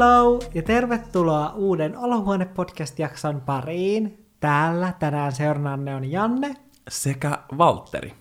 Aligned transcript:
Hello 0.00 0.38
ja 0.54 0.62
tervetuloa 0.62 1.52
uuden 1.54 1.98
Olohuone-podcast-jakson 1.98 3.40
pariin. 3.40 4.26
Täällä 4.40 4.92
tänään 4.98 5.32
seurannanne 5.32 5.94
on 5.94 6.10
Janne. 6.10 6.56
sekä 6.88 7.38
Valtteri. 7.58 8.14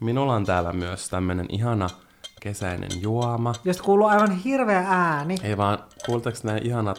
Minulla 0.00 0.34
on 0.34 0.44
täällä 0.44 0.72
myös 0.72 1.08
tämmönen 1.08 1.46
ihana 1.48 1.88
kesäinen 2.40 2.90
juoma. 3.00 3.52
Josta 3.64 3.82
kuuluu 3.82 4.06
aivan 4.06 4.30
hirveä 4.30 4.84
ääni. 4.88 5.36
Ei 5.42 5.56
vaan, 5.56 5.78
kuultaaks 6.06 6.44
nämä 6.44 6.58
ihanat, 6.58 6.98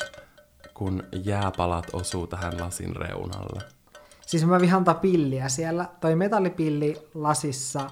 kun 0.73 1.03
jääpalat 1.23 1.87
osuu 1.93 2.27
tähän 2.27 2.59
lasin 2.59 2.95
reunalle? 2.95 3.61
Siis 4.25 4.45
mä 4.45 4.61
vihaan 4.61 4.83
tota 4.83 4.99
pilliä 4.99 5.49
siellä. 5.49 5.85
Toi 6.01 6.15
metallipilli 6.15 7.09
lasissa, 7.13 7.89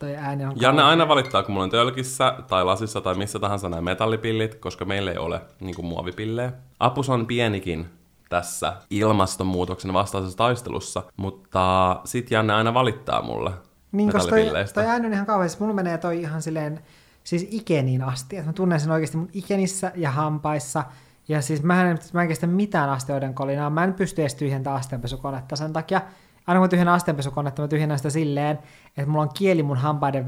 toi 0.00 0.16
ääni 0.16 0.44
on 0.44 0.52
Janne 0.56 0.82
aina 0.82 1.08
valittaa, 1.08 1.42
kun 1.42 1.52
mulla 1.52 1.64
on 1.64 1.70
tölkissä 1.70 2.34
tai 2.48 2.64
lasissa 2.64 3.00
tai 3.00 3.14
missä 3.14 3.38
tahansa 3.38 3.68
nämä 3.68 3.82
metallipillit, 3.82 4.54
koska 4.54 4.84
meillä 4.84 5.10
ei 5.10 5.18
ole 5.18 5.40
niin 5.60 5.74
kuin 5.74 5.86
muovipillejä. 5.86 6.52
Apus 6.80 7.08
on 7.08 7.26
pienikin 7.26 7.86
tässä 8.28 8.72
ilmastonmuutoksen 8.90 9.92
vastaisessa 9.92 10.36
taistelussa, 10.36 11.02
mutta 11.16 12.00
sit 12.04 12.30
Janne 12.30 12.54
aina 12.54 12.74
valittaa 12.74 13.22
mulle 13.22 13.50
Niin, 13.92 14.10
toi, 14.10 14.42
toi 14.74 14.86
ääni 14.86 15.06
on 15.06 15.12
ihan 15.12 15.26
kauhean. 15.26 15.48
Siis 15.48 15.60
mulla 15.60 15.74
menee 15.74 15.98
toi 15.98 16.20
ihan 16.20 16.42
silleen, 16.42 16.80
siis 17.24 17.48
ikeniin 17.50 18.02
asti. 18.02 18.36
Et 18.36 18.46
mä 18.46 18.52
tunnen 18.52 18.80
sen 18.80 18.90
oikeasti 18.90 19.16
mun 19.16 19.28
ikenissä 19.32 19.92
ja 19.94 20.10
hampaissa. 20.10 20.84
Ja 21.28 21.42
siis 21.42 21.62
mä 21.62 21.90
en, 21.90 21.98
mä 22.12 22.22
en 22.22 22.28
kestä 22.28 22.46
mitään 22.46 22.90
astioiden 22.90 23.34
kolinaa. 23.34 23.70
Mä 23.70 23.84
en 23.84 23.94
pysty 23.94 24.22
edes 24.22 24.34
tyhjentämään 24.34 24.80
asteenpesukonetta 24.80 25.56
sen 25.56 25.72
takia. 25.72 26.00
Aina 26.46 26.58
kun 26.58 26.64
mä 26.64 26.68
tyhjennän 26.68 26.94
asteenpesukonetta, 26.94 27.62
mä 27.62 27.68
tyhjennän 27.68 27.98
sitä 27.98 28.10
silleen, 28.10 28.58
että 28.96 29.10
mulla 29.10 29.22
on 29.22 29.30
kieli 29.34 29.62
mun 29.62 29.76
hampaiden 29.76 30.26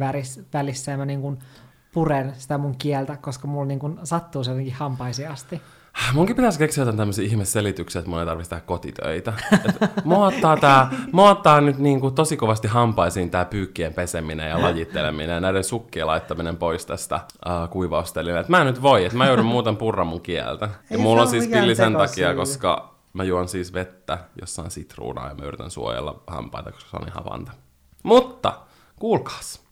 välissä 0.52 0.90
ja 0.92 0.98
mä 0.98 1.04
niin 1.04 1.20
kuin 1.20 1.38
puren 1.92 2.32
sitä 2.38 2.58
mun 2.58 2.76
kieltä, 2.78 3.16
koska 3.16 3.48
mulla 3.48 3.66
niin 3.66 3.78
kuin 3.78 3.98
sattuu 4.04 4.44
se 4.44 4.50
jotenkin 4.50 4.74
hampaisiin 4.74 5.30
asti. 5.30 5.60
Munkin 6.12 6.36
pitäisi 6.36 6.58
keksiä 6.58 6.82
jotain 6.82 6.96
tämmöisiä 6.96 7.24
ihmeselityksiä, 7.24 7.98
että 7.98 8.10
mun 8.10 8.20
ei 8.20 8.26
tarvitsisi 8.26 8.50
tehdä 8.50 8.62
kotitöitä. 8.66 9.32
Et 9.52 10.04
mua 10.04 10.26
ottaa, 10.26 10.56
tää, 10.56 10.90
mua 11.12 11.30
ottaa 11.30 11.60
nyt 11.60 11.78
niinku 11.78 12.10
tosi 12.10 12.36
kovasti 12.36 12.68
hampaisiin 12.68 13.30
tää 13.30 13.44
pyykkien 13.44 13.94
peseminen 13.94 14.48
ja 14.48 14.62
lajitteleminen 14.62 15.34
ja 15.34 15.40
näiden 15.40 15.64
sukkien 15.64 16.06
laittaminen 16.06 16.56
pois 16.56 16.86
tästä 16.86 17.20
uh, 17.46 17.68
kuivaustelille. 17.70 18.40
Et 18.40 18.48
mä 18.48 18.60
en 18.60 18.66
nyt 18.66 18.82
voi, 18.82 19.04
että 19.04 19.18
mä 19.18 19.26
joudun 19.26 19.46
muuten 19.46 19.76
purra 19.76 20.04
mun 20.04 20.20
kieltä. 20.20 20.66
Ja 20.66 20.72
Ei 20.90 20.98
mulla 20.98 21.22
on 21.22 21.28
siis 21.28 21.48
pilli 21.48 21.74
sen 21.74 21.92
takia, 21.92 22.34
koska 22.34 22.91
mä 23.12 23.24
juon 23.24 23.48
siis 23.48 23.72
vettä, 23.72 24.18
jossa 24.40 24.62
on 24.62 24.70
sitruunaa 24.70 25.28
ja 25.28 25.34
mä 25.34 25.44
yritän 25.44 25.70
suojella 25.70 26.22
hampaita, 26.26 26.72
koska 26.72 26.90
se 26.90 26.96
on 26.96 27.08
ihan 27.08 27.24
vanta. 27.24 27.52
Mutta, 28.02 28.60
kuulkaas. 28.96 29.62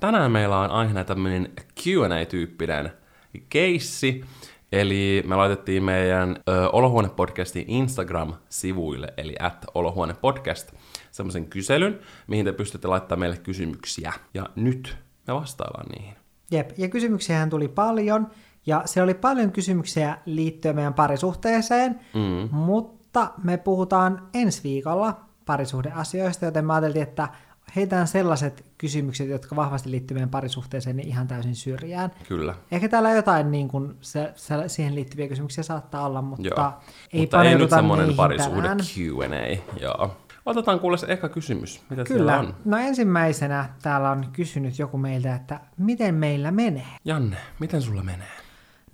Tänään 0.00 0.32
meillä 0.32 0.60
on 0.60 0.70
aiheena 0.70 1.04
tämmöinen 1.04 1.52
Q&A-tyyppinen 1.82 2.92
keissi. 3.48 4.24
Eli 4.72 5.22
me 5.26 5.36
laitettiin 5.36 5.84
meidän 5.84 6.36
ö, 6.48 6.68
Olohuone-podcastin 6.68 7.64
Instagram-sivuille, 7.68 9.12
eli 9.16 9.34
at 9.40 9.66
Olohuone-podcast, 9.74 10.74
semmoisen 11.10 11.46
kyselyn, 11.46 12.00
mihin 12.26 12.44
te 12.44 12.52
pystytte 12.52 12.88
laittamaan 12.88 13.20
meille 13.20 13.36
kysymyksiä. 13.36 14.12
Ja 14.34 14.46
nyt 14.56 14.96
me 15.26 15.34
vastaillaan 15.34 15.86
niihin. 15.86 16.14
Jep, 16.50 16.70
ja 16.78 16.88
kysymyksiähän 16.88 17.50
tuli 17.50 17.68
paljon, 17.68 18.30
ja 18.66 18.82
siellä 18.84 19.04
oli 19.04 19.14
paljon 19.14 19.52
kysymyksiä 19.52 20.18
liittyen 20.24 20.74
meidän 20.74 20.94
parisuhteeseen, 20.94 22.00
mm. 22.14 22.56
mutta 22.56 23.30
me 23.44 23.56
puhutaan 23.56 24.28
ensi 24.34 24.62
viikolla 24.64 25.20
parisuhdeasioista, 25.46 26.44
joten 26.44 26.64
mä 26.64 26.74
ajattelin, 26.74 27.02
että 27.02 27.28
heitään 27.76 28.06
sellaiset 28.06 28.66
kysymykset, 28.78 29.28
jotka 29.28 29.56
vahvasti 29.56 29.90
liittyy 29.90 30.14
meidän 30.14 30.30
parisuhteeseen, 30.30 30.96
niin 30.96 31.08
ihan 31.08 31.26
täysin 31.26 31.56
syrjään. 31.56 32.10
Kyllä. 32.28 32.54
Ehkä 32.70 32.88
täällä 32.88 33.10
jotain 33.10 33.50
niin 33.50 33.68
kuin 33.68 33.94
se, 34.00 34.32
se, 34.36 34.54
siihen 34.66 34.94
liittyviä 34.94 35.28
kysymyksiä 35.28 35.64
saattaa 35.64 36.06
olla, 36.06 36.22
mutta 36.22 36.48
Joo. 36.48 36.72
ei 37.12 37.20
Mutta 37.20 37.42
ei 37.42 37.58
nyt 37.58 37.70
semmoinen 37.70 38.14
parisuhde. 38.14 38.68
Q&A. 38.68 39.78
Joo. 39.80 40.16
Otetaan 40.46 40.80
kuule 40.80 40.98
se 40.98 41.06
eka 41.08 41.28
kysymys. 41.28 41.82
Mitä 41.90 42.04
Kyllä. 42.04 42.38
on? 42.38 42.54
No 42.64 42.76
ensimmäisenä 42.76 43.68
täällä 43.82 44.10
on 44.10 44.26
kysynyt 44.32 44.78
joku 44.78 44.98
meiltä, 44.98 45.34
että 45.34 45.60
miten 45.78 46.14
meillä 46.14 46.50
menee? 46.50 46.86
Janne, 47.04 47.36
miten 47.60 47.82
sulla 47.82 48.02
menee? 48.02 48.45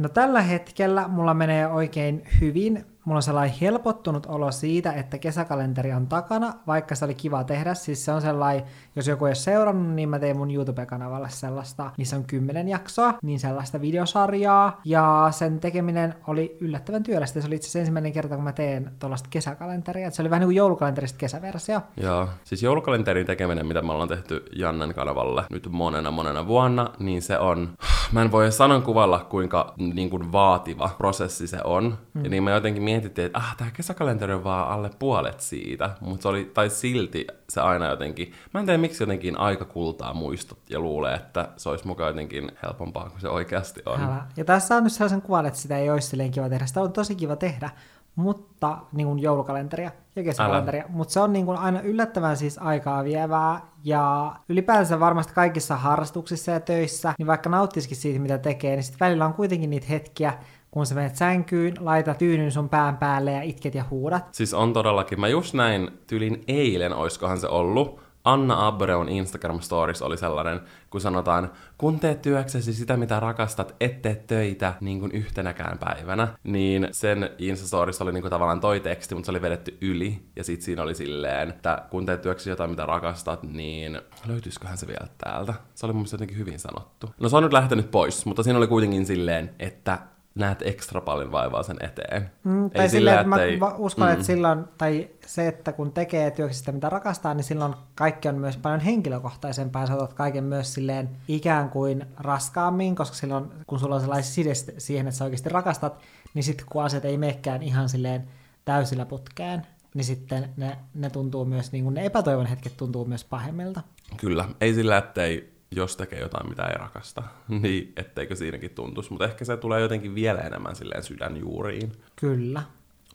No 0.03 0.09
tällä 0.09 0.43
hetkellä 0.43 1.09
mulla 1.09 1.35
menee 1.35 1.67
oikein 1.67 2.23
hyvin. 2.41 2.85
Mulla 3.05 3.19
on 3.19 3.23
sellainen 3.23 3.57
helpottunut 3.61 4.27
olo 4.27 4.53
siitä, 4.53 4.93
että 4.93 5.19
kesäkalenteri 5.19 5.93
on 5.93 6.07
takana, 6.07 6.55
vaikka 6.67 6.95
se 6.95 7.05
oli 7.05 7.15
kiva 7.15 7.45
tehdä. 7.45 7.75
Siis 7.75 8.05
se 8.05 8.13
on 8.13 8.23
sellainen, 8.23 8.65
jos 8.97 9.07
joku 9.07 9.25
ei 9.25 9.29
ole 9.29 9.35
seurannut, 9.35 9.95
niin 9.95 10.09
mä 10.09 10.19
tein 10.19 10.37
mun 10.37 10.51
YouTube-kanavalle 10.51 11.31
sellaista, 11.31 11.91
missä 11.99 12.17
on 12.17 12.25
kymmenen 12.25 12.69
jaksoa, 12.69 13.15
niin 13.23 13.41
sellaista 13.41 13.81
videosarjaa. 13.81 14.81
Ja 14.85 15.29
sen 15.31 15.61
tekeminen 15.61 16.15
oli 16.27 16.57
yllättävän 16.61 17.03
työlästä. 17.03 17.41
Se 17.41 17.47
oli 17.47 17.55
itse 17.55 17.67
asiassa 17.67 17.79
ensimmäinen 17.79 18.13
kerta, 18.13 18.35
kun 18.35 18.45
mä 18.45 18.53
teen 18.53 18.93
tuollaista 18.99 19.29
kesäkalenteria. 19.31 20.09
Et 20.09 20.15
se 20.15 20.23
oli 20.23 20.31
vähän 20.31 20.41
niin 20.41 20.47
kuin 20.47 20.57
joulukalenterista 20.57 21.19
kesäversio. 21.19 21.81
Joo, 21.97 22.29
siis 22.45 22.63
joulukalenterin 22.63 23.27
tekeminen, 23.27 23.67
mitä 23.67 23.83
me 23.83 23.93
ollaan 23.93 24.09
tehty 24.09 24.45
Jannen 24.57 24.95
kanavalle 24.95 25.45
nyt 25.51 25.69
monena 25.71 26.11
monena 26.11 26.47
vuonna, 26.47 26.91
niin 26.99 27.23
se 27.23 27.39
on, 27.39 27.69
mä 28.13 28.23
en 28.23 28.33
voi 28.33 28.53
sanon 28.53 28.83
kuvalla, 28.83 29.27
kuinka 29.31 29.75
niin 29.79 30.11
kuin 30.11 30.33
vaativa 30.33 30.91
prosessi 30.99 31.47
se 31.47 31.59
on. 31.65 31.99
Mm. 32.15 32.25
Ja 32.25 32.31
niin 32.31 32.43
me 32.43 32.51
jotenkin 32.51 32.83
mietittiin, 32.93 33.27
että 33.27 33.39
ah, 33.39 33.57
tämä 33.57 33.71
kesäkalenteri 33.71 34.33
on 34.33 34.45
vaan 34.45 34.69
alle 34.69 34.91
puolet 34.99 35.41
siitä, 35.41 35.91
mutta 36.01 36.23
se 36.23 36.29
oli, 36.29 36.51
tai 36.55 36.71
silti 36.71 37.27
se 37.49 37.61
aina 37.61 37.87
jotenkin, 37.87 38.33
mä 38.55 38.61
en 38.61 38.67
tiedä 38.67 38.79
miksi 38.79 39.03
jotenkin 39.03 39.39
aika 39.39 39.65
kultaa 39.65 40.15
muistot 40.15 40.59
ja 40.71 40.81
luulee, 40.81 41.15
että 41.15 41.49
se 41.57 41.69
olisi 41.69 41.87
mukaan 41.87 42.09
jotenkin 42.09 42.53
helpompaa 42.63 43.11
kuin 43.11 43.21
se 43.21 43.29
oikeasti 43.29 43.83
on. 43.87 44.01
Älä. 44.01 44.27
Ja 44.37 44.45
tässä 44.45 44.77
on 44.77 44.85
nyt 44.85 44.93
sellaisen 44.93 45.23
kuvan, 45.23 45.47
että 45.47 45.59
sitä 45.59 45.79
ei 45.79 45.91
olisi 45.91 46.09
silleen 46.09 46.31
kiva 46.31 46.49
tehdä. 46.49 46.67
Sitä 46.67 46.81
on 46.81 46.93
tosi 46.93 47.15
kiva 47.15 47.37
tehdä, 47.37 47.71
mutta 48.17 48.79
niin 48.93 49.07
kuin 49.07 49.19
joulukalenteria 49.19 49.91
ja 50.17 50.23
kesäkalenteria. 50.23 50.85
Mutta 50.89 51.13
se 51.13 51.21
on 51.21 51.33
niin 51.33 51.47
kuin 51.47 51.59
aina 51.59 51.81
yllättävän 51.81 52.37
siis 52.37 52.59
aikaa 52.59 53.05
vievää. 53.05 53.61
Ja 53.85 54.35
ylipäänsä 54.49 55.01
varmasti 55.01 55.33
kaikissa 55.35 55.77
harrastuksissa 55.77 56.51
ja 56.51 56.61
töissä, 56.61 57.15
niin 57.19 57.27
vaikka 57.27 57.51
nauttisikin 57.51 57.97
siitä, 57.97 58.21
mitä 58.21 58.39
tekee, 58.39 58.77
niin 58.77 58.83
sitten 58.83 59.07
välillä 59.07 59.27
on 59.27 59.35
kuitenkin 59.35 59.71
niitä 59.71 59.87
hetkiä, 59.91 60.33
kun 60.73 60.87
sä 60.87 60.95
menet 60.95 61.17
sänkyyn, 61.17 61.75
laitat 61.81 62.19
tyynyn 62.19 62.53
sun 62.53 62.69
pään 62.69 62.97
päälle 62.97 63.33
ja 63.33 63.43
itket 63.43 63.75
ja 63.75 63.85
huudat. 63.91 64.29
Siis 64.33 64.55
on 64.55 64.73
todellakin, 64.73 65.21
mä 65.21 65.29
just 65.29 65.55
näin 65.55 65.91
tylin 66.07 66.45
eilen, 66.49 66.95
oiskohan 66.95 67.41
se 67.41 67.47
ollut, 67.47 68.01
Anna 68.25 68.67
Abreun 68.67 69.09
Instagram 69.09 69.61
Stories 69.61 70.03
oli 70.03 70.17
sellainen, 70.17 70.61
kun 70.91 71.01
sanotaan, 71.01 71.53
kun 71.79 72.01
teet 72.01 72.23
työksesi 72.23 72.73
sitä, 72.73 72.97
mitä 72.97 73.21
rakastat, 73.21 73.75
et 73.81 74.03
tee 74.03 74.15
töitä 74.15 74.75
niin 74.81 75.01
kuin 75.01 75.13
yhtenäkään 75.13 75.79
päivänä, 75.79 76.29
niin 76.45 76.89
sen 76.93 77.31
Insta 77.39 77.67
Stories 77.67 78.03
oli 78.03 78.13
niin 78.13 78.23
kuin 78.23 78.31
tavallaan 78.31 78.61
toi 78.61 78.81
teksti, 78.81 79.15
mutta 79.15 79.27
se 79.27 79.31
oli 79.31 79.43
vedetty 79.43 79.79
yli, 79.81 80.23
ja 80.37 80.45
sit 80.45 80.63
siinä 80.63 80.83
oli 80.83 80.95
silleen, 80.95 81.49
että 81.49 81.83
kun 81.91 82.07
teet 82.07 82.23
työksesi 82.23 82.51
jotain, 82.51 82.71
mitä 82.71 82.87
rakastat, 82.87 83.43
niin 83.43 84.01
löytyisiköhän 84.27 84.79
se 84.79 84.87
vielä 84.87 85.07
täältä? 85.19 85.55
Se 85.75 85.87
oli 85.87 85.93
mun 85.93 86.01
mielestä 86.01 86.15
jotenkin 86.15 86.39
hyvin 86.39 86.59
sanottu. 86.59 87.11
No 87.21 87.29
se 87.29 87.37
on 87.37 87.43
nyt 87.43 87.53
lähtenyt 87.53 87.91
pois, 87.91 88.27
mutta 88.27 88.43
siinä 88.43 88.59
oli 88.59 88.67
kuitenkin 88.67 89.07
silleen, 89.07 89.55
että 89.59 89.99
näet 90.35 90.63
ekstra 90.63 91.01
paljon 91.01 91.33
vaivaa 91.33 91.63
sen 91.63 91.77
eteen. 91.81 92.31
Mm, 92.45 92.71
tai 92.71 92.83
Ei 92.83 92.89
silleen, 92.89 93.17
että 93.17 93.29
mä 93.29 93.37
va- 93.61 93.75
uskon, 93.79 94.07
mm. 94.07 94.13
että 94.13 94.25
silloin, 94.25 94.65
tai 94.79 95.09
se, 95.27 95.49
että 95.49 95.73
kun 95.73 95.93
tekee 95.93 96.31
työksi 96.31 96.59
sitä, 96.59 96.73
mitä 96.73 96.89
rakastaa, 96.89 97.35
niin 97.35 97.45
silloin 97.45 97.75
kaikki 97.95 98.29
on 98.29 98.35
myös 98.35 98.57
paljon 98.57 98.81
henkilökohtaisempaa, 98.81 99.83
ja 99.83 99.87
sä 99.87 99.95
otat 99.95 100.13
kaiken 100.13 100.45
myös 100.45 100.75
silleen 100.75 101.11
ikään 101.29 101.69
kuin 101.71 102.07
raskaammin, 102.19 102.97
koska 102.97 103.17
silloin, 103.17 103.45
kun 103.67 103.79
sulla 103.79 103.95
on 103.95 104.01
sellainen 104.01 104.25
side 104.25 104.55
siihen, 104.79 105.07
että 105.07 105.19
sä 105.19 105.25
oikeasti 105.25 105.49
rakastat, 105.49 105.99
niin 106.35 106.43
sitten 106.43 106.67
kun 106.71 106.85
asiat 106.85 107.05
ei 107.05 107.19
menekään 107.19 107.63
ihan 107.63 107.89
silleen 107.89 108.29
täysillä 108.65 109.07
putkeen, 109.07 109.67
niin 109.95 110.05
sitten 110.05 110.49
ne, 110.57 110.79
ne 110.95 111.11
tuntuu 111.11 111.45
myös, 111.45 111.73
niin 111.73 111.85
kuin 111.85 111.95
ne 111.95 112.07
epätoivon 112.07 112.47
hetket 112.47 112.77
tuntuu 112.77 113.05
myös 113.05 113.25
pahemmilta. 113.25 113.81
Kyllä, 114.17 114.45
ei 114.61 114.75
sillä, 114.75 114.99
ettei 114.99 115.52
jos 115.77 115.97
tekee 115.97 116.21
jotain, 116.21 116.49
mitä 116.49 116.67
ei 116.67 116.79
rakasta, 116.79 117.23
niin 117.63 117.93
etteikö 117.97 118.37
siinäkin 118.37 118.71
tuntuisi. 118.71 119.11
Mutta 119.11 119.25
ehkä 119.25 119.45
se 119.45 119.57
tulee 119.57 119.81
jotenkin 119.81 120.15
vielä 120.15 120.41
enemmän 120.41 120.77
silleen 120.77 121.03
sydänjuuriin. 121.03 121.93
Kyllä. 122.17 122.63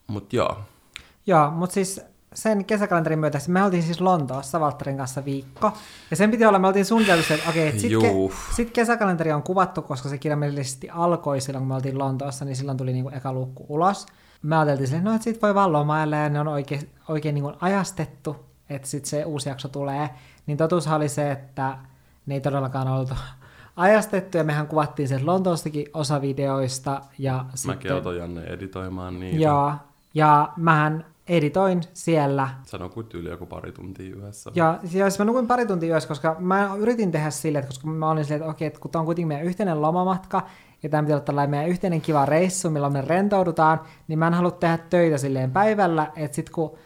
Mutta 0.07 0.36
joo, 0.36 0.57
Joo, 1.27 1.51
mutta 1.51 1.74
siis 1.74 2.01
sen 2.33 2.65
kesäkalenterin 2.65 3.19
myötä, 3.19 3.39
me 3.48 3.63
oltiin 3.63 3.83
siis 3.83 4.01
Lontoossa 4.01 4.59
Valtterin 4.59 4.98
kanssa 4.98 5.25
viikko, 5.25 5.71
ja 6.12 6.18
sen 6.18 6.31
piti 6.31 6.45
olla, 6.45 6.59
me 6.59 6.68
oltiin 6.68 6.86
suunniteltu 6.86 7.33
että 7.33 7.50
okei, 7.50 7.68
okay, 7.68 7.80
sitten 7.80 8.01
ke, 8.01 8.36
sit 8.56 8.71
kesäkalenteri 8.71 9.31
on 9.31 9.44
kuvattu, 9.44 9.81
koska 9.81 10.09
se 10.09 10.18
kirjaimellisesti 10.18 10.89
alkoi 10.89 11.42
silloin, 11.42 11.62
kun 11.62 11.68
me 11.68 11.75
oltiin 11.75 11.98
Lontoossa, 11.98 12.45
niin 12.45 12.56
silloin 12.56 12.77
tuli 12.77 12.94
niinku 12.94 13.09
eka 13.09 13.33
luukku 13.33 13.65
ulos. 13.69 14.06
Me 14.42 14.57
ajateltiin 14.57 14.88
silleen, 14.88 15.04
no, 15.04 15.13
että 15.13 15.24
sit 15.24 15.42
voi 15.42 15.56
vaan 15.56 15.74
lomailla, 15.74 16.15
ja 16.15 16.30
ne 16.30 16.39
on 16.39 16.48
oikein, 16.48 16.89
oikein 17.07 17.36
niinku 17.36 17.54
ajastettu, 17.62 18.36
että 18.69 18.88
sitten 18.88 19.09
se 19.09 19.25
uusi 19.25 19.50
jakso 19.50 19.68
tulee. 19.68 20.09
Niin 20.45 20.57
totuushan 20.57 20.98
oli 20.98 21.09
se, 21.09 21.31
että 21.31 21.77
ne 22.27 22.33
ei 22.33 22.41
todellakaan 22.41 22.88
oltu 22.88 23.13
ajastettu, 23.75 24.38
ja 24.38 24.44
mehän 24.44 24.68
kuvattiin 24.68 25.07
sen 25.07 25.25
Lontoostakin 25.25 25.88
osa 25.94 26.21
videoista, 26.21 27.01
ja 27.18 27.45
mäkin 27.68 27.91
sitten... 27.91 28.18
Janne 28.18 28.41
editoimaan 28.41 29.19
niitä. 29.19 29.44
Joo, 29.44 29.74
ja 30.13 30.53
mähän 30.57 31.06
editoin 31.27 31.81
siellä. 31.94 32.50
Sano 32.63 32.89
kuin 32.89 33.07
tyyli 33.07 33.29
joku 33.29 33.45
pari 33.45 33.71
tuntia 33.71 34.15
yhdessä. 34.15 34.51
Ja 34.56 34.79
siis 34.85 35.19
mä 35.19 35.25
nukuin 35.25 35.47
pari 35.47 35.65
tuntia 35.65 35.89
yössä, 35.89 36.09
koska 36.09 36.35
mä 36.39 36.75
yritin 36.77 37.12
tehdä 37.12 37.29
silleen, 37.29 37.63
että 37.63 37.69
koska 37.69 37.88
mä 37.88 38.09
olin 38.09 38.25
silleen, 38.25 38.41
että 38.41 38.51
okei, 38.51 38.68
että 38.68 38.80
kun 38.80 38.91
tämä 38.91 39.00
on 39.00 39.06
kuitenkin 39.06 39.27
meidän 39.27 39.45
yhteinen 39.45 39.81
lomamatka, 39.81 40.41
ja 40.83 40.89
tämä 40.89 41.03
pitää 41.03 41.15
olla 41.15 41.25
tällainen 41.25 41.50
meidän 41.50 41.69
yhteinen 41.69 42.01
kiva 42.01 42.25
reissu, 42.25 42.69
milloin 42.69 42.94
me 42.94 43.01
rentoudutaan, 43.01 43.81
niin 44.07 44.19
mä 44.19 44.27
en 44.27 44.33
halua 44.33 44.51
tehdä 44.51 44.77
töitä 44.77 45.18
silleen 45.18 45.51
päivällä, 45.51 46.12
että 46.15 46.35
sit 46.35 46.50
kun 46.50 46.77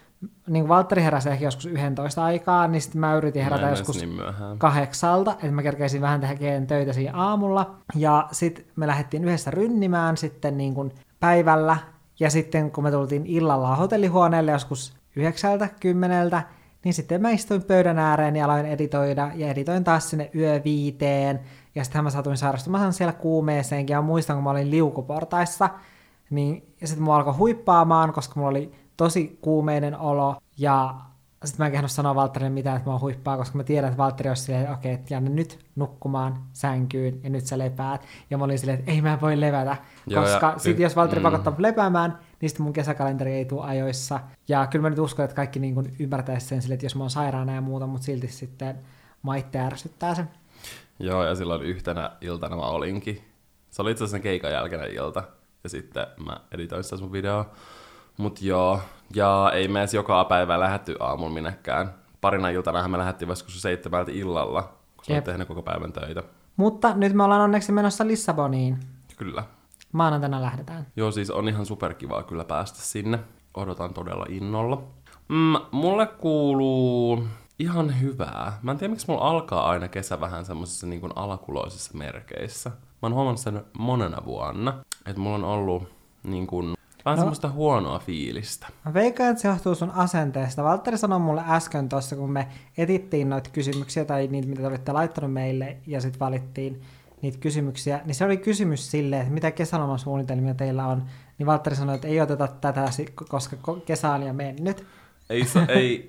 niin 0.48 0.64
kuin 0.64 0.70
Valtteri 0.70 1.04
heräsi 1.04 1.30
ehkä 1.30 1.46
joskus 1.46 1.66
11 1.66 2.24
aikaa, 2.24 2.68
niin 2.68 2.82
sitten 2.82 3.00
mä 3.00 3.16
yritin 3.16 3.44
herätä 3.44 3.64
Mä 3.64 3.70
joskus 3.70 3.96
niin 3.96 4.10
myöhään. 4.10 4.58
kahdeksalta, 4.58 5.32
että 5.32 5.52
mä 5.52 5.64
kerkeisin 5.64 6.02
vähän 6.02 6.22
tehdä 6.22 6.66
töitä 6.68 6.94
siinä 6.94 7.14
aamulla. 7.14 7.76
Ja 7.96 8.28
sitten 8.32 8.66
me 8.76 8.88
lähdettiin 8.88 9.26
yhdessä 9.26 9.52
rynnimään 9.52 10.18
sitten 10.18 10.58
niin 10.58 10.74
kuin 10.74 10.92
päivällä, 11.20 11.78
ja 12.20 12.30
sitten 12.30 12.72
kun 12.72 12.84
me 12.84 12.92
tultiin 12.92 13.26
illalla 13.26 13.76
hotellihuoneelle 13.76 14.52
joskus 14.52 14.94
yhdeksältä, 15.16 15.70
kymmeneltä, 15.80 16.44
niin 16.84 16.94
sitten 16.94 17.22
mä 17.22 17.30
istuin 17.30 17.64
pöydän 17.64 18.00
ääreen 18.00 18.36
ja 18.36 18.46
aloin 18.46 18.66
editoida, 18.66 19.32
ja 19.36 19.48
editoin 19.48 19.84
taas 19.84 20.10
sinne 20.10 20.30
yö 20.36 20.62
viiteen, 20.64 21.40
ja 21.76 21.84
sitten 21.84 22.04
mä 22.04 22.10
saatuin 22.10 22.38
sairastumaan 22.38 22.94
siellä 22.94 23.14
kuumeeseenkin, 23.14 23.94
ja 23.94 24.02
muistan, 24.02 24.36
kun 24.36 24.44
mä 24.44 24.50
olin 24.50 24.72
liukuportaissa, 24.72 25.70
niin 26.30 26.76
ja 26.82 26.88
sitten 26.88 27.04
mua 27.04 27.16
alkoi 27.16 27.34
huippaamaan, 27.34 28.14
koska 28.14 28.34
mulla 28.36 28.50
oli 28.50 28.72
tosi 29.04 29.38
kuumeinen 29.42 29.98
olo, 29.98 30.36
ja 30.58 30.96
sitten 31.46 31.64
mä 31.64 31.66
en 31.66 31.72
kehdannut 31.72 31.92
sanoa 31.92 32.16
Valtterille 32.16 32.50
mitään, 32.50 32.78
että 32.78 32.90
mä 32.90 32.94
oon 32.94 33.02
huippaa, 33.02 33.38
koska 33.38 33.58
mä 33.58 33.64
tiedän, 33.64 33.88
että 33.88 33.98
Valtteri 33.98 34.30
olisi 34.30 34.44
silleen, 34.44 34.64
että 34.64 34.74
okei, 34.74 34.94
että 34.94 35.14
Janne 35.14 35.30
nyt 35.30 35.60
nukkumaan 35.76 36.44
sänkyyn, 36.54 37.20
ja 37.24 37.30
nyt 37.30 37.46
sä 37.46 37.58
lepäät. 37.58 38.06
Ja 38.30 38.38
mä 38.38 38.44
olin 38.44 38.60
silleen, 38.60 38.80
että 38.80 38.92
ei 38.92 39.02
mä 39.02 39.18
voi 39.22 39.40
levätä, 39.40 39.78
Joo, 40.08 40.24
ja 40.24 40.30
koska 40.30 40.60
sit 40.60 40.80
y- 40.80 40.84
jos 40.84 40.96
Valtteri 40.96 41.20
mm. 41.20 41.24
pakottaa 41.24 41.56
lepäämään, 41.58 42.20
niin 42.42 42.50
sitten 42.50 42.64
mun 42.64 42.74
kesäkalenteri 42.74 43.32
ei 43.32 43.46
tule 43.46 43.66
ajoissa. 43.66 44.20
Ja 44.48 44.68
kyllä 44.68 44.84
mä 44.84 44.90
nyt 44.90 45.00
uskon, 45.00 45.26
että 45.26 45.36
kaikki 45.36 45.60
niin 45.60 45.74
kuin 45.74 45.96
ymmärtäisi 46.00 46.48
sen 46.48 46.62
silleen, 46.62 46.76
että 46.76 46.86
jos 46.86 46.96
mä 46.96 47.04
oon 47.04 47.10
sairaana 47.10 47.56
ja 47.56 47.62
muuta, 47.62 47.88
mutta 47.88 48.06
silti 48.06 48.28
sitten 48.28 48.80
mä 49.24 49.36
itse 49.36 49.60
ärsyttää 49.60 50.16
se. 50.16 50.26
Joo, 51.00 51.24
ja 51.24 51.36
silloin 51.36 51.62
yhtenä 51.62 52.12
iltana 52.22 52.56
mä 52.56 52.66
olinkin. 52.66 53.22
Se 53.70 53.82
oli 53.82 53.92
itse 53.92 54.04
asiassa 54.04 54.16
sen 54.16 54.24
keikan 54.24 54.52
jälkeinen 54.52 54.92
ilta. 54.92 55.24
Ja 55.64 55.70
sitten 55.70 56.08
mä 56.26 56.38
editoin 56.52 56.84
sitä 56.84 56.98
sun 56.98 57.12
videoa. 57.12 57.54
Mut 58.18 58.42
joo, 58.42 58.80
ja 59.16 59.52
ei 59.54 59.68
me 59.68 59.80
edes 59.80 59.94
joka 59.94 60.26
päivä 60.26 60.60
lähetty 60.60 60.96
aamulla 61.00 61.34
minnekään. 61.34 61.94
Parina 62.22 62.50
iltana 62.50 62.88
me 62.88 62.98
lähdettiin 62.98 63.30
vasta 63.30 63.46
kun 63.46 63.54
seitsemältä 63.54 64.12
illalla, 64.12 64.62
kun 64.62 65.16
olit 65.16 65.24
tehnyt 65.24 65.48
koko 65.48 65.62
päivän 65.62 65.94
töitä. 65.94 66.24
Mutta 66.58 66.94
nyt 66.96 67.14
me 67.14 67.24
ollaan 67.24 67.42
onneksi 67.42 67.72
menossa 67.72 68.08
Lissaboniin. 68.08 68.80
Kyllä. 69.18 69.44
Maanantaina 69.92 70.42
lähdetään. 70.42 70.88
Joo, 70.96 71.12
siis 71.12 71.32
on 71.32 71.50
ihan 71.50 71.66
superkivaa 71.66 72.24
kyllä 72.24 72.44
päästä 72.44 72.80
sinne. 72.80 73.20
Odotan 73.54 73.94
todella 73.94 74.26
innolla. 74.30 74.84
Mm, 75.28 75.56
mulle 75.72 76.08
kuuluu 76.08 77.28
ihan 77.60 78.02
hyvää. 78.02 78.60
Mä 78.62 78.72
en 78.72 78.78
tiedä, 78.78 78.92
miksi 78.92 79.08
mulla 79.08 79.30
alkaa 79.30 79.70
aina 79.70 79.88
kesä 79.88 80.20
vähän 80.20 80.46
semmosissa 80.46 80.88
niin 80.88 81.02
kuin 81.02 81.14
alakuloisissa 81.16 81.98
merkeissä. 81.98 82.70
Mä 82.70 82.76
oon 83.02 83.14
huomannut 83.14 83.40
sen 83.40 83.66
monena 83.78 84.26
vuonna, 84.26 84.74
että 85.06 85.22
mulla 85.22 85.36
on 85.36 85.44
ollut 85.44 85.84
niin 86.24 86.48
kuin, 86.48 86.78
vähän 87.06 87.18
No. 87.18 87.22
semmoista 87.22 87.50
huonoa 87.50 88.00
fiilistä. 88.00 88.68
Mä 88.86 88.94
veikkaan, 88.94 89.30
että 89.30 89.42
se 89.42 89.48
johtuu 89.48 89.76
sun 89.76 89.92
asenteesta. 89.92 90.64
Valtteri 90.64 90.98
sanoi 90.98 91.20
mulle 91.20 91.44
äsken 91.50 91.90
tuossa, 91.90 92.16
kun 92.16 92.32
me 92.32 92.48
etittiin 92.78 93.30
noita 93.30 93.50
kysymyksiä 93.50 94.06
tai 94.06 94.28
niitä, 94.28 94.48
mitä 94.48 94.62
te 94.62 94.68
olitte 94.68 94.92
laittanut 94.92 95.34
meille, 95.34 95.78
ja 95.88 96.02
sitten 96.02 96.20
valittiin 96.20 96.82
niitä 97.22 97.38
kysymyksiä, 97.38 98.02
niin 98.06 98.16
se 98.16 98.26
oli 98.26 98.38
kysymys 98.38 98.92
silleen, 98.92 99.22
että 99.22 99.34
mitä 99.34 99.52
kesälomasuunnitelmia 99.52 100.54
teillä 100.54 100.86
on, 100.88 101.04
niin 101.38 101.48
Valtteri 101.48 101.76
sanoi, 101.76 101.96
että 101.96 102.08
ei 102.08 102.22
oteta 102.22 102.48
tätä, 102.48 102.86
koska 103.30 103.56
ko- 103.68 103.82
kesä 103.86 104.12
on 104.12 104.24
jo 104.28 104.34
mennyt. 104.34 104.86
Ei 105.30 105.46
se, 105.46 105.66
ei, 105.70 106.08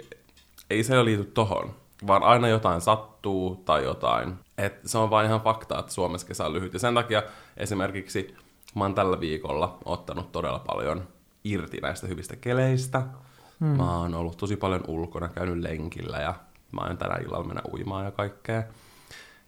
ei 0.70 0.84
se 0.84 1.04
liity 1.04 1.24
tohon, 1.24 1.70
vaan 2.06 2.22
aina 2.22 2.48
jotain 2.48 2.80
sattuu 2.80 3.56
tai 3.64 3.84
jotain. 3.84 4.34
Et 4.58 4.80
se 4.84 4.98
on 4.98 5.10
vain 5.10 5.26
ihan 5.26 5.40
fakta, 5.40 5.78
että 5.78 5.92
Suomessa 5.92 6.26
kesä 6.26 6.46
on 6.46 6.52
lyhyt. 6.52 6.72
Ja 6.72 6.78
sen 6.78 6.94
takia 6.94 7.22
esimerkiksi 7.56 8.34
mä 8.74 8.84
oon 8.84 8.94
tällä 8.94 9.20
viikolla 9.20 9.78
ottanut 9.84 10.32
todella 10.32 10.58
paljon 10.58 11.08
irti 11.44 11.78
näistä 11.82 12.06
hyvistä 12.06 12.36
keleistä. 12.36 13.02
Hmm. 13.60 13.68
Mä 13.68 13.98
oon 13.98 14.14
ollut 14.14 14.36
tosi 14.36 14.56
paljon 14.56 14.84
ulkona, 14.88 15.28
käynyt 15.28 15.58
lenkillä 15.58 16.18
ja 16.18 16.34
mä 16.72 16.80
oon 16.80 16.98
tänä 16.98 17.16
illalla 17.16 17.46
mennä 17.46 17.62
uimaan 17.72 18.04
ja 18.04 18.10
kaikkea. 18.10 18.62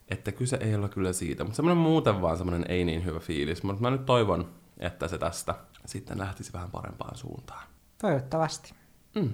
Että 0.09 0.32
kyse 0.32 0.56
ei 0.56 0.75
ole 0.75 0.88
kyllä 0.88 1.12
siitä, 1.12 1.44
mutta 1.44 1.56
semmoinen 1.56 1.82
muuten 1.82 2.23
vaan 2.23 2.37
semmoinen 2.37 2.65
ei 2.69 2.85
niin 2.85 3.05
hyvä 3.05 3.21
fiilis. 3.21 3.62
Mutta 3.62 3.82
mä 3.82 3.91
nyt 3.91 4.06
toivon, 4.06 4.49
että 4.79 5.09
se 5.09 5.19
tästä 5.19 5.55
sitten 5.87 6.19
lähtisi 6.19 6.53
vähän 6.53 6.70
parempaan 6.70 7.17
suuntaan. 7.17 7.67
Toivottavasti. 7.99 8.75
Mm. 9.15 9.32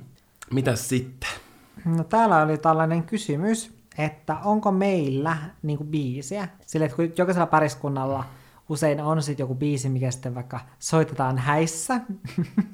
Mitäs 0.50 0.88
sitten? 0.88 1.30
No 1.84 2.04
täällä 2.04 2.42
oli 2.42 2.58
tällainen 2.58 3.02
kysymys, 3.02 3.74
että 3.98 4.36
onko 4.44 4.72
meillä 4.72 5.36
niin 5.62 5.78
kuin 5.78 5.90
biisiä? 5.90 6.48
Sille, 6.66 6.84
että 6.84 6.96
kun 6.96 7.12
jokaisella 7.18 7.46
pariskunnalla 7.46 8.24
usein 8.70 9.00
on 9.00 9.22
sitten 9.22 9.44
joku 9.44 9.54
biisi, 9.54 9.88
mikä 9.88 10.10
sitten 10.10 10.34
vaikka 10.34 10.60
soitetaan 10.78 11.38
häissä, 11.38 12.00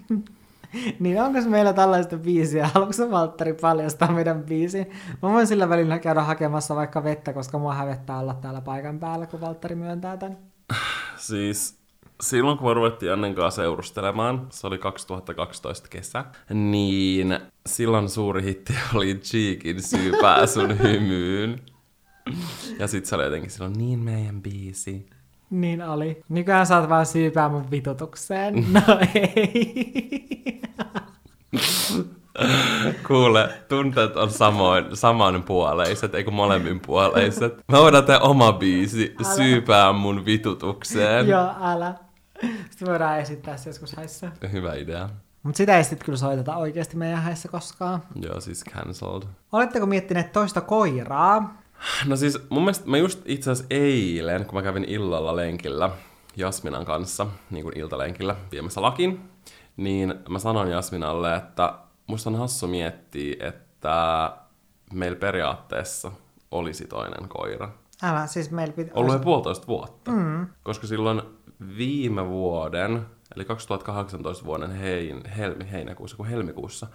niin 1.00 1.22
onko 1.22 1.40
meillä 1.48 1.72
tällaista 1.72 2.16
biisiä? 2.16 2.70
Haluatko 2.74 3.10
Valtteri 3.10 3.54
paljastaa 3.54 4.12
meidän 4.12 4.42
biisin? 4.42 4.90
Mä 5.22 5.32
voin 5.32 5.46
sillä 5.46 5.68
välillä 5.68 5.98
käydä 5.98 6.22
hakemassa 6.22 6.76
vaikka 6.76 7.04
vettä, 7.04 7.32
koska 7.32 7.58
mua 7.58 7.74
hävettää 7.74 8.18
olla 8.18 8.34
täällä 8.34 8.60
paikan 8.60 8.98
päällä, 8.98 9.26
kun 9.26 9.40
Valtteri 9.40 9.74
myöntää 9.74 10.16
tän. 10.16 10.38
Siis 11.16 11.78
silloin 12.20 12.58
kun 12.58 12.68
me 12.68 12.74
ruvettiin 12.74 13.12
Annen 13.12 13.34
kanssa 13.34 13.62
seurustelemaan, 13.62 14.46
se 14.50 14.66
oli 14.66 14.78
2012 14.78 15.88
kesä, 15.88 16.24
niin 16.54 17.38
silloin 17.66 18.08
suuri 18.08 18.42
hitti 18.42 18.74
oli 18.94 19.14
Cheekin 19.14 19.82
syypää 19.82 20.46
sun 20.46 20.78
hymyyn. 20.78 21.62
Ja 22.78 22.86
sit 22.86 23.06
se 23.06 23.14
oli 23.14 23.24
jotenkin 23.24 23.50
silloin 23.50 23.72
niin 23.72 23.98
meidän 23.98 24.42
biisi. 24.42 25.06
Niin 25.50 25.82
oli. 25.82 26.22
Nykyään 26.28 26.66
saat 26.66 26.88
vaan 26.88 27.06
syypää 27.06 27.48
mun 27.48 27.70
vitutukseen. 27.70 28.66
No 28.72 28.80
ei. 29.14 30.60
Kuule, 33.06 33.48
tunteet 33.68 34.16
on 34.16 34.30
samoin, 34.30 34.84
samanpuoleiset, 34.96 36.14
eikö 36.14 36.30
molemmin 36.30 36.80
puoleiset. 36.80 37.54
Mä 37.72 37.78
voidaan 37.78 38.04
tehdä 38.04 38.20
oma 38.20 38.52
biisi, 38.52 39.14
Älä. 39.24 39.34
syypää 39.34 39.92
mun 39.92 40.24
vitutukseen. 40.26 41.28
Joo, 41.28 41.50
älä. 41.62 41.94
Sitten 42.70 42.88
voidaan 42.88 43.18
esittää 43.18 43.56
se 43.56 43.70
joskus 43.70 43.96
häissä. 43.96 44.32
Hyvä 44.52 44.74
idea. 44.74 45.08
Mutta 45.42 45.56
sitä 45.56 45.76
ei 45.76 45.84
sitten 45.84 46.04
kyllä 46.06 46.18
soiteta 46.18 46.56
oikeasti 46.56 46.96
meidän 46.96 47.22
häissä 47.22 47.48
koskaan. 47.48 48.02
Joo, 48.22 48.40
siis 48.40 48.64
cancelled. 48.64 49.22
Oletteko 49.52 49.86
miettineet 49.86 50.32
toista 50.32 50.60
koiraa? 50.60 51.54
No 52.06 52.16
siis 52.16 52.38
mun 52.48 52.62
mielestä 52.62 52.90
mä 52.90 52.96
just 52.96 53.22
itse 53.24 53.50
asiassa 53.50 53.74
eilen, 53.74 54.44
kun 54.44 54.54
mä 54.54 54.62
kävin 54.62 54.84
illalla 54.84 55.36
lenkillä 55.36 55.90
Jasminan 56.36 56.84
kanssa, 56.84 57.26
niin 57.50 57.62
kuin 57.62 57.78
iltalenkillä 57.78 58.36
viemässä 58.52 58.82
lakin, 58.82 59.30
niin 59.76 60.14
mä 60.28 60.38
sanoin 60.38 60.70
Jasminalle, 60.70 61.36
että 61.36 61.74
musta 62.06 62.30
on 62.30 62.36
hassu 62.36 62.66
miettiä, 62.66 63.48
että 63.48 64.32
meillä 64.92 65.18
periaatteessa 65.18 66.12
olisi 66.50 66.86
toinen 66.86 67.28
koira. 67.28 67.70
Älä, 68.02 68.26
siis 68.26 68.50
meillä 68.50 68.72
piti... 68.72 68.90
Ollut 68.94 69.12
jo 69.12 69.18
puolitoista 69.18 69.66
vuotta. 69.66 70.10
Mm. 70.10 70.46
Koska 70.62 70.86
silloin 70.86 71.22
viime 71.76 72.28
vuoden, 72.28 73.06
eli 73.36 73.44
2018 73.44 74.44
vuoden 74.44 74.70
hein, 74.70 75.22
helmi, 75.36 75.70
heinäkuussa, 75.72 76.16
kun 76.16 76.26
helmikuussa, 76.26 76.86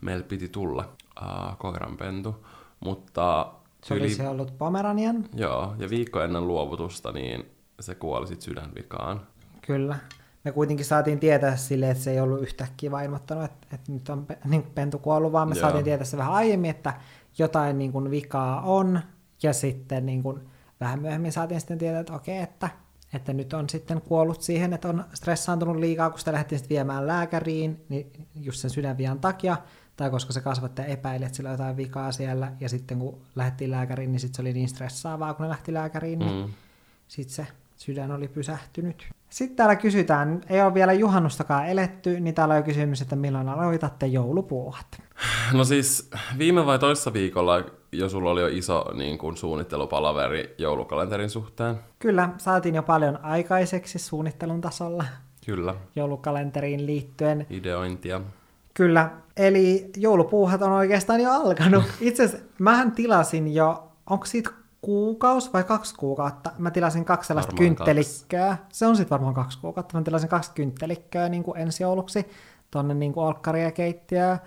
meillä 0.00 0.24
piti 0.24 0.48
tulla 0.48 0.88
uh, 1.22 1.58
koiranpentu, 1.58 2.46
mutta 2.80 3.52
Se 3.84 3.94
olisi 3.94 4.26
ollut 4.26 4.58
Pomeranian. 4.58 5.24
Joo, 5.34 5.74
ja 5.78 5.90
viikko 5.90 6.20
ennen 6.20 6.48
luovutusta, 6.48 7.12
niin 7.12 7.44
se 7.80 7.94
kuoli 7.94 8.26
sit 8.26 8.42
sydänvikaan. 8.42 9.20
Kyllä. 9.66 9.98
Me 10.44 10.52
kuitenkin 10.52 10.86
saatiin 10.86 11.20
tietää 11.20 11.56
sille, 11.56 11.90
että 11.90 12.02
se 12.02 12.10
ei 12.10 12.20
ollut 12.20 12.42
yhtäkkiä 12.42 12.90
vaan 12.90 13.04
ilmoittanut, 13.04 13.44
että, 13.44 13.66
että 13.72 13.92
nyt 13.92 14.08
on 14.08 14.26
niin 14.44 14.62
pentu 14.62 14.98
kuollut, 14.98 15.32
vaan 15.32 15.48
me 15.48 15.54
Joo. 15.54 15.60
saatiin 15.60 15.84
tietää 15.84 16.04
se 16.04 16.16
vähän 16.16 16.32
aiemmin, 16.32 16.70
että 16.70 16.94
jotain 17.38 17.78
niin 17.78 17.92
kuin 17.92 18.10
vikaa 18.10 18.60
on. 18.60 19.00
Ja 19.42 19.52
sitten 19.52 20.06
niin 20.06 20.22
kuin 20.22 20.40
vähän 20.80 21.00
myöhemmin 21.00 21.32
saatiin 21.32 21.60
sitten 21.60 21.78
tietää, 21.78 22.00
että 22.00 22.12
okei, 22.12 22.38
että, 22.38 22.68
että 23.12 23.32
nyt 23.32 23.52
on 23.52 23.68
sitten 23.68 24.00
kuollut 24.00 24.42
siihen, 24.42 24.72
että 24.72 24.88
on 24.88 25.04
stressaantunut 25.14 25.76
liikaa, 25.76 26.10
kun 26.10 26.18
sitä 26.18 26.32
lähdettiin 26.32 26.58
sitten 26.58 26.74
viemään 26.74 27.06
lääkäriin, 27.06 27.84
niin 27.88 28.12
just 28.34 28.58
sen 28.58 28.70
sydänvian 28.70 29.18
takia, 29.18 29.56
tai 29.96 30.10
koska 30.10 30.32
se 30.32 30.40
kasvattaja 30.40 30.86
epäili, 30.88 31.24
että 31.24 31.36
sillä 31.36 31.48
on 31.48 31.54
jotain 31.54 31.76
vikaa 31.76 32.12
siellä, 32.12 32.52
ja 32.60 32.68
sitten 32.68 32.98
kun 32.98 33.18
lähdettiin 33.36 33.70
lääkäriin, 33.70 34.12
niin 34.12 34.20
sitten 34.20 34.36
se 34.36 34.42
oli 34.42 34.52
niin 34.52 34.68
stressaavaa, 34.68 35.34
kun 35.34 35.44
ne 35.44 35.50
lähti 35.50 35.72
lääkäriin, 35.74 36.18
niin 36.18 36.46
Mm. 36.46 36.52
sitten 37.08 37.34
se 37.34 37.46
sydän 37.76 38.10
oli 38.12 38.28
pysähtynyt. 38.28 39.06
Sitten 39.30 39.56
täällä 39.56 39.76
kysytään, 39.76 40.40
ei 40.48 40.62
ole 40.62 40.74
vielä 40.74 40.92
juhannustakaan 40.92 41.66
eletty, 41.68 42.20
niin 42.20 42.34
täällä 42.34 42.54
on 42.54 42.62
kysymys, 42.64 43.02
että 43.02 43.16
milloin 43.16 43.48
aloitatte 43.48 44.06
joulupuuhat. 44.06 44.86
No 45.52 45.64
siis 45.64 46.10
viime 46.38 46.66
vai 46.66 46.78
toissa 46.78 47.12
viikolla 47.12 47.64
jo 47.92 48.08
sulla 48.08 48.30
oli 48.30 48.40
jo 48.40 48.46
iso 48.46 48.84
niin 48.94 49.18
kuin, 49.18 49.36
suunnittelupalaveri 49.36 50.54
joulukalenterin 50.58 51.30
suhteen. 51.30 51.76
Kyllä, 51.98 52.28
saatiin 52.38 52.74
jo 52.74 52.82
paljon 52.82 53.18
aikaiseksi 53.24 53.98
suunnittelun 53.98 54.60
tasolla 54.60 55.04
Kyllä, 55.46 55.74
joulukalenteriin 55.96 56.86
liittyen. 56.86 57.46
ideointia. 57.50 58.20
Kyllä, 58.74 59.10
eli 59.36 59.90
joulupuuhat 59.96 60.62
on 60.62 60.72
oikeastaan 60.72 61.20
jo 61.20 61.32
alkanut. 61.32 61.84
Itse 62.00 62.24
asiassa 62.24 62.46
mähän 62.58 62.92
tilasin 62.92 63.54
jo, 63.54 63.92
onko 64.10 64.26
siitä 64.26 64.50
kuukausi 64.80 65.50
vai 65.52 65.64
kaksi 65.64 65.94
kuukautta? 65.94 66.50
Mä 66.58 66.70
tilasin 66.70 67.04
kaksi 67.04 67.28
sellaista 67.28 67.52
Varmaan 67.52 67.76
kynttelikköä. 67.76 68.56
Se 68.72 68.86
on 68.86 68.96
sitten 68.96 69.10
varmaan 69.10 69.34
kaksi 69.34 69.58
kuukautta. 69.58 69.98
Mä 69.98 70.04
tilasin 70.04 70.28
kaksi 70.28 70.50
kynttelikköä 70.54 71.28
niin 71.28 71.42
kuin 71.42 71.58
ensi 71.58 71.82
jouluksi. 71.82 72.26
Tonne 72.70 72.94
niin 72.94 73.12
kuin 73.12 73.26
olkkari 73.26 73.62
ja 73.62 73.72
keittiö, 73.72 74.38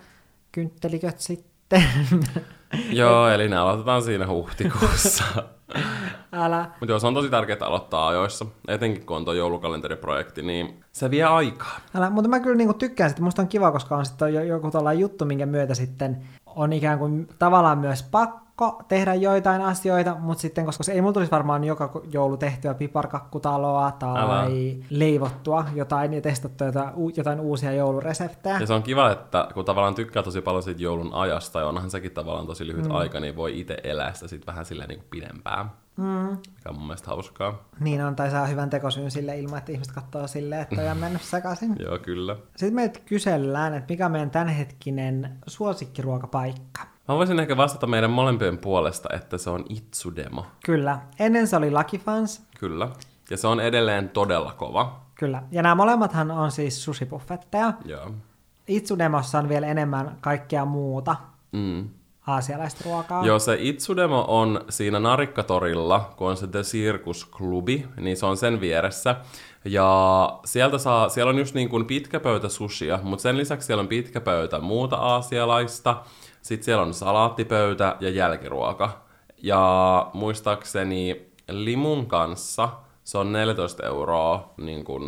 kyntteliköt 0.52 1.20
sitten. 1.20 1.82
Joo, 2.90 3.28
eli 3.28 3.48
ne 3.48 3.56
aloitetaan 3.56 4.02
siinä 4.02 4.26
huhtikuussa. 4.26 5.24
Älä. 6.32 6.70
Mutta 6.80 6.92
joo, 6.92 6.98
se 6.98 7.06
on 7.06 7.14
tosi 7.14 7.30
tärkeää 7.30 7.58
aloittaa 7.60 8.08
ajoissa. 8.08 8.46
Etenkin 8.68 9.06
kun 9.06 9.16
on 9.16 9.24
tuo 9.24 9.34
joulukalenteriprojekti, 9.34 10.42
niin 10.42 10.80
se 10.92 11.10
vie 11.10 11.24
aikaa. 11.24 11.80
Älä, 11.94 12.10
mutta 12.10 12.28
mä 12.28 12.40
kyllä 12.40 12.56
niinku 12.56 12.74
tykkään 12.74 13.10
sitä. 13.10 13.22
Musta 13.22 13.42
on 13.42 13.48
kiva, 13.48 13.72
koska 13.72 13.96
on 13.96 14.06
sitten 14.06 14.34
jo- 14.34 14.42
joku 14.42 14.70
tällainen 14.70 15.00
juttu, 15.00 15.24
minkä 15.24 15.46
myötä 15.46 15.74
sitten 15.74 16.22
on 16.58 16.72
ikään 16.72 16.98
kuin 16.98 17.28
tavallaan 17.38 17.78
myös 17.78 18.02
pakko 18.02 18.82
tehdä 18.88 19.14
joitain 19.14 19.62
asioita, 19.62 20.16
mutta 20.20 20.42
sitten, 20.42 20.66
koska 20.66 20.84
se 20.84 20.92
ei 20.92 21.00
mulla 21.00 21.12
tulisi 21.12 21.30
varmaan 21.30 21.64
joka 21.64 22.02
joulu 22.12 22.36
tehtyä 22.36 22.74
piparkakkutaloa 22.74 23.90
tai 23.90 24.22
Älä. 24.22 24.46
leivottua 24.90 25.64
jotain 25.74 26.14
ja 26.14 26.20
testattua 26.20 26.66
jotain, 26.66 26.92
jotain 27.16 27.40
uusia 27.40 27.72
joulureseptejä. 27.72 28.60
Ja 28.60 28.66
se 28.66 28.74
on 28.74 28.82
kiva, 28.82 29.10
että 29.10 29.48
kun 29.54 29.64
tavallaan 29.64 29.94
tykkää 29.94 30.22
tosi 30.22 30.40
paljon 30.40 30.62
siitä 30.62 30.82
joulun 30.82 31.14
ajasta, 31.14 31.60
ja 31.60 31.66
onhan 31.66 31.90
sekin 31.90 32.12
tavallaan 32.12 32.46
tosi 32.46 32.66
lyhyt 32.66 32.88
mm. 32.88 32.94
aika, 32.94 33.20
niin 33.20 33.36
voi 33.36 33.60
itse 33.60 33.76
elää 33.84 34.12
sitä 34.12 34.28
sit 34.28 34.46
vähän 34.46 34.64
silleen 34.64 34.88
niin 34.88 34.98
kuin 34.98 35.10
pidempään. 35.10 35.70
Mm. 35.98 36.04
Mikä 36.56 36.68
on 36.68 36.74
mun 36.74 36.86
mielestä 36.86 37.10
hauskaa. 37.10 37.62
Niin 37.80 38.04
on, 38.04 38.16
tai 38.16 38.30
saa 38.30 38.46
hyvän 38.46 38.70
tekosyyn 38.70 39.10
sille 39.10 39.38
ilman, 39.38 39.58
että 39.58 39.72
ihmiset 39.72 39.94
katsoo 39.94 40.26
silleen, 40.26 40.62
että 40.62 40.90
on 40.90 40.96
mennyt 40.96 41.22
sekaisin. 41.22 41.76
Joo, 41.86 41.98
kyllä. 41.98 42.36
Sitten 42.56 42.74
meiltä 42.74 43.00
kysellään, 43.06 43.74
että 43.74 43.92
mikä 43.92 44.06
on 44.06 44.12
meidän 44.12 44.30
tämänhetkinen 44.30 45.38
suosikkiruokapaikka. 45.46 46.82
Mä 47.08 47.14
voisin 47.14 47.40
ehkä 47.40 47.56
vastata 47.56 47.86
meidän 47.86 48.10
molempien 48.10 48.58
puolesta, 48.58 49.08
että 49.14 49.38
se 49.38 49.50
on 49.50 49.64
Itsudemo. 49.68 50.46
Kyllä. 50.64 50.98
Ennen 51.18 51.46
se 51.46 51.56
oli 51.56 51.70
Lucky 51.70 51.98
Fans. 51.98 52.42
Kyllä. 52.60 52.88
Ja 53.30 53.36
se 53.36 53.46
on 53.46 53.60
edelleen 53.60 54.08
todella 54.08 54.52
kova. 54.52 55.00
Kyllä. 55.14 55.42
Ja 55.50 55.62
nämä 55.62 55.74
molemmathan 55.74 56.30
on 56.30 56.50
siis 56.50 56.84
sushibuffetteja. 56.84 57.72
Joo. 57.84 58.10
Itsudemossa 58.68 59.38
on 59.38 59.48
vielä 59.48 59.66
enemmän 59.66 60.16
kaikkea 60.20 60.64
muuta 60.64 61.16
Mm. 61.52 61.88
Aasialaista 62.28 62.84
ruokaa. 62.84 63.26
Joo, 63.26 63.38
se 63.38 63.56
Itsudemo 63.60 64.24
on 64.28 64.60
siinä 64.68 64.98
Narikkatorilla, 64.98 66.12
kun 66.16 66.28
on 66.28 66.36
se 66.36 66.46
The 66.46 66.62
Circus 66.62 67.24
Klubi, 67.24 67.86
niin 67.96 68.16
se 68.16 68.26
on 68.26 68.36
sen 68.36 68.60
vieressä. 68.60 69.16
Ja 69.64 70.38
sieltä 70.44 70.78
saa, 70.78 71.08
siellä 71.08 71.30
on 71.30 71.38
just 71.38 71.54
niin 71.54 71.68
kuin 71.68 71.84
pitkä 71.84 72.20
pöytä 72.20 72.48
sushia, 72.48 72.98
mutta 73.02 73.22
sen 73.22 73.36
lisäksi 73.36 73.66
siellä 73.66 73.80
on 73.80 73.88
pitkä 73.88 74.20
pöytä 74.20 74.58
muuta 74.58 74.96
aasialaista. 74.96 75.96
Sitten 76.42 76.64
siellä 76.64 76.82
on 76.82 76.94
salaattipöytä 76.94 77.96
ja 78.00 78.10
jälkiruoka. 78.10 79.02
Ja 79.42 80.10
muistaakseni 80.12 81.30
limun 81.48 82.06
kanssa 82.06 82.68
se 83.08 83.18
on 83.18 83.32
14 83.32 83.86
euroa 83.86 84.54
niin 84.56 84.84
kuin 84.84 85.02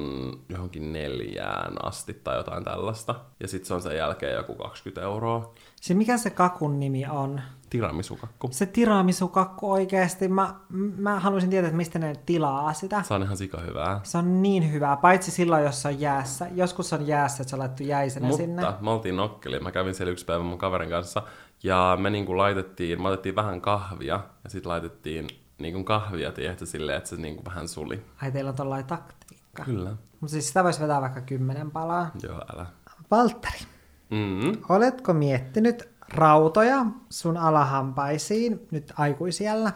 johonkin 0.48 0.92
neljään 0.92 1.86
asti 1.86 2.14
tai 2.14 2.36
jotain 2.36 2.64
tällaista. 2.64 3.14
Ja 3.40 3.48
sitten 3.48 3.66
se 3.66 3.74
on 3.74 3.82
sen 3.82 3.96
jälkeen 3.96 4.34
joku 4.34 4.54
20 4.54 5.02
euroa. 5.02 5.54
Siis 5.80 5.96
mikä 5.96 6.18
se 6.18 6.30
kakun 6.30 6.80
nimi 6.80 7.06
on? 7.06 7.40
Tiramisukakku. 7.70 8.48
Se 8.50 8.66
tiramisukakku 8.66 9.72
oikeasti. 9.72 10.28
Mä, 10.28 10.54
mä 10.96 11.20
haluaisin 11.20 11.50
tietää, 11.50 11.68
että 11.68 11.76
mistä 11.76 11.98
ne 11.98 12.14
tilaa 12.26 12.72
sitä. 12.72 13.02
Se 13.02 13.14
on 13.14 13.22
ihan 13.22 13.36
sika 13.36 13.60
hyvää. 13.60 14.00
Se 14.02 14.18
on 14.18 14.42
niin 14.42 14.72
hyvää, 14.72 14.96
paitsi 14.96 15.30
silloin, 15.30 15.64
jos 15.64 15.82
se 15.82 15.88
on 15.88 16.00
jäässä. 16.00 16.46
Joskus 16.54 16.92
on 16.92 17.06
jäässä, 17.06 17.42
että 17.42 17.50
se 17.50 17.56
on 17.56 17.60
laittu 17.60 17.82
jäisenä 17.82 18.26
Mutta 18.26 18.42
sinne. 18.42 18.62
me 18.80 18.90
oltiin 18.90 19.16
nokkeli. 19.16 19.60
Mä 19.60 19.72
kävin 19.72 19.94
siellä 19.94 20.12
yksi 20.12 20.24
päivä 20.24 20.42
mun 20.44 20.58
kaverin 20.58 20.90
kanssa. 20.90 21.22
Ja 21.62 21.98
me 22.00 22.10
niinku 22.10 22.36
laitettiin, 22.36 23.02
me 23.02 23.08
otettiin 23.08 23.36
vähän 23.36 23.60
kahvia. 23.60 24.20
Ja 24.44 24.50
sitten 24.50 24.70
laitettiin 24.70 25.26
niinku 25.60 25.84
kahvia, 25.84 26.32
tiedätkö, 26.32 26.66
silleen, 26.66 26.98
että 26.98 27.10
se 27.10 27.16
niinku 27.16 27.44
vähän 27.44 27.68
suli. 27.68 28.02
Ai 28.22 28.32
teillä 28.32 28.48
on 28.50 28.56
tollainen 28.56 28.86
taktiikka. 28.86 29.64
Kyllä. 29.64 29.90
Mutta 30.20 30.32
siis 30.32 30.48
sitä 30.48 30.64
voisi 30.64 30.80
vetää 30.80 31.00
vaikka 31.00 31.20
kymmenen 31.20 31.70
palaa. 31.70 32.10
Joo, 32.22 32.40
älä. 32.54 32.66
Valtteri, 33.10 33.58
Mm. 34.10 34.56
oletko 34.68 35.12
miettinyt 35.12 35.88
rautoja 36.14 36.86
sun 37.10 37.36
alahampaisiin 37.36 38.66
nyt 38.70 38.92
aikuisiellä? 38.96 39.72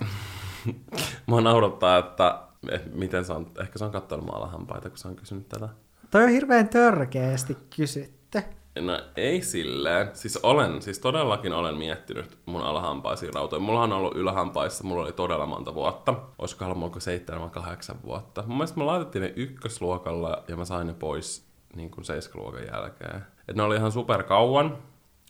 Mua 1.26 1.40
naurattaa, 1.40 1.98
että 1.98 2.38
eh, 2.70 2.80
miten 2.92 3.24
se 3.24 3.32
on, 3.32 3.46
ehkä 3.60 3.78
se 3.78 3.84
on 3.84 3.90
katsonut 3.92 4.34
alahampaita, 4.34 4.88
kun 4.88 4.98
se 4.98 5.08
on 5.08 5.16
kysynyt 5.16 5.48
tätä. 5.48 5.68
Toi 6.10 6.22
on 6.24 6.28
hirveän 6.30 6.68
törkeästi 6.68 7.56
kysytty. 7.76 8.42
No 8.80 9.00
ei 9.16 9.42
silleen. 9.42 10.10
Siis 10.14 10.36
olen, 10.36 10.82
siis 10.82 10.98
todellakin 10.98 11.52
olen 11.52 11.76
miettinyt 11.76 12.38
mun 12.46 12.62
alhampaisiin 12.62 13.34
rautoja. 13.34 13.60
Mullahan 13.60 13.92
on 13.92 13.98
ollut 13.98 14.16
ylähampaissa, 14.16 14.84
mulla 14.84 15.02
oli 15.02 15.12
todella 15.12 15.46
monta 15.46 15.74
vuotta. 15.74 16.14
Olisikohan 16.38 16.78
mulla 16.78 17.00
seitsemän 17.00 17.42
vai 17.42 17.50
kahdeksan 17.50 17.96
vuotta. 18.04 18.44
Mun 18.46 18.56
mielestä 18.56 18.78
me 18.78 18.84
laitettiin 18.84 19.22
ne 19.22 19.32
ykkösluokalla 19.36 20.44
ja 20.48 20.56
mä 20.56 20.64
sain 20.64 20.86
ne 20.86 20.94
pois 20.94 21.46
niin 21.76 21.90
kuin 21.90 22.04
seiskaluokan 22.04 22.66
jälkeen. 22.72 23.26
Et 23.48 23.56
ne 23.56 23.62
oli 23.62 23.76
ihan 23.76 23.92
super 23.92 24.22
kauan, 24.22 24.78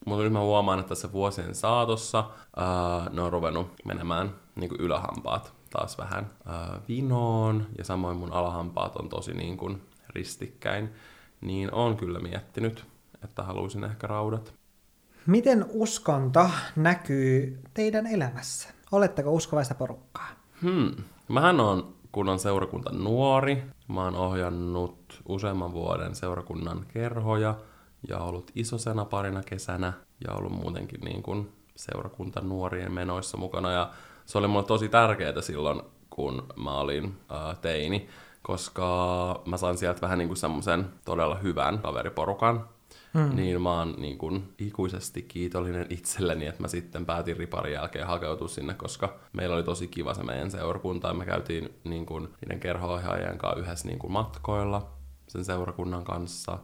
mutta 0.07 0.25
nyt 0.25 0.33
mä 0.33 0.41
huomaan, 0.41 0.79
että 0.79 0.89
tässä 0.89 1.13
vuosien 1.13 1.55
saatossa 1.55 2.25
ää, 2.57 3.11
ne 3.13 3.23
on 3.23 3.33
ruvennut 3.33 3.69
menemään 3.85 4.35
niin 4.55 4.69
kuin 4.69 4.81
ylähampaat 4.81 5.53
taas 5.71 5.99
vähän 5.99 6.31
ää, 6.47 6.81
vinoon. 6.89 7.67
Ja 7.79 7.85
samoin 7.85 8.17
mun 8.17 8.33
alahampaat 8.33 8.97
on 8.97 9.09
tosi 9.09 9.35
niin 9.35 9.57
kuin 9.57 9.83
ristikkäin. 10.09 10.91
Niin 11.41 11.75
on 11.75 11.97
kyllä 11.97 12.19
miettinyt, 12.19 12.85
että 13.25 13.43
haluaisin 13.43 13.85
ehkä 13.85 14.07
raudat. 14.07 14.55
Miten 15.27 15.67
uskonto 15.71 16.51
näkyy 16.77 17.61
teidän 17.75 18.07
elämässä? 18.07 18.69
Oletteko 18.93 19.33
uskovaista 19.33 19.75
porukkaa? 19.75 20.29
Hmm. 20.63 20.91
Mähän 21.29 21.61
on 21.61 21.95
kunnan 22.13 22.39
seurakunta 22.39 22.93
nuori. 22.93 23.63
Mä 23.89 24.05
oon 24.05 24.17
ohjannut 24.17 25.23
useamman 25.29 25.73
vuoden 25.73 26.15
seurakunnan 26.15 26.87
kerhoja 26.93 27.55
ja 28.09 28.19
ollut 28.19 28.51
isosena 28.55 29.05
parina 29.05 29.43
kesänä 29.43 29.93
ja 30.29 30.35
ollut 30.35 30.53
muutenkin 30.53 31.01
niin 31.01 31.23
kuin 31.23 31.53
seurakunta 31.77 32.41
nuorien 32.41 32.93
menoissa 32.93 33.37
mukana. 33.37 33.73
Ja 33.73 33.91
se 34.27 34.39
oli 34.39 34.49
mulle 34.49 34.65
tosi 34.65 34.89
tärkeää 34.89 35.41
silloin, 35.41 35.83
kun 36.11 36.47
mä 36.57 36.75
olin 36.75 37.15
ää, 37.29 37.55
teini, 37.55 38.09
koska 38.43 39.43
mä 39.47 39.57
sain 39.57 39.79
sieltä 39.79 40.01
vähän 40.01 40.19
niin 40.19 40.29
kuin 40.29 40.37
semmoisen 40.39 40.87
todella 41.05 41.35
hyvän 41.35 41.79
kaveriporukan. 41.79 42.69
Hmm. 43.15 43.37
Niin 43.37 43.63
mä 43.63 43.79
oon 43.79 43.95
niin 43.99 44.19
kuin 44.19 44.55
ikuisesti 44.59 45.23
kiitollinen 45.23 45.87
itselleni, 45.91 46.47
että 46.47 46.63
mä 46.63 46.69
sitten 46.69 47.07
päätin 47.07 47.37
riparin 47.37 47.73
jälkeen 47.73 48.07
hakeutua 48.07 48.49
sinne, 48.49 48.75
koska 48.75 49.15
meillä 49.33 49.55
oli 49.55 49.63
tosi 49.63 49.89
kiva 49.89 50.15
se 50.15 50.23
meidän 50.23 50.51
seurakunta. 50.51 51.09
Ja 51.09 51.15
me 51.15 51.27
käytiin 51.27 51.75
niin 51.85 52.07
kuin 52.07 52.29
niiden 52.41 52.61
kerho-ohjaajien 52.61 53.39
kanssa 53.39 53.61
yhdessä 53.61 53.89
niin 53.89 53.99
kuin 53.99 54.13
matkoilla 54.13 54.91
sen 55.29 55.45
seurakunnan 55.45 56.05
kanssa, 56.05 56.59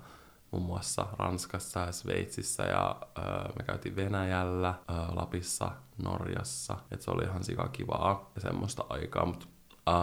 muun 0.50 0.64
muassa 0.64 1.06
Ranskassa 1.18 1.80
ja 1.80 1.92
Sveitsissä 1.92 2.62
ja 2.62 2.96
öö, 3.18 3.24
me 3.58 3.64
käytiin 3.64 3.96
Venäjällä, 3.96 4.74
öö, 4.90 4.96
Lapissa, 5.14 5.70
Norjassa. 6.02 6.76
Et 6.90 7.02
se 7.02 7.10
oli 7.10 7.24
ihan 7.24 7.44
sika 7.44 7.68
kivaa 7.68 8.30
ja 8.34 8.40
semmoista 8.40 8.84
aikaa, 8.88 9.26
mutta 9.26 9.46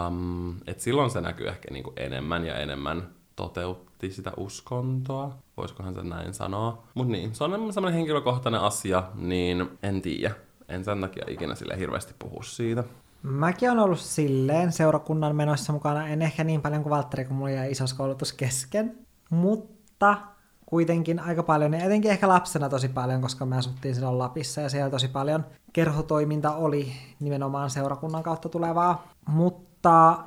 um, 0.07 0.55
et 0.67 0.79
silloin 0.79 1.09
se 1.09 1.21
näkyy 1.21 1.47
ehkä 1.47 1.71
niinku 1.71 1.93
enemmän 1.95 2.45
ja 2.45 2.55
enemmän 2.55 3.09
toteutti 3.37 4.11
sitä 4.11 4.31
uskontoa. 4.37 5.31
Voisikohan 5.57 5.93
se 5.93 6.03
näin 6.03 6.33
sanoa. 6.33 6.83
Mutta 6.93 7.11
niin, 7.11 7.35
se 7.35 7.43
on 7.43 7.73
semmoinen 7.73 7.97
henkilökohtainen 7.97 8.61
asia, 8.61 9.03
niin 9.15 9.69
en 9.83 10.01
tiedä. 10.01 10.35
En 10.67 10.83
sen 10.83 11.01
takia 11.01 11.25
ikinä 11.27 11.55
sille 11.55 11.77
hirveästi 11.77 12.13
puhu 12.19 12.43
siitä. 12.43 12.83
Mäkin 13.23 13.71
on 13.71 13.79
ollut 13.79 13.99
silleen 13.99 14.71
seurakunnan 14.71 15.35
menoissa 15.35 15.73
mukana, 15.73 16.07
en 16.07 16.21
ehkä 16.21 16.43
niin 16.43 16.61
paljon 16.61 16.83
kuin 16.83 16.91
Valtteri, 16.91 17.25
kun 17.25 17.35
mulla 17.35 17.49
jäi 17.49 17.71
isoskoulutus 17.71 18.33
kesken, 18.33 18.97
mutta 19.29 20.17
kuitenkin 20.65 21.19
aika 21.19 21.43
paljon, 21.43 21.73
ja 21.73 21.83
etenkin 21.83 22.11
ehkä 22.11 22.27
lapsena 22.27 22.69
tosi 22.69 22.89
paljon, 22.89 23.21
koska 23.21 23.45
me 23.45 23.57
asuttiin 23.57 23.95
silloin 23.95 24.19
Lapissa 24.19 24.61
ja 24.61 24.69
siellä 24.69 24.89
tosi 24.89 25.07
paljon 25.07 25.45
kerhotoiminta 25.73 26.55
oli 26.55 26.91
nimenomaan 27.19 27.69
seurakunnan 27.69 28.23
kautta 28.23 28.49
tulevaa. 28.49 29.07
Mutta 29.27 29.66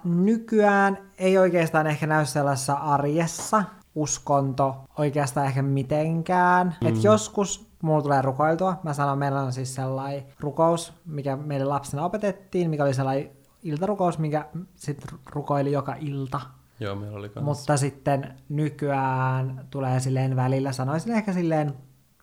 nykyään 0.04 0.99
ei 1.19 1.38
oikeastaan 1.38 1.87
ehkä 1.87 2.07
näy 2.07 2.26
sellaisessa 2.26 2.75
arjessa 2.75 3.64
uskonto 3.95 4.76
oikeastaan 4.99 5.47
ehkä 5.47 5.62
mitenkään. 5.62 6.76
Mm. 6.80 6.87
Et 6.87 7.04
joskus 7.04 7.71
mulla 7.83 8.02
tulee 8.02 8.23
rukoiltua. 8.23 8.76
Mä 8.83 8.95
sanon, 8.95 9.19
meillä 9.19 9.40
on 9.40 9.52
siis 9.52 9.75
sellainen 9.75 10.25
rukous, 10.40 10.92
mikä 11.07 11.37
meille 11.37 11.64
lapsena 11.66 12.04
opetettiin, 12.04 12.71
mikä 12.71 12.85
oli 12.85 12.95
sellainen 12.95 13.30
iltarukous, 13.62 14.19
mikä 14.19 14.47
sitten 14.76 15.19
rukoili 15.26 15.73
joka 15.73 15.95
ilta. 16.00 16.40
Joo, 16.80 16.97
meillä 16.97 17.19
oli 17.19 17.28
kans. 17.28 17.45
Mutta 17.45 17.76
sitten 17.76 18.35
nykyään 18.49 19.66
tulee 19.71 20.00
silleen 20.00 20.37
välillä, 20.37 20.73
sanoisin 20.73 21.12
ehkä 21.12 21.33
silleen 21.33 21.75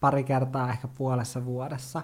pari 0.02 0.24
kertaa 0.24 0.70
ehkä 0.70 0.88
puolessa 0.88 1.46
vuodessa 1.46 2.02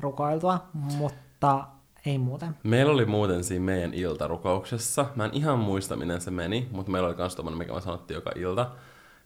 rukoiltua, 0.00 0.66
mutta 0.72 1.66
ei 2.06 2.18
muuten. 2.18 2.56
Meillä 2.62 2.92
oli 2.92 3.04
muuten 3.04 3.44
siinä 3.44 3.64
meidän 3.64 3.94
iltarukouksessa, 3.94 5.06
mä 5.14 5.24
en 5.24 5.30
ihan 5.34 5.58
muista 5.58 5.96
miten 5.96 6.20
se 6.20 6.30
meni, 6.30 6.68
mutta 6.70 6.92
meillä 6.92 7.08
oli 7.08 7.14
kans 7.14 7.34
tommonen, 7.34 7.58
mikä 7.58 7.72
me 7.72 7.80
sanottiin 7.80 8.14
joka 8.14 8.30
ilta, 8.36 8.70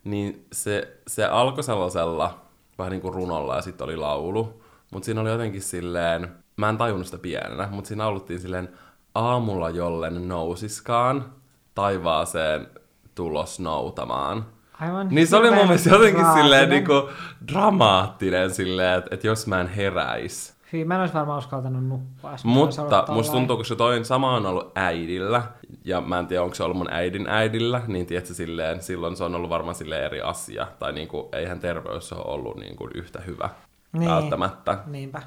niin 0.05 0.47
se, 0.53 0.97
se 1.07 1.25
alkoi 1.25 1.65
sellaisella, 1.65 2.41
vähän 2.79 2.91
niin 2.91 3.03
kuin 3.03 3.15
runolla 3.15 3.57
ja 3.57 3.63
sitten 3.63 3.85
oli 3.85 3.97
laulu. 3.97 4.63
Mutta 4.91 5.07
siinä 5.07 5.21
oli 5.21 5.31
jotenkin 5.31 5.63
silleen, 5.63 6.29
mä 6.57 6.69
en 6.69 6.79
tajunnut 6.79 7.07
sitä 7.07 7.19
pienenä, 7.19 7.69
mutta 7.71 7.89
siinä 7.89 8.05
lauluttiin 8.05 8.41
silleen, 8.41 8.69
aamulla 9.15 9.71
jollen 9.71 10.29
nousiskaan, 10.29 11.33
taivaaseen 11.75 12.67
tulos 13.15 13.61
noutamaan. 13.61 14.47
Aivan 14.81 15.09
Niin 15.09 15.27
se 15.27 15.37
oli 15.37 15.51
mun 15.51 15.65
mielestä 15.65 15.91
jotenkin 15.91 16.27
silleen 16.35 16.69
niinku 16.69 17.09
dramaattinen 17.53 18.51
silleen, 18.51 18.99
että, 18.99 19.15
että 19.15 19.27
jos 19.27 19.47
mä 19.47 19.61
en 19.61 19.69
heräis. 19.69 20.52
Hyi, 20.73 20.85
mä 20.85 20.95
en 20.95 21.01
olisi 21.01 21.15
varmaan 21.15 21.39
uskaltanut 21.39 21.85
nukkua. 21.85 22.37
Mutta 22.45 23.07
musta 23.09 23.33
tuntuu, 23.33 23.57
kun 23.57 23.65
se 23.65 23.77
toinen 23.77 24.05
sama 24.05 24.37
on 24.37 24.47
ollut 24.47 24.73
äidillä, 24.75 25.43
ja 25.85 26.01
mä 26.01 26.19
en 26.19 26.27
tiedä, 26.27 26.43
onko 26.43 26.55
se 26.55 26.65
ollut 26.65 26.77
mun 26.77 26.93
äidin 26.93 27.27
äidillä, 27.29 27.83
niin 27.87 28.07
tiedätkö, 28.07 28.35
silleen, 28.35 28.83
silloin 28.83 29.17
se 29.17 29.25
on 29.25 29.35
ollut 29.35 29.51
varmaan 29.51 29.75
sille 29.75 30.05
eri 30.07 30.21
asia. 30.21 30.67
Tai 30.79 30.93
niinku, 30.93 31.29
eihän 31.33 31.61
terveys 31.61 32.13
ole 32.13 32.23
ollut 32.35 32.57
niinku 32.57 32.89
yhtä 32.95 33.21
hyvä 33.21 33.51
Niin. 33.93 34.11
välttämättä. 34.11 34.79
Niinpä. 34.87 35.23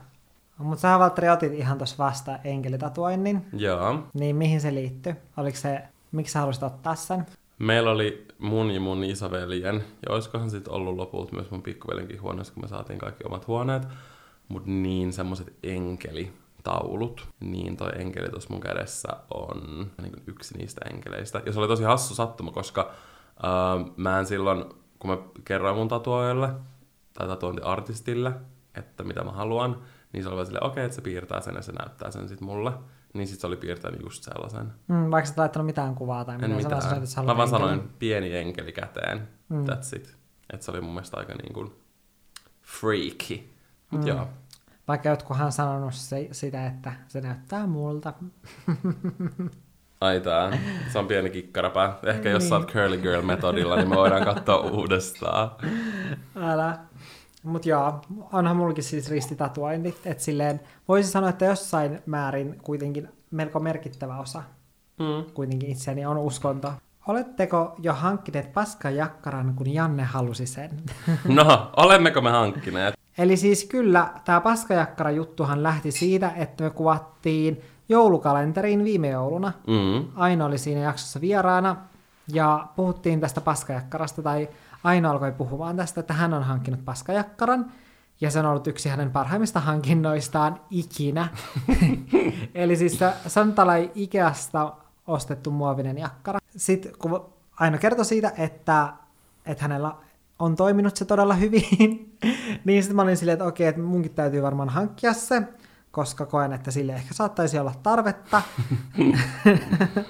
Mutta 0.58 0.82
sä 0.82 1.00
Valtteri 1.00 1.30
otit 1.30 1.54
ihan 1.54 1.78
tuossa 1.78 1.96
vasta 2.04 2.40
enkelitatuoinnin. 2.44 3.46
Joo. 3.54 4.00
Niin 4.14 4.36
mihin 4.36 4.62
se 4.62 4.74
liittyy? 4.74 5.16
Oliko 5.38 5.58
se, 5.58 5.82
miksi 6.12 6.34
sä 6.34 6.40
haluaisit 6.40 6.64
ottaa 6.64 6.96
sen? 6.96 7.26
Meillä 7.60 7.92
oli 7.92 8.28
mun 8.40 8.72
ja 8.72 8.80
mun 8.80 9.04
isoveljen, 9.04 9.76
ja 9.76 10.14
olisikohan 10.14 10.50
sitten 10.50 10.74
ollut 10.74 10.96
lopulta 10.96 11.36
myös 11.36 11.52
mun 11.52 11.62
pikkuveljenkin 11.62 12.22
huoneessa, 12.22 12.54
kun 12.54 12.64
me 12.64 12.68
saatiin 12.68 13.00
kaikki 13.00 13.24
omat 13.28 13.48
huoneet, 13.48 13.88
mutta 14.48 14.70
niin 14.70 15.14
semmoset 15.14 15.54
enkelitaulut, 15.64 17.28
niin 17.40 17.78
toi 17.78 17.90
enkeli 17.96 18.30
tuossa 18.30 18.50
mun 18.50 18.62
kädessä 18.62 19.10
on 19.34 19.92
niin 20.02 20.12
kuin 20.12 20.24
yksi 20.28 20.58
niistä 20.58 20.82
enkeleistä. 20.94 21.42
Ja 21.46 21.54
se 21.54 21.60
oli 21.60 21.68
tosi 21.68 21.84
hassu 21.84 22.16
sattuma, 22.16 22.52
koska 22.52 22.92
äh, 23.44 23.94
mä 23.98 24.20
en 24.20 24.26
silloin, 24.26 24.66
kun 25.00 25.10
mä 25.10 25.18
kerroin 25.46 25.76
mun 25.76 25.88
tatuojalle 25.88 26.50
tai 27.14 27.28
tatuointiartistille, 27.28 28.32
että 28.76 29.04
mitä 29.04 29.24
mä 29.24 29.32
haluan, 29.32 29.82
niin 30.14 30.24
se 30.24 30.30
oli 30.30 30.46
silleen, 30.46 30.64
okei, 30.64 30.72
okay, 30.72 30.84
että 30.84 30.96
se 30.96 31.02
piirtää 31.02 31.42
sen 31.42 31.56
ja 31.56 31.62
se 31.62 31.72
näyttää 31.72 32.12
sen 32.12 32.30
sit 32.30 32.42
mulle. 32.42 32.72
Niin 33.14 33.28
sit 33.28 33.40
se 33.40 33.48
oli 33.48 33.58
piirtänyt 33.58 34.02
just 34.02 34.24
sellaisen. 34.24 34.74
Mm, 34.88 35.12
vaikka 35.12 35.26
sä 35.26 35.34
et 35.34 35.38
laittanut 35.38 35.66
mitään 35.66 35.96
kuvaa 35.96 36.26
tai 36.26 36.36
En 36.36 36.42
mitään. 36.42 36.58
mitään. 36.58 36.82
sanoit, 36.82 37.04
että 37.04 37.24
Mä 37.24 37.38
vaan 37.38 37.50
sanoin 37.50 37.90
pieni 38.00 38.36
enkeli 38.36 38.72
käteen. 38.72 39.28
Mm. 39.50 39.66
That's 39.66 39.96
it. 39.96 40.18
Et 40.54 40.62
se 40.62 40.72
oli 40.72 40.82
mun 40.82 40.94
mielestä 40.94 41.18
aika 41.18 41.34
niin 41.34 41.54
kuin 41.54 41.72
freaky. 42.62 43.55
Mm. 43.92 44.08
joo. 44.08 44.28
Vaikka 44.88 45.10
jotkuhan 45.10 45.52
sanonut 45.52 45.94
se, 45.94 46.28
sitä, 46.32 46.68
että 46.68 46.94
se 47.08 47.22
näyttää 47.22 47.68
multa. 47.68 48.14
Ai 50.02 50.20
tää. 50.20 50.58
Se 50.92 51.00
on 51.00 51.08
pieni 51.08 51.30
kikkarapää. 51.30 51.98
Ehkä 52.04 52.30
jos 52.30 52.44
sä 52.50 52.56
Niin. 52.56 52.62
oot 52.64 52.72
curly 52.72 52.98
girl 52.98 53.22
metodilla, 53.22 53.76
niin 53.76 53.90
me 53.90 53.96
voidaan 53.96 54.26
katsoa 54.26 54.58
uudestaan. 54.72 55.52
Älä. 56.36 56.78
Mut 57.44 57.66
joo, 57.66 58.02
onhan 58.34 58.56
mullakin 58.58 58.84
siis 58.84 59.10
ristitatuoinnit, 59.12 59.96
että 60.06 60.24
silleen 60.24 60.60
voisi 60.88 61.10
sanoa, 61.12 61.30
että 61.30 61.46
jossain 61.46 62.00
määrin 62.06 62.60
kuitenkin 62.64 63.10
melko 63.32 63.60
merkittävä 63.60 64.18
osa 64.20 64.44
Mm. 65.00 65.32
kuitenkin 65.34 65.70
itseäni 65.70 66.06
on 66.06 66.18
uskonto. 66.18 66.74
Oletteko 67.08 67.76
jo 67.80 67.94
hankkineet 67.94 68.54
paskajakkaran, 68.54 69.54
kun 69.56 69.74
Janne 69.74 70.04
halusi 70.04 70.46
sen? 70.46 70.70
No, 71.28 71.72
olemmeko 71.78 72.22
me 72.22 72.30
hankkineet? 72.30 72.96
Eli 73.18 73.38
siis 73.38 73.66
kyllä, 73.66 74.10
tämä 74.26 74.42
paskajakkara 74.42 75.12
juttuhan 75.12 75.64
lähti 75.64 75.92
siitä, 75.92 76.32
että 76.36 76.64
me 76.64 76.70
kuvattiin 76.70 77.62
joulukalenteriin 77.90 78.84
viime 78.84 79.10
jouluna. 79.10 79.54
Mm. 79.68 80.08
Aino 80.16 80.46
oli 80.46 80.58
siinä 80.58 80.82
jaksossa 80.82 81.22
vieraana 81.22 81.76
ja 82.28 82.68
puhuttiin 82.76 83.20
tästä 83.20 83.42
paskajakkarasta, 83.42 84.22
tai 84.22 84.50
Aino 84.84 85.12
alkoi 85.12 85.32
puhumaan 85.32 85.76
tästä, 85.78 86.00
että 86.00 86.14
hän 86.14 86.34
on 86.34 86.44
hankkinut 86.44 86.86
paskajakkaran, 86.86 87.72
ja 88.22 88.32
se 88.32 88.40
on 88.40 88.46
ollut 88.46 88.68
yksi 88.68 88.90
hänen 88.90 89.12
parhaimmista 89.12 89.60
hankinnoistaan 89.60 90.60
ikinä. 90.70 91.28
Eli 92.56 92.76
siis 92.76 93.00
se, 93.00 93.14
se 93.28 93.40
on 93.40 93.54
tällainen 93.54 93.92
Ikeasta 93.96 94.74
ostettu 95.08 95.52
muovinen 95.52 95.98
jakkara. 95.98 96.40
Sitten 96.58 96.92
kun 97.00 97.26
Aino 97.60 97.78
kertoi 97.78 98.06
siitä, 98.06 98.32
että, 98.38 98.94
että 99.46 99.64
hänellä 99.64 99.96
on 100.40 100.56
toiminut 100.56 100.96
se 100.96 101.06
todella 101.06 101.34
hyvin, 101.34 102.18
niin 102.66 102.84
sitten 102.84 102.96
mä 102.96 103.02
olin 103.02 103.18
silleen, 103.18 103.34
että 103.34 103.46
okei, 103.46 103.68
että 103.68 103.82
munkin 103.82 104.14
täytyy 104.14 104.42
varmaan 104.42 104.70
hankkia 104.70 105.14
se, 105.14 105.42
koska 105.92 106.26
koen, 106.26 106.54
että 106.54 106.72
sille 106.72 106.94
ehkä 106.94 107.14
saattaisi 107.14 107.60
olla 107.60 107.74
tarvetta. 107.84 108.42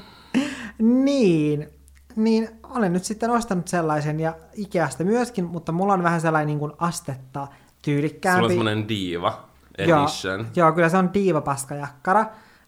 niin, 0.79 1.69
niin 2.15 2.49
olen 2.63 2.93
nyt 2.93 3.03
sitten 3.03 3.29
ostanut 3.29 3.67
sellaisen 3.67 4.19
ja 4.19 4.35
Ikeasta 4.53 5.03
myöskin, 5.03 5.45
mutta 5.45 5.71
mulla 5.71 5.93
on 5.93 6.03
vähän 6.03 6.21
sellainen 6.21 6.47
niin 6.47 6.59
kuin 6.59 6.71
astetta 6.77 7.39
Sulla 7.39 7.51
on 7.51 7.57
tyylikkäämpi. 7.81 8.47
semmonen 8.47 8.89
diva 8.89 9.45
Joo, 9.77 10.03
edition. 10.03 10.47
joo, 10.55 10.71
kyllä 10.71 10.89
se 10.89 10.97
on 10.97 11.13
diivapaskajakkara. 11.13 12.25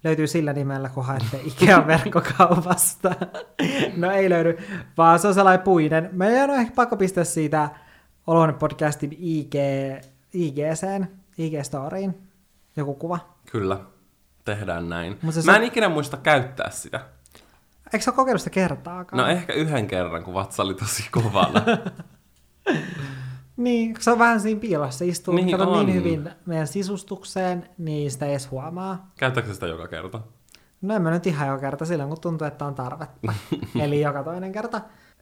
Löytyy 0.08 0.28
sillä 0.28 0.54
nimellä, 0.54 0.90
kun 0.90 1.06
haette 1.06 1.42
Ikean 1.44 1.88
verkkokaupasta. 1.94 3.16
no 3.98 4.12
ei 4.12 4.30
löydy, 4.30 4.58
vaan 4.98 5.20
se 5.20 5.28
on 5.28 5.34
sellainen 5.34 5.64
puinen. 5.64 6.10
Meidän 6.12 6.50
on 6.50 6.60
ehkä 6.60 6.74
pakko 6.76 6.98
pistää 6.98 7.24
siitä 7.24 7.70
Olohuone-podcastin 8.28 9.16
IG, 9.20 9.54
IGCen, 10.34 11.08
IG-storiin 11.38 12.14
joku 12.76 12.94
kuva. 12.94 13.20
Kyllä, 13.52 13.80
tehdään 14.46 14.90
näin. 14.90 15.20
Mut 15.22 15.34
se 15.34 15.42
Mä 15.42 15.56
en 15.56 15.64
ikinä 15.64 15.90
muista 15.90 16.18
käyttää 16.18 16.70
sitä. 16.70 17.00
Eikö 17.94 18.04
sä 18.04 18.12
ole 18.12 18.16
kokeillut 18.16 18.42
sitä 18.42 18.54
kertaakaan? 18.54 19.24
No 19.24 19.28
ehkä 19.30 19.54
yhden 19.54 19.88
kerran, 19.88 20.24
kun 20.24 20.34
vatsa 20.34 20.64
oli 20.64 20.74
tosi 20.74 21.08
kovana. 21.12 21.62
Niin, 23.58 23.96
se 24.00 24.12
on 24.12 24.20
vähän 24.20 24.40
siinä 24.40 24.60
piilossa. 24.60 24.98
Se 25.00 25.06
istuu 25.06 25.34
Niin 25.34 25.46
niin, 25.46 25.58
niin 25.58 25.68
on. 25.70 25.94
hyvin 25.94 26.30
meidän 26.46 26.68
sisustukseen, 26.68 27.70
niin 27.78 28.12
sitä 28.12 28.26
ei 28.26 28.32
edes 28.32 28.52
huomaa. 28.52 29.12
Käyttääkö 29.20 29.54
sitä 29.54 29.68
joka 29.68 29.88
kerta? 29.88 30.22
No 30.82 30.96
en 30.96 31.02
mä 31.02 31.12
nyt 31.12 31.28
ihan 31.28 31.48
joka 31.48 31.60
kerta 31.62 31.86
silloin, 31.86 32.10
kun 32.10 32.22
tuntuu, 32.22 32.48
että 32.48 32.66
on 32.66 32.76
tarvetta. 32.76 33.34
Eli 33.84 34.02
joka 34.02 34.24
toinen 34.24 34.52
kerta. 34.52 34.82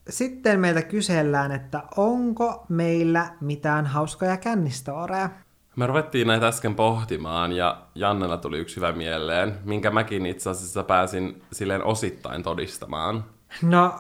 Sitten 0.10 0.60
meiltä 0.60 0.82
kysellään, 0.82 1.52
että 1.52 1.84
onko 1.98 2.66
meillä 2.70 3.28
mitään 3.42 3.86
hauskoja 3.86 4.38
kännistoreja? 4.38 5.30
Me 5.76 5.88
ruvettiin 5.88 6.28
näitä 6.28 6.48
äsken 6.48 6.76
pohtimaan 6.76 7.52
ja 7.52 7.82
Jannella 7.96 8.38
tuli 8.38 8.60
yksi 8.60 8.76
hyvä 8.76 8.92
mieleen, 8.92 9.54
minkä 9.64 9.92
mäkin 9.92 10.26
itse 10.26 10.50
asiassa 10.50 10.84
pääsin 10.84 11.44
silleen 11.52 11.84
osittain 11.84 12.44
todistamaan. 12.44 13.24
No, 13.62 13.94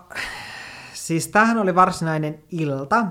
siis 0.93 1.27
tämähän 1.27 1.57
oli 1.57 1.75
varsinainen 1.75 2.43
ilta. 2.51 3.05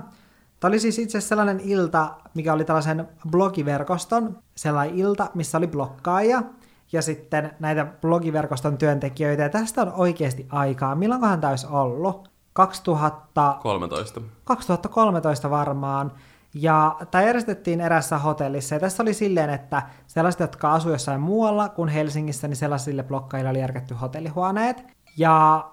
Tämä 0.59 0.69
oli 0.69 0.79
siis 0.79 0.99
itse 0.99 1.17
asiassa 1.17 1.29
sellainen 1.29 1.59
ilta, 1.59 2.13
mikä 2.33 2.53
oli 2.53 2.65
tällaisen 2.65 3.07
blogiverkoston 3.29 4.37
sellainen 4.55 4.95
ilta, 4.95 5.29
missä 5.33 5.57
oli 5.57 5.67
blokkaaja 5.67 6.43
ja 6.91 7.01
sitten 7.01 7.51
näitä 7.59 7.85
blogiverkoston 7.85 8.77
työntekijöitä. 8.77 9.43
Ja 9.43 9.49
tästä 9.49 9.81
on 9.81 9.93
oikeasti 9.93 10.47
aikaa. 10.49 10.95
Milloinkohan 10.95 11.41
tämä 11.41 11.51
olisi 11.51 11.67
ollut? 11.69 12.29
2000... 12.53 13.57
13. 13.61 14.21
2013 14.43 15.49
varmaan. 15.49 16.11
Ja 16.53 16.95
tämä 17.11 17.23
järjestettiin 17.23 17.81
erässä 17.81 18.17
hotellissa. 18.17 18.75
Ja 18.75 18.79
tässä 18.79 19.03
oli 19.03 19.13
silleen, 19.13 19.49
että 19.49 19.83
sellaiset, 20.07 20.39
jotka 20.39 20.73
asuivat 20.73 20.95
jossain 20.95 21.21
muualla 21.21 21.69
kuin 21.69 21.89
Helsingissä, 21.89 22.47
niin 22.47 22.55
sellaisille 22.55 23.03
blokkaille 23.03 23.49
oli 23.49 23.59
järkätty 23.59 23.93
hotellihuoneet. 23.93 24.83
Ja 25.17 25.65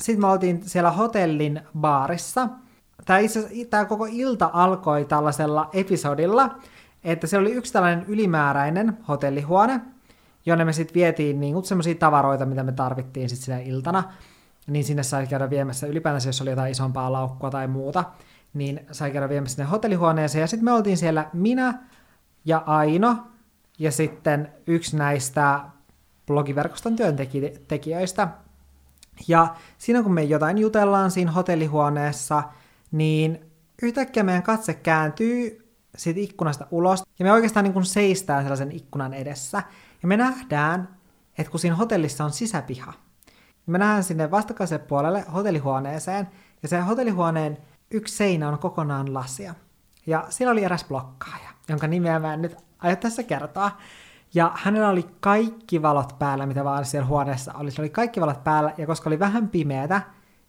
sitten 0.00 0.20
me 0.20 0.26
oltiin 0.26 0.62
siellä 0.68 0.90
hotellin 0.90 1.60
baarissa. 1.80 2.48
Tämä, 3.70 3.84
koko 3.84 4.06
ilta 4.10 4.50
alkoi 4.52 5.04
tällaisella 5.04 5.70
episodilla, 5.72 6.58
että 7.04 7.26
siellä 7.26 7.46
oli 7.46 7.54
yksi 7.54 7.72
tällainen 7.72 8.04
ylimääräinen 8.08 8.98
hotellihuone, 9.08 9.80
jonne 10.46 10.64
me 10.64 10.72
sitten 10.72 10.94
vietiin 10.94 11.40
niin 11.40 11.64
semmoisia 11.64 11.94
tavaroita, 11.94 12.46
mitä 12.46 12.62
me 12.62 12.72
tarvittiin 12.72 13.28
sitten 13.28 13.44
sinä 13.44 13.58
iltana. 13.58 14.02
Niin 14.66 14.84
sinne 14.84 15.02
sai 15.02 15.26
käydä 15.26 15.50
viemässä 15.50 15.86
ylipäänsä, 15.86 16.28
jos 16.28 16.42
oli 16.42 16.50
jotain 16.50 16.72
isompaa 16.72 17.12
laukkua 17.12 17.50
tai 17.50 17.68
muuta, 17.68 18.04
niin 18.54 18.86
sai 18.92 19.10
käydä 19.10 19.28
viemässä 19.28 19.56
sinne 19.56 19.70
hotellihuoneeseen. 19.70 20.40
Ja 20.40 20.46
sitten 20.46 20.64
me 20.64 20.72
oltiin 20.72 20.96
siellä 20.96 21.30
minä 21.32 21.78
ja 22.44 22.62
Aino, 22.66 23.16
ja 23.78 23.92
sitten 23.92 24.52
yksi 24.66 24.96
näistä 24.96 25.60
blogiverkoston 26.26 26.96
työntekijöistä. 26.96 28.28
Ja 29.28 29.54
siinä 29.78 30.02
kun 30.02 30.12
me 30.12 30.22
jotain 30.22 30.58
jutellaan 30.58 31.10
siinä 31.10 31.32
hotellihuoneessa, 31.32 32.42
niin 32.94 33.50
yhtäkkiä 33.82 34.22
meidän 34.22 34.42
katse 34.42 34.74
kääntyy 34.74 35.68
siitä 35.96 36.20
ikkunasta 36.20 36.66
ulos, 36.70 37.02
ja 37.18 37.24
me 37.24 37.32
oikeastaan 37.32 37.64
niin 37.64 37.72
kuin 37.72 37.84
seistään 37.84 38.42
sellaisen 38.42 38.72
ikkunan 38.72 39.14
edessä. 39.14 39.62
Ja 40.02 40.08
me 40.08 40.16
nähdään, 40.16 40.96
että 41.38 41.50
kun 41.50 41.60
siinä 41.60 41.76
hotellissa 41.76 42.24
on 42.24 42.30
sisäpiha, 42.30 42.92
niin 43.26 43.72
me 43.72 43.78
nähdään 43.78 44.04
sinne 44.04 44.30
vastakkaiselle 44.30 44.84
puolelle 44.84 45.24
hotellihuoneeseen, 45.34 46.28
ja 46.62 46.68
se 46.68 46.80
hotellihuoneen 46.80 47.58
yksi 47.90 48.16
seinä 48.16 48.48
on 48.48 48.58
kokonaan 48.58 49.14
lasia. 49.14 49.54
Ja 50.06 50.26
siellä 50.28 50.52
oli 50.52 50.64
eräs 50.64 50.84
blokkaaja, 50.84 51.50
jonka 51.68 51.86
nimeä 51.86 52.18
mä 52.18 52.34
en 52.34 52.42
nyt 52.42 52.56
aio 52.78 52.96
tässä 52.96 53.22
kertoa. 53.22 53.70
Ja 54.34 54.52
hänellä 54.54 54.88
oli 54.88 55.06
kaikki 55.20 55.82
valot 55.82 56.18
päällä, 56.18 56.46
mitä 56.46 56.64
vaan 56.64 56.84
siellä 56.84 57.06
huoneessa 57.06 57.52
oli. 57.54 57.70
Sillä 57.70 57.82
oli 57.82 57.90
kaikki 57.90 58.20
valot 58.20 58.44
päällä, 58.44 58.74
ja 58.78 58.86
koska 58.86 59.10
oli 59.10 59.18
vähän 59.18 59.48
pimeätä, 59.48 60.02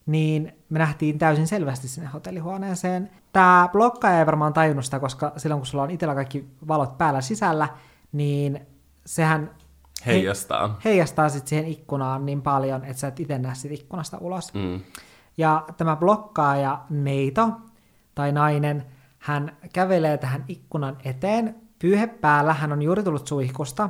niin 0.06 0.54
me 0.70 0.80
nähtiin 0.80 1.20
täysin 1.20 1.48
selvästi 1.48 1.88
sinne 1.88 2.10
hotellihuoneeseen. 2.10 3.10
Tämä 3.34 3.70
blokkaaja 3.72 4.20
ei 4.20 4.26
varmaan 4.26 4.54
tajunnut 4.54 4.86
sitä, 4.86 5.00
koska 5.00 5.34
silloin 5.38 5.60
kun 5.60 5.68
sulla 5.68 5.84
on 5.84 5.92
itsellä 5.92 6.16
kaikki 6.16 6.48
valot 6.68 6.98
päällä 6.98 7.22
sisällä, 7.22 7.70
niin 8.12 8.60
sehän 9.06 9.52
Heijastaa. 10.06 10.80
heijastaa 10.86 11.30
sit 11.30 11.48
siihen 11.48 11.68
ikkunaan 11.68 12.26
niin 12.26 12.42
paljon, 12.42 12.86
että 12.86 13.00
sä 13.00 13.08
et 13.08 13.20
itse 13.20 13.38
näe 13.38 13.56
siitä 13.56 13.74
ikkunasta 13.74 14.18
ulos. 14.18 14.54
Mm. 14.54 14.82
Ja 15.38 15.66
tämä 15.78 15.96
blokkaaja 15.96 16.82
neito 16.90 17.52
tai 18.16 18.32
nainen, 18.32 18.86
hän 19.20 19.58
kävelee 19.74 20.18
tähän 20.18 20.46
ikkunan 20.48 20.98
eteen, 21.04 21.56
pyyhe 21.80 22.08
päällä, 22.08 22.54
hän 22.54 22.72
on 22.72 22.82
juuri 22.82 23.04
tullut 23.04 23.28
suihkusta, 23.28 23.90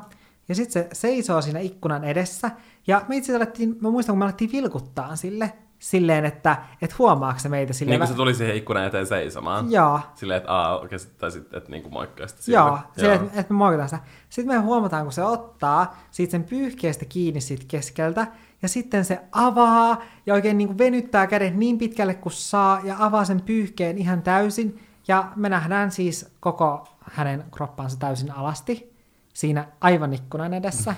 ja 0.49 0.55
sitten 0.55 0.83
se 0.83 0.89
seisoo 0.93 1.41
siinä 1.41 1.59
ikkunan 1.59 2.03
edessä, 2.03 2.51
ja 2.87 3.05
me 3.07 3.15
itse 3.15 3.35
alettiin, 3.35 3.77
mä 3.81 3.89
muistan 3.89 4.13
kun 4.13 4.19
me 4.19 4.25
alettiin 4.25 4.51
vilkuttaa 4.51 5.15
sille, 5.15 5.53
silleen, 5.85 6.25
että 6.25 6.57
et 6.81 6.99
huomaako 6.99 7.39
se 7.39 7.49
meitä 7.49 7.73
silleen. 7.73 7.91
Niin 7.91 7.99
kuin 7.99 8.07
se 8.07 8.15
tuli 8.15 8.33
siihen 8.33 8.55
ikkunan 8.55 8.85
eteen 8.85 9.07
seisomaan. 9.07 9.71
Joo, 9.71 9.99
Silleen, 10.15 10.37
että 10.37 10.51
aa, 10.51 10.79
okei, 10.79 10.99
sit- 10.99 11.17
tai 11.17 11.31
sitten, 11.31 11.57
että 11.57 11.71
niinku 11.71 11.89
moikkaa 11.89 12.27
sitä 12.27 12.41
sille. 12.41 12.57
Joo, 12.57 12.79
silleen, 12.97 13.21
että, 13.21 13.39
että 13.39 13.53
me 13.53 13.57
moikataan 13.57 13.89
sitä. 13.89 14.01
Sitten 14.29 14.55
me 14.55 14.61
huomataan, 14.61 15.03
kun 15.03 15.13
se 15.13 15.23
ottaa 15.23 15.97
siitä 16.11 16.31
sen 16.31 16.43
pyyhkeestä 16.43 17.05
kiinni 17.05 17.41
siitä 17.41 17.65
keskeltä, 17.67 18.27
ja 18.61 18.67
sitten 18.67 19.05
se 19.05 19.21
avaa 19.31 20.01
ja 20.25 20.33
oikein 20.33 20.57
niin 20.57 20.67
kuin 20.67 20.77
venyttää 20.77 21.27
kädet 21.27 21.55
niin 21.55 21.77
pitkälle 21.77 22.13
kuin 22.13 22.33
saa, 22.33 22.79
ja 22.83 22.95
avaa 22.99 23.25
sen 23.25 23.41
pyyhkeen 23.41 23.97
ihan 23.97 24.21
täysin, 24.21 24.79
ja 25.07 25.31
me 25.35 25.49
nähdään 25.49 25.91
siis 25.91 26.31
koko 26.39 26.87
hänen 27.11 27.43
kroppansa 27.51 27.99
täysin 27.99 28.31
alasti 28.31 28.93
siinä 29.33 29.67
aivan 29.81 30.13
ikkunan 30.13 30.53
edessä. 30.53 30.95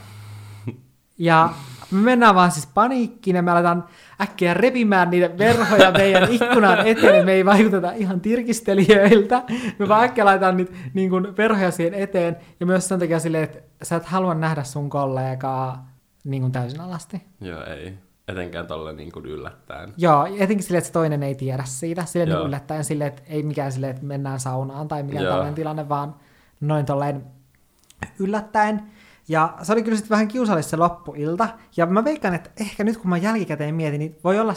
Ja 1.17 1.49
me 1.91 2.01
mennään 2.01 2.36
vaan 2.36 2.51
siis 2.51 2.67
paniikkiin 2.67 3.36
ja 3.36 3.41
me 3.41 3.51
aletaan 3.51 3.84
äkkiä 4.21 4.53
repimään 4.53 5.10
niitä 5.10 5.38
verhoja 5.38 5.91
meidän 5.91 6.32
ikkunan 6.34 6.88
eteen, 6.88 7.25
me 7.25 7.32
ei 7.32 7.45
vaikuteta 7.45 7.91
ihan 7.91 8.21
tirkistelijöiltä. 8.21 9.43
Me 9.80 9.88
vaan 9.88 10.03
äkkiä 10.03 10.25
laitetaan 10.25 10.58
niitä 10.58 10.73
niin 10.93 11.10
kuin 11.10 11.38
verhoja 11.38 11.71
siihen 11.71 11.93
eteen 11.93 12.38
ja 12.60 12.65
myös 12.65 12.88
sen 12.88 12.99
takia 12.99 13.19
silleen, 13.19 13.43
että 13.43 13.60
sä 13.84 13.95
et 13.95 14.06
halua 14.06 14.34
nähdä 14.34 14.63
sun 14.63 14.89
kollegaa 14.89 15.89
niin 16.23 16.41
kuin 16.41 16.51
täysin 16.51 16.82
alasti. 16.82 17.21
Joo, 17.41 17.63
ei. 17.63 17.93
Etenkään 18.27 18.67
tolle 18.67 18.93
niin 18.93 19.12
kuin 19.12 19.25
yllättäen. 19.25 19.93
Joo, 19.97 20.25
etenkin 20.25 20.63
silleen, 20.63 20.77
että 20.77 20.88
se 20.88 20.93
toinen 20.93 21.23
ei 21.23 21.36
tiedä 21.36 21.63
siitä. 21.65 22.06
Silleen 22.06 22.30
niin 22.30 22.47
yllättäen 22.47 22.84
silleen, 22.84 23.08
että 23.08 23.21
ei 23.27 23.43
mikään 23.43 23.71
silleen, 23.71 23.89
että 23.91 24.06
mennään 24.06 24.39
saunaan 24.39 24.88
tai 24.88 25.03
mikään 25.03 25.23
Joo. 25.23 25.32
tällainen 25.32 25.56
tilanne, 25.56 25.89
vaan 25.89 26.15
noin 26.62 26.86
tolleen 26.86 27.23
yllättäen. 28.19 28.84
Ja 29.27 29.57
se 29.61 29.73
oli 29.73 29.83
kyllä 29.83 29.97
sitten 29.97 30.09
vähän 30.09 30.27
kiusallista 30.27 30.69
se 30.69 30.77
loppuilta. 30.77 31.49
Ja 31.77 31.85
mä 31.85 32.03
veikkaan, 32.03 32.33
että 32.33 32.49
ehkä 32.57 32.83
nyt 32.83 32.97
kun 32.97 33.09
mä 33.09 33.17
jälkikäteen 33.17 33.75
mietin, 33.75 33.99
niin 33.99 34.17
voi 34.23 34.39
olla, 34.39 34.53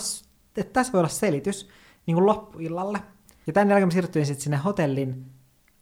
että 0.57 0.73
tässä 0.73 0.93
voi 0.93 0.99
olla 0.99 1.09
selitys 1.09 1.69
niin 2.07 2.15
kuin 2.15 2.27
loppuillalle. 2.27 2.99
Ja 3.47 3.53
tämän 3.53 3.71
jälkeen 3.71 3.89
mä 3.89 3.91
siirryin 3.91 4.27
sitten 4.27 4.43
sinne 4.43 4.57
hotellin 4.57 5.27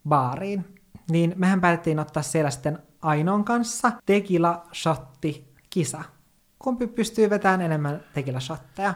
baariin. 0.08 0.80
Niin 1.10 1.34
mehän 1.36 1.60
päätettiin 1.60 1.98
ottaa 1.98 2.22
siellä 2.22 2.50
sitten 2.50 2.78
Ainon 3.02 3.44
kanssa 3.44 3.92
tequila 4.06 4.66
shotti 4.74 5.54
kisa. 5.70 6.04
Kumpi 6.58 6.86
pystyy 6.86 7.30
vetämään 7.30 7.60
enemmän 7.60 8.04
tequila 8.14 8.40
shotteja. 8.40 8.94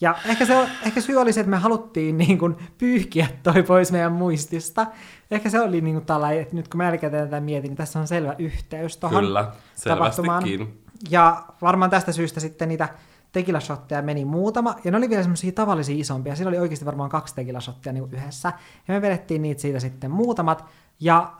Ja 0.00 0.14
ehkä, 0.26 0.46
se, 0.46 0.68
ehkä 0.86 1.00
syy 1.00 1.16
oli 1.16 1.32
se, 1.32 1.40
että 1.40 1.50
me 1.50 1.56
haluttiin 1.56 2.16
niin 2.16 2.38
kuin 2.38 2.56
pyyhkiä 2.78 3.26
toi 3.42 3.62
pois 3.62 3.92
meidän 3.92 4.12
muistista. 4.12 4.86
Ehkä 5.30 5.50
se 5.50 5.60
oli 5.60 5.80
niin 5.80 5.94
kuin 5.94 6.06
tällainen, 6.06 6.42
että 6.42 6.56
nyt 6.56 6.68
kun 6.68 6.78
mä 6.78 6.84
jälkikäteen 6.84 7.28
tätä 7.28 7.40
mietin, 7.40 7.68
niin 7.68 7.76
tässä 7.76 8.00
on 8.00 8.06
selvä 8.06 8.34
yhteys 8.38 8.96
tuohon 8.96 9.24
Kyllä, 9.24 9.52
selvästikin. 9.74 10.84
Ja 11.10 11.44
varmaan 11.62 11.90
tästä 11.90 12.12
syystä 12.12 12.40
sitten 12.40 12.68
niitä 12.68 12.88
tequila-shotteja 13.32 14.02
meni 14.02 14.24
muutama, 14.24 14.74
ja 14.84 14.90
ne 14.90 14.96
oli 14.96 15.08
vielä 15.08 15.22
semmoisia 15.22 15.52
tavallisia 15.52 15.96
isompia. 16.00 16.36
Siinä 16.36 16.48
oli 16.48 16.58
oikeasti 16.58 16.86
varmaan 16.86 17.10
kaksi 17.10 17.34
tequila-shottia 17.34 17.92
niin 17.92 18.08
yhdessä. 18.12 18.52
Ja 18.88 18.94
me 18.94 19.02
vedettiin 19.02 19.42
niitä 19.42 19.60
siitä 19.60 19.80
sitten 19.80 20.10
muutamat, 20.10 20.64
ja 21.00 21.32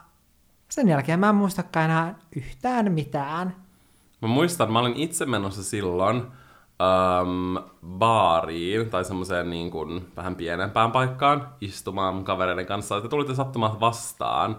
sen 0.68 0.88
jälkeen 0.88 1.20
mä 1.20 1.28
en 1.28 1.34
muistakaan 1.34 1.84
enää 1.84 2.14
yhtään 2.36 2.92
mitään. 2.92 3.56
Mä 4.22 4.28
muistan, 4.28 4.72
mä 4.72 4.78
olin 4.78 4.96
itse 4.96 5.26
menossa 5.26 5.62
silloin 5.62 6.22
um, 6.82 7.58
baariin 7.86 8.90
tai 8.90 9.04
semmoiseen 9.04 9.50
niin 9.50 9.70
kuin 9.70 10.08
vähän 10.16 10.36
pienempään 10.36 10.92
paikkaan 10.92 11.48
istumaan 11.60 12.24
kavereiden 12.24 12.66
kanssa. 12.66 13.00
Te 13.00 13.08
tulitte 13.08 13.34
sattumaan 13.34 13.80
vastaan. 13.80 14.56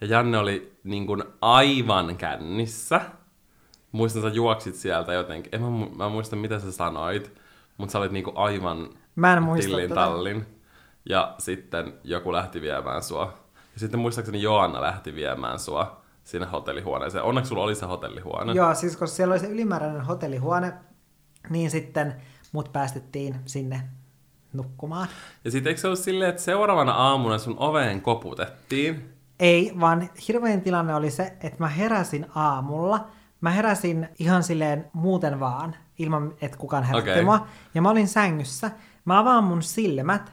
Ja 0.00 0.06
Janne 0.06 0.38
oli 0.38 0.76
niin 0.84 1.06
kuin 1.06 1.24
aivan 1.40 2.16
kännissä. 2.16 3.00
Muistan, 3.92 4.22
sä 4.22 4.28
juoksit 4.28 4.74
sieltä 4.74 5.12
jotenkin. 5.12 5.54
En 5.54 5.62
mä, 5.62 5.68
mu- 5.68 5.96
mä 5.96 6.08
muista, 6.08 6.36
mitä 6.36 6.58
sä 6.58 6.72
sanoit. 6.72 7.32
Mutta 7.76 7.92
sä 7.92 7.98
olit 7.98 8.12
niin 8.12 8.24
kuin 8.24 8.36
aivan 8.36 8.88
Mä 9.16 9.32
en 9.32 9.42
muista 9.42 9.68
tillin 9.68 9.88
tätä. 9.88 10.00
tallin. 10.00 10.46
Ja 11.08 11.34
sitten 11.38 11.94
joku 12.04 12.32
lähti 12.32 12.60
viemään 12.60 13.02
sua. 13.02 13.34
Ja 13.74 13.80
sitten 13.80 14.00
muistaakseni 14.00 14.42
Joanna 14.42 14.80
lähti 14.80 15.14
viemään 15.14 15.58
sua 15.58 16.00
sinne 16.24 16.46
hotellihuoneeseen. 16.46 17.24
Onneksi 17.24 17.48
sulla 17.48 17.62
oli 17.62 17.74
se 17.74 17.86
hotellihuone. 17.86 18.52
Joo, 18.52 18.74
siis 18.74 18.96
koska 18.96 19.16
siellä 19.16 19.32
oli 19.32 19.40
se 19.40 19.46
ylimääräinen 19.46 20.00
hotellihuone, 20.00 20.72
niin 21.50 21.70
sitten 21.70 22.14
mut 22.52 22.72
päästettiin 22.72 23.36
sinne 23.46 23.80
nukkumaan. 24.52 25.08
Ja 25.44 25.50
sitten 25.50 25.70
eikö 25.70 25.80
se 25.80 25.86
ollut 25.86 25.98
silleen, 25.98 26.30
että 26.30 26.42
seuraavana 26.42 26.92
aamuna 26.92 27.38
sun 27.38 27.58
oveen 27.58 28.00
koputettiin? 28.00 29.14
Ei, 29.40 29.72
vaan 29.80 30.10
hirveän 30.28 30.60
tilanne 30.60 30.94
oli 30.94 31.10
se, 31.10 31.22
että 31.40 31.58
mä 31.58 31.68
heräsin 31.68 32.26
aamulla. 32.34 33.06
Mä 33.40 33.50
heräsin 33.50 34.08
ihan 34.18 34.42
silleen 34.42 34.90
muuten 34.92 35.40
vaan, 35.40 35.76
ilman 35.98 36.34
että 36.40 36.56
kukaan 36.56 36.82
herätti 36.84 37.10
Okei. 37.10 37.24
mua. 37.24 37.46
Ja 37.74 37.82
mä 37.82 37.90
olin 37.90 38.08
sängyssä. 38.08 38.70
Mä 39.04 39.18
avaan 39.18 39.44
mun 39.44 39.62
silmät 39.62 40.32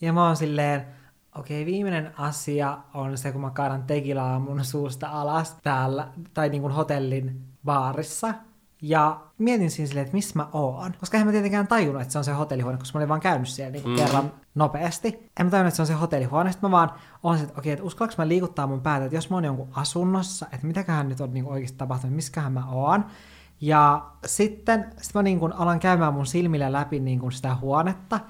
ja 0.00 0.12
mä 0.12 0.26
oon 0.26 0.36
silleen, 0.36 0.86
okei, 1.34 1.66
viimeinen 1.66 2.18
asia 2.18 2.78
on 2.94 3.18
se, 3.18 3.32
kun 3.32 3.40
mä 3.40 3.50
kaadan 3.50 3.82
tekilaa 3.82 4.38
mun 4.38 4.64
suusta 4.64 5.08
alas 5.08 5.56
täällä, 5.62 6.08
tai 6.34 6.48
niin 6.48 6.62
kuin 6.62 6.74
hotellin 6.74 7.40
baarissa. 7.64 8.34
Ja 8.82 9.20
mietin 9.38 9.70
siinä 9.70 9.88
silleen, 9.88 10.04
että 10.04 10.16
missä 10.16 10.32
mä 10.34 10.48
oon. 10.52 10.94
Koska 11.00 11.18
en 11.18 11.26
mä 11.26 11.32
tietenkään 11.32 11.66
tajunnut, 11.66 12.02
että 12.02 12.12
se 12.12 12.18
on 12.18 12.24
se 12.24 12.32
hotellihuone, 12.32 12.78
koska 12.78 12.98
mä 12.98 13.00
olin 13.00 13.08
vaan 13.08 13.20
käynyt 13.20 13.48
siellä 13.48 13.72
niin 13.72 13.88
mm. 13.88 13.96
kerran 13.96 14.32
nopeasti. 14.54 15.30
En 15.40 15.46
mä 15.46 15.50
tajunnut, 15.50 15.68
että 15.68 15.76
se 15.76 15.82
on 15.82 15.86
se 15.86 15.92
hotellihuone. 15.92 16.52
Sitten 16.52 16.70
mä 16.70 16.76
vaan 16.76 16.90
olen 17.22 17.38
se, 17.38 17.44
että 17.44 17.58
okei, 17.58 17.72
että 17.72 17.84
uskallanko 17.84 18.14
mä 18.18 18.28
liikuttaa 18.28 18.66
mun 18.66 18.80
päätä, 18.80 19.04
että 19.04 19.16
jos 19.16 19.30
mä 19.30 19.36
oon 19.36 19.44
jonkun 19.44 19.68
asunnossa, 19.72 20.46
että 20.52 20.66
mitäköhän 20.66 21.08
nyt 21.08 21.20
on 21.20 21.34
niin 21.34 21.46
oikeasti 21.46 21.78
tapahtunut, 21.78 22.16
missäköhän 22.16 22.52
mä 22.52 22.66
oon. 22.70 23.04
Ja 23.60 24.06
sitten 24.26 24.86
sit 25.00 25.14
mä 25.14 25.22
niin 25.22 25.38
kuin 25.38 25.52
alan 25.52 25.80
käymään 25.80 26.14
mun 26.14 26.26
silmillä 26.26 26.72
läpi 26.72 27.00
niin 27.00 27.18
kuin 27.18 27.32
sitä 27.32 27.54
huonetta. 27.54 28.20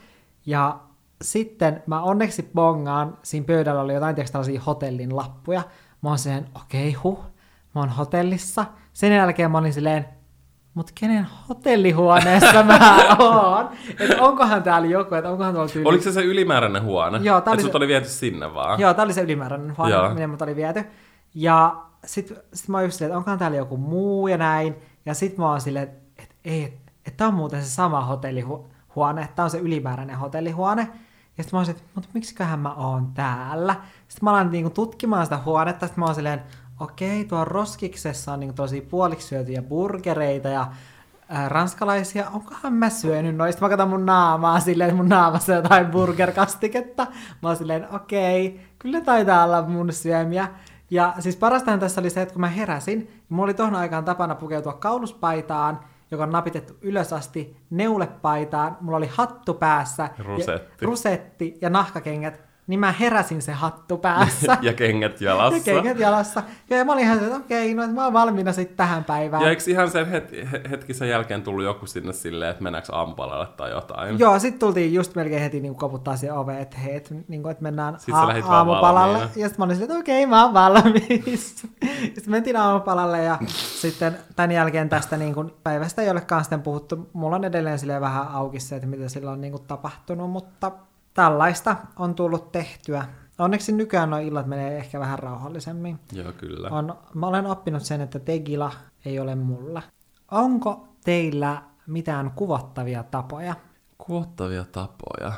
Ja 0.47 0.81
sitten 1.23 1.83
mä 1.87 2.03
onneksi 2.03 2.51
bongaan, 2.55 3.19
siinä 3.23 3.47
pöydällä 3.47 3.81
oli 3.81 3.95
jotain 3.95 4.15
tiedätkö, 4.15 4.33
tällaisia 4.33 4.61
hotellin 4.61 5.17
lappuja. 5.17 5.63
Mä 6.03 6.09
oon 6.09 6.19
silleen, 6.19 6.49
okei, 6.55 6.89
okay, 6.89 7.01
huh, 7.03 7.19
mä 7.75 7.81
oon 7.81 7.89
hotellissa. 7.89 8.65
Sen 8.93 9.13
jälkeen 9.13 9.51
mä 9.51 9.59
olin 9.59 9.73
silleen, 9.73 10.22
mut 10.75 10.91
kenen 10.95 11.27
hotellihuoneessa 11.49 12.63
mä 12.63 13.07
oon? 13.19 13.69
Että 14.01 14.23
onkohan 14.23 14.63
täällä 14.63 14.89
joku, 14.89 15.15
että 15.15 15.31
onkohan 15.31 15.55
tuolla 15.55 15.69
tyyli... 15.69 15.89
Oliko 15.89 16.05
se 16.05 16.13
se 16.13 16.23
ylimääräinen 16.25 16.83
huone? 16.83 17.19
Joo, 17.23 17.41
tää 17.41 17.53
oli 17.53 17.63
se- 17.63 17.67
sut 17.67 17.75
oli 17.75 17.89
viety 17.89 18.09
sinne 18.09 18.55
vaan? 18.55 18.81
Joo, 18.81 18.95
tää 18.95 19.05
oli 19.05 19.13
se 19.13 19.23
ylimääräinen 19.23 19.77
huone, 19.79 19.93
Joo. 19.93 20.09
minne 20.09 20.27
mut 20.27 20.43
oli 20.43 20.57
viety. 20.57 20.85
Ja 21.35 21.77
sit, 22.05 22.33
sit 22.53 22.69
mä 22.69 22.77
oon 22.77 22.85
just 22.85 22.97
silleen, 22.99 23.11
että 23.11 23.19
onkohan 23.19 23.39
täällä 23.39 23.57
joku 23.57 23.77
muu 23.77 24.29
ja 24.29 24.39
näin. 24.39 24.75
Ja 25.07 25.15
sit 25.15 25.39
mä 25.39 25.51
oon 25.51 25.61
silleen, 25.61 25.83
että 25.89 26.23
et, 26.23 26.35
ei, 26.45 26.65
että 26.65 26.93
et 27.07 27.17
tää 27.17 27.29
on 27.29 27.35
muuten 27.35 27.63
se 27.63 27.71
sama 27.71 28.01
hotellihuone, 28.01 29.23
että 29.23 29.37
tää 29.37 29.45
on 29.45 29.51
se 29.51 29.59
ylimääräinen 29.59 30.17
hotellihuone. 30.17 30.89
Ja 31.39 31.45
sit 31.45 31.53
mä 31.53 31.59
oon 31.59 31.67
silleen, 31.67 31.81
että 31.85 31.93
mutta 31.95 32.11
miksiköhän 32.15 32.59
mä 32.59 32.75
oon 32.75 33.07
täällä? 33.15 33.75
Sitten 34.09 34.25
mä 34.25 34.31
alan 34.31 34.51
niinku 34.51 34.71
tutkimaan 34.71 35.27
sitä 35.27 35.39
huonetta, 35.45 35.87
sit 35.87 35.97
mä 35.97 36.05
oon 36.05 36.15
silleen, 36.15 36.43
okei, 36.83 37.25
tuo 37.25 37.45
roskiksessa 37.45 38.33
on 38.33 38.41
niinku 38.41 38.55
tosi 38.55 38.81
puoliksi 38.81 39.27
syötyjä 39.29 39.63
burgereita 39.63 40.49
ja 40.49 40.67
ää, 41.29 41.49
ranskalaisia, 41.49 42.31
onkohan 42.31 42.73
mä 42.73 42.91
syönyt 42.91 43.37
noista? 43.37 43.63
Mä 43.63 43.69
katson 43.69 43.89
mun 43.89 44.07
naamaa 44.07 44.61
silleen, 44.61 44.91
että 44.91 44.97
mun 44.97 45.09
naamassa 45.09 45.53
on 45.53 45.57
jotain 45.57 45.87
burgerkastiketta. 45.87 47.07
Mä 47.43 47.49
oon 47.49 47.57
silleen, 47.57 47.95
okei, 47.95 48.61
kyllä 48.79 49.01
taitaa 49.01 49.45
olla 49.45 49.63
mun 49.63 49.93
syömiä. 49.93 50.49
Ja 50.91 51.15
siis 51.19 51.37
parastahan 51.37 51.81
tässä 51.81 52.01
oli 52.01 52.11
se, 52.11 52.23
että 52.23 52.33
kun 52.33 52.41
mä 52.41 52.49
heräsin, 52.49 52.99
niin 52.99 53.25
mulla 53.29 53.45
oli 53.45 53.55
tohon 53.55 53.75
aikaan 53.75 54.05
tapana 54.05 54.35
pukeutua 54.35 54.73
kauluspaitaan, 54.73 55.81
joka 56.11 56.23
on 56.25 56.31
napitettu 56.33 56.75
ylös 56.81 57.13
asti, 57.13 57.57
neulepaitaan, 57.71 58.77
mulla 58.81 58.97
oli 58.97 59.11
hattu 59.13 59.55
päässä, 59.55 60.11
Rusetti. 60.19 60.53
ja, 60.53 60.87
rusetti 60.87 61.59
ja 61.61 61.71
nahkakengät, 61.71 62.41
niin 62.73 62.81
mä 62.81 62.93
heräsin 62.93 63.43
se 63.43 63.53
hattu 63.53 63.99
päässä. 63.99 64.59
ja 64.63 64.73
kengät 64.73 65.21
jalassa. 65.21 65.71
ja 65.71 65.75
kengät 65.75 65.99
jalassa. 65.99 66.43
Ja 66.71 66.85
mä 66.85 66.93
olin 66.93 67.05
ihan 67.05 67.19
se, 67.19 67.25
että 67.25 67.37
okei, 67.37 67.75
no 67.75 67.83
että 67.83 67.95
mä 67.95 68.05
oon 68.05 68.13
valmiina 68.13 68.53
sitten 68.53 68.77
tähän 68.77 69.05
päivään. 69.05 69.43
Ja 69.43 69.51
eikö 69.51 69.63
ihan 69.67 69.91
sen 69.91 70.07
het- 70.07 70.69
hetki 70.71 70.95
sen 70.95 71.09
jälkeen 71.09 71.43
tullut 71.43 71.65
joku 71.65 71.87
sinne 71.87 72.13
silleen, 72.13 72.51
että 72.51 72.63
mennäänkö 72.63 72.97
aamupalalle 72.97 73.47
tai 73.47 73.71
jotain? 73.71 74.19
Joo, 74.19 74.39
sitten 74.39 74.59
tultiin 74.59 74.95
just 74.95 75.15
melkein 75.15 75.43
heti 75.43 75.61
niin 75.61 75.75
koputtaa 75.75 76.17
siihen 76.17 76.37
oveen, 76.37 76.59
että 76.59 76.79
hei, 76.79 76.97
et, 76.97 77.15
niin 77.29 77.43
kuin, 77.43 77.51
että 77.51 77.63
mennään 77.63 78.01
Sit 78.01 78.15
vaan 78.15 78.43
aamupalalle. 78.45 79.19
Ja 79.19 79.27
sitten 79.29 79.55
mä 79.59 79.65
olin 79.65 79.77
silleen, 79.77 79.91
että 79.91 80.01
okei, 80.01 80.27
mä 80.27 80.45
oon 80.45 80.55
valmis. 80.55 81.57
sitten 82.15 82.31
mentiin 82.31 82.57
aamupalalle 82.57 83.25
ja 83.25 83.39
sitten 83.81 84.19
tämän 84.37 84.53
jälkeen 84.53 84.89
tästä 84.89 85.17
niin 85.17 85.35
kuin, 85.35 85.51
päivästä 85.63 86.03
ei 86.03 86.11
olekaan 86.11 86.45
sitten 86.45 86.63
puhuttu. 86.63 87.11
Mulla 87.13 87.37
on 87.37 87.45
edelleen 87.45 87.79
silleen 87.79 88.01
vähän 88.01 88.29
auki 88.29 88.61
se, 88.61 88.77
että 88.77 88.89
mitä 88.89 89.09
sillä 89.09 89.31
on 89.31 89.41
niin 89.41 89.53
kuin, 89.53 89.63
tapahtunut, 89.63 90.31
mutta 90.31 90.73
tällaista 91.15 91.77
on 91.97 92.15
tullut 92.15 92.53
tehtyä. 92.53 93.05
Onneksi 93.39 93.73
nykyään 93.73 94.11
nuo 94.11 94.19
illat 94.19 94.47
menee 94.47 94.77
ehkä 94.77 95.01
vähän 95.01 95.19
rauhallisemmin. 95.19 95.99
Joo, 96.13 96.33
kyllä. 96.33 96.69
On, 96.69 96.99
mä 97.15 97.27
olen 97.27 97.47
oppinut 97.47 97.83
sen, 97.83 98.01
että 98.01 98.19
tegila 98.19 98.73
ei 99.05 99.19
ole 99.21 99.35
mulla. 99.35 99.83
Onko 100.31 100.89
teillä 101.05 101.63
mitään 101.87 102.31
kuvottavia 102.31 103.03
tapoja? 103.03 103.55
Kuottavia 103.99 104.65
tapoja. 104.65 105.33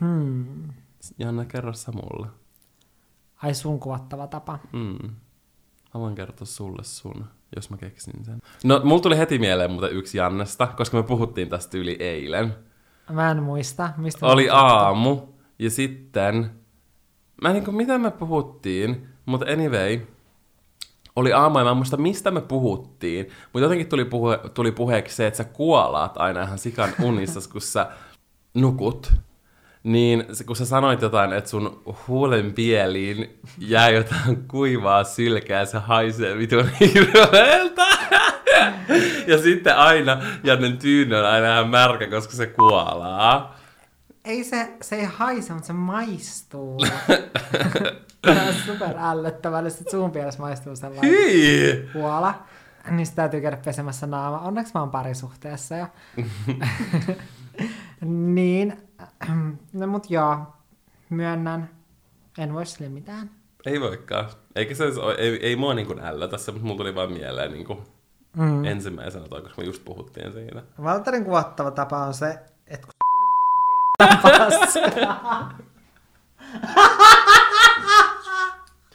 Hmm. 0.00 0.68
Janna, 1.18 1.44
kerro 1.44 1.72
sä 1.72 1.92
mulle. 1.92 2.26
Ai 3.42 3.54
sun 3.54 3.80
kuvattava 3.80 4.26
tapa. 4.26 4.58
Mm. 4.72 5.10
Mä 5.94 6.00
voin 6.00 6.14
kertoa 6.14 6.46
sulle 6.46 6.84
sun, 6.84 7.24
jos 7.56 7.70
mä 7.70 7.76
keksin 7.76 8.24
sen. 8.24 8.38
No, 8.64 8.80
mulla 8.84 9.02
tuli 9.02 9.18
heti 9.18 9.38
mieleen 9.38 9.70
muuten 9.70 9.92
yksi 9.92 10.18
Jannesta, 10.18 10.66
koska 10.66 10.96
me 10.96 11.02
puhuttiin 11.02 11.48
tästä 11.48 11.78
yli 11.78 11.96
eilen. 12.00 12.54
Mä 13.10 13.30
en 13.30 13.42
muista, 13.42 13.90
mistä 13.96 14.26
Oli 14.26 14.48
aamu, 14.50 15.20
ja 15.58 15.70
sitten... 15.70 16.50
Mä 17.42 17.48
en 17.48 17.54
niinku, 17.54 17.72
mitä 17.72 17.98
me 17.98 18.10
puhuttiin, 18.10 19.08
mutta 19.26 19.46
anyway, 19.52 20.00
oli 21.16 21.32
aamu 21.32 21.58
ja 21.58 21.64
mä 21.64 21.70
en 21.70 21.76
muista 21.76 21.96
mistä 21.96 22.30
me 22.30 22.40
puhuttiin, 22.40 23.26
mutta 23.52 23.64
jotenkin 23.64 23.88
tuli, 23.88 24.04
puhe, 24.04 24.38
tuli 24.54 24.72
puheeksi 24.72 25.16
se, 25.16 25.26
että 25.26 25.36
sä 25.36 25.44
kuolaat 25.44 26.16
aina 26.16 26.42
ihan 26.42 26.58
sikan 26.58 26.90
unissa, 27.02 27.50
kun 27.52 27.60
sä 27.60 27.90
nukut. 28.54 29.12
Niin 29.82 30.24
kun 30.46 30.56
sä 30.56 30.66
sanoit 30.66 31.02
jotain, 31.02 31.32
että 31.32 31.50
sun 31.50 31.82
huulen 32.08 32.52
pieliin 32.52 33.40
jää 33.58 33.90
jotain 33.90 34.48
kuivaa 34.48 35.04
sylkää 35.04 35.60
ja 35.60 35.66
se 35.66 35.78
haisee 35.78 36.38
vitun 36.38 36.70
hirveeltä. 36.80 37.86
Ja 39.26 39.38
sitten 39.42 39.76
aina 39.76 40.22
Jannen 40.44 40.78
tyyny 40.78 41.14
on 41.16 41.26
aina 41.26 41.54
ihan 41.54 41.68
märkä, 41.68 42.06
koska 42.06 42.32
se 42.32 42.46
kuolaa. 42.46 43.58
Ei 44.24 44.44
se, 44.44 44.72
se 44.82 44.96
ei 44.96 45.04
haise, 45.04 45.52
mutta 45.52 45.66
se 45.66 45.72
maistuu. 45.72 46.78
Tämä 48.22 48.42
on 48.42 48.54
super 48.54 48.96
ällöttävää, 48.98 49.62
että 49.66 49.90
sun 49.90 50.10
pielessä 50.10 50.40
maistuu 50.40 50.76
sellainen 50.76 51.10
Hyi! 51.10 51.90
huola. 51.94 52.34
Niin 52.90 53.06
sitä 53.06 53.16
täytyy 53.16 53.40
käydä 53.40 53.56
pesemässä 53.64 54.06
naama. 54.06 54.38
Onneksi 54.38 54.72
mä 54.74 54.80
oon 54.80 54.90
parisuhteessa 54.90 55.76
jo. 55.76 55.86
niin, 58.34 58.76
no 59.72 59.86
mut 59.86 60.10
joo, 60.10 60.38
myönnän, 61.10 61.70
en 62.38 62.54
voi 62.54 62.66
sille 62.66 62.88
mitään. 62.88 63.30
Ei 63.66 63.80
voikaan. 63.80 64.30
Eikä 64.54 64.74
se, 64.74 64.84
ei, 65.18 65.46
ei 65.46 65.56
mua 65.56 65.74
niin 65.74 65.86
kuin 65.86 66.00
se, 66.36 66.52
mutta 66.52 66.66
mulla 66.66 66.78
tuli 66.78 66.94
vaan 66.94 67.12
mieleen 67.12 67.52
niin 67.52 67.66
kuin 67.66 67.78
Mm. 68.36 68.64
ensimmäisenä 68.64 69.28
toi, 69.28 69.42
koska 69.42 69.60
me 69.62 69.66
just 69.66 69.84
puhuttiin 69.84 70.32
siitä. 70.32 70.62
Valterin 70.82 71.24
kuvattava 71.24 71.70
tapa 71.70 71.98
on 71.98 72.14
se, 72.14 72.38
että 72.66 72.86
kun. 72.86 72.92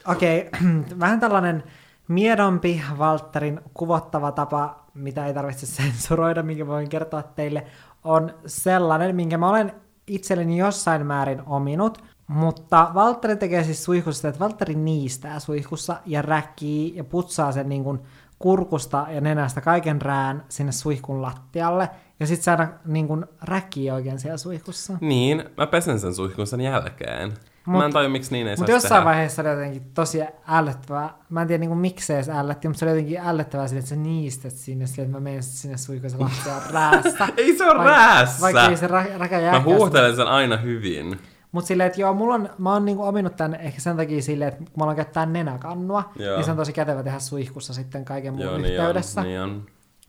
Okei, 0.07 0.49
vähän 0.99 1.19
tällainen 1.19 1.63
miedompi 2.07 2.83
Valterin 2.97 3.61
kuvottava 3.73 4.31
tapa, 4.31 4.83
mitä 4.93 5.25
ei 5.25 5.33
tarvitse 5.33 5.65
sensuroida, 5.65 6.43
minkä 6.43 6.67
voin 6.67 6.89
kertoa 6.89 7.23
teille, 7.23 7.67
on 8.03 8.33
sellainen, 8.45 9.15
minkä 9.15 9.37
mä 9.37 9.49
olen 9.49 9.73
itselleni 10.07 10.57
jossain 10.57 11.05
määrin 11.05 11.41
ominut, 11.45 12.03
mutta 12.27 12.91
Valtteri 12.93 13.35
tekee 13.35 13.63
siis 13.63 13.83
suihkussa 13.83 14.17
sitä, 14.17 14.27
että 14.27 14.39
Valtteri 14.39 14.75
niistää 14.75 15.39
suihkussa 15.39 15.97
ja 16.05 16.21
räkkii 16.21 16.95
ja 16.95 17.03
putsaa 17.03 17.51
sen 17.51 17.69
niin 17.69 17.83
kuin 17.83 17.99
kurkusta 18.39 19.07
ja 19.09 19.21
nenästä 19.21 19.61
kaiken 19.61 20.01
rään 20.01 20.43
sinne 20.49 20.71
suihkun 20.71 21.21
lattialle, 21.21 21.89
ja 22.19 22.27
sitten 22.27 22.43
se 22.43 22.51
aina 22.51 22.67
niin 22.85 23.07
kuin 23.07 23.25
räkkii 23.41 23.91
oikein 23.91 24.19
siellä 24.19 24.37
suihkussa. 24.37 24.97
Niin, 25.01 25.43
mä 25.57 25.67
pesen 25.67 25.99
sen 25.99 26.15
suihkun 26.15 26.47
sen 26.47 26.61
jälkeen. 26.61 27.33
Mut- 27.67 27.77
mä 27.79 27.85
en 27.85 27.93
tajua, 27.93 28.09
miksi 28.09 28.31
niin 28.31 28.47
ei 28.47 28.55
Mutta 28.57 28.71
jossain 28.71 28.93
tehdä. 28.93 29.05
vaiheessa 29.05 29.41
oli 29.41 29.49
jotenkin 29.49 29.91
tosi 29.93 30.19
ällöttävää. 30.47 31.13
Mä 31.29 31.41
en 31.41 31.47
tiedä 31.47 31.65
niin 31.65 31.77
miksei 31.77 32.23
se 32.23 32.31
ällötti, 32.31 32.67
mutta 32.67 32.79
se 32.79 32.85
oli 32.85 32.91
jotenkin 32.91 33.19
ällöttävää 33.19 33.67
sille, 33.67 33.79
että 33.79 33.89
sä 33.89 33.95
niistät 33.95 34.51
sinne, 34.53 34.87
sille, 34.87 35.05
että 35.05 35.17
mä 35.17 35.19
menen 35.23 35.43
sinne 35.43 35.77
suihkuisen 35.77 36.19
lattiaan 36.19 36.61
räässä. 36.73 37.27
Ei 37.37 37.57
se 37.57 37.65
ole 37.65 37.83
räässä! 37.83 38.41
Vaikka 38.41 38.65
ei 38.69 38.77
se 38.77 38.87
räkä 39.17 39.51
Mä 39.51 39.61
huuhtelen 39.61 40.15
sen 40.15 40.27
aina 40.27 40.57
hyvin. 40.57 41.19
Mutta 41.51 41.67
silleen, 41.67 41.87
että 41.87 42.01
joo, 42.01 42.13
mulla 42.13 42.35
on, 42.35 42.49
mä 42.57 42.73
oon 42.73 42.85
niinku 42.85 43.03
ominut 43.03 43.35
tän 43.35 43.55
ehkä 43.55 43.81
sen 43.81 43.97
takia 43.97 44.21
silleen, 44.21 44.47
että 44.47 44.59
kun 44.63 44.73
mä 44.77 44.83
aloin 44.83 44.95
käyttää 44.95 45.25
nenäkannua, 45.25 46.11
Joo. 46.15 46.35
niin 46.35 46.45
se 46.45 46.51
on 46.51 46.57
tosi 46.57 46.73
kätevä 46.73 47.03
tehdä 47.03 47.19
suihkussa 47.19 47.73
sitten 47.73 48.05
kaiken 48.05 48.33
muun 48.33 48.45
Joo, 48.45 48.57
niin 48.57 48.73
yhteydessä. 48.73 49.21
on, 49.21 49.27
niin 49.27 49.41
on. 49.41 49.65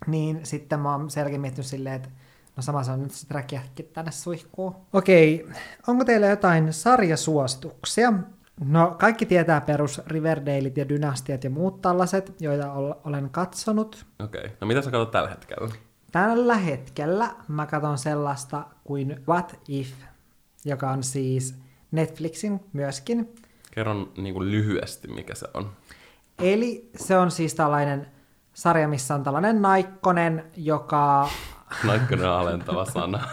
Niin 0.07 0.40
sitten 0.42 0.81
mä 0.81 0.92
oon 0.92 1.11
selkeä 1.11 1.38
miettinyt 1.38 1.66
silleen, 1.66 1.94
että 1.97 2.09
no 2.59 2.62
sama 2.62 2.83
se 2.83 2.90
on 2.92 3.03
nyt 3.03 3.11
sitten 3.11 3.35
räkiäkin 3.35 3.90
tänne 3.92 4.11
suihkuun. 4.11 4.77
Okei, 4.92 5.49
onko 5.87 6.05
teillä 6.05 6.27
jotain 6.27 6.73
sarjasuosituksia? 6.73 8.12
No 8.64 8.97
kaikki 8.99 9.27
tietää 9.27 9.61
perus 9.61 10.01
Riverdaleit 10.07 10.77
ja 10.77 10.88
Dynastiat 10.88 11.44
ja 11.44 11.51
muut 11.51 11.83
tällaiset, 11.83 12.35
joita 12.40 12.73
ol- 12.73 12.94
olen 13.05 13.31
katsonut. 13.31 14.07
Okei. 14.25 14.40
Okay. 14.40 14.57
No 14.61 14.66
mitä 14.66 14.83
sä 14.83 14.90
katsot 14.90 15.11
tällä 15.11 15.29
hetkellä? 15.29 15.68
Tällä 16.12 16.57
hetkellä 16.57 17.35
mä 17.49 17.66
katson 17.66 17.99
sellaista 17.99 18.64
kuin 18.85 19.25
What 19.29 19.61
If, 19.68 19.92
joka 20.64 20.90
on 20.90 21.03
siis 21.03 21.55
Netflixin 21.90 22.61
myöskin. 22.73 23.35
Kerron 23.71 24.12
niin 24.16 24.35
kuin 24.35 24.51
lyhyesti, 24.51 25.09
mikä 25.09 25.35
se 25.35 25.47
on. 25.55 25.71
Eli 26.38 26.90
se 26.97 27.18
on 27.18 27.31
siis 27.31 27.55
tällainen 27.55 28.07
sarja, 28.55 28.88
missä 28.88 29.14
on 29.14 29.25
tällainen 29.25 29.62
naikkonen, 29.62 30.44
joka 30.57 31.29
Naikkonen 31.85 32.28
on 32.28 32.37
alentava 32.37 32.85
sana. 32.85 33.20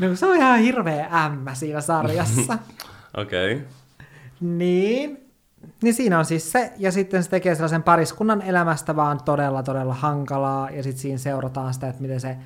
No 0.00 0.16
se 0.16 0.26
on 0.26 0.36
ihan 0.36 0.58
hirveä 0.58 1.08
ämmä 1.12 1.54
siinä 1.54 1.80
sarjassa. 1.80 2.58
Okei. 3.16 3.54
Okay. 3.54 3.66
niin. 4.40 5.30
Niin 5.82 5.94
siinä 5.94 6.18
on 6.18 6.24
siis 6.24 6.52
se, 6.52 6.72
ja 6.76 6.92
sitten 6.92 7.22
se 7.22 7.30
tekee 7.30 7.54
sellaisen 7.54 7.82
pariskunnan 7.82 8.42
elämästä 8.42 8.96
vaan 8.96 9.20
todella, 9.24 9.62
todella 9.62 9.94
hankalaa, 9.94 10.70
ja 10.70 10.82
sitten 10.82 11.02
siinä 11.02 11.18
seurataan 11.18 11.74
sitä, 11.74 11.88
että 11.88 12.02
miten 12.02 12.20
se 12.20 12.36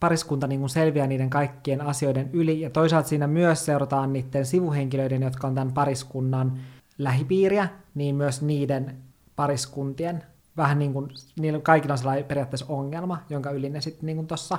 pariskunta 0.00 0.46
niin 0.46 0.60
kuin 0.60 0.70
selviää 0.70 1.06
niiden 1.06 1.30
kaikkien 1.30 1.80
asioiden 1.80 2.30
yli, 2.32 2.60
ja 2.60 2.70
toisaalta 2.70 3.08
siinä 3.08 3.26
myös 3.26 3.64
seurataan 3.64 4.12
niiden 4.12 4.46
sivuhenkilöiden, 4.46 5.22
jotka 5.22 5.46
on 5.46 5.54
tämän 5.54 5.72
pariskunnan 5.72 6.58
lähipiiriä, 6.98 7.68
niin 7.94 8.14
myös 8.14 8.42
niiden 8.42 8.96
pariskuntien, 9.36 10.22
vähän 10.58 10.78
niin 10.78 10.92
kuin, 10.92 11.10
niillä 11.40 11.60
kaikilla 11.60 11.94
on 11.94 11.98
sellainen 11.98 12.24
periaatteessa 12.24 12.66
ongelma, 12.68 13.18
jonka 13.30 13.50
yli 13.50 13.68
ne 13.68 13.80
sitten 13.80 14.06
niin 14.06 14.26
tuossa 14.26 14.58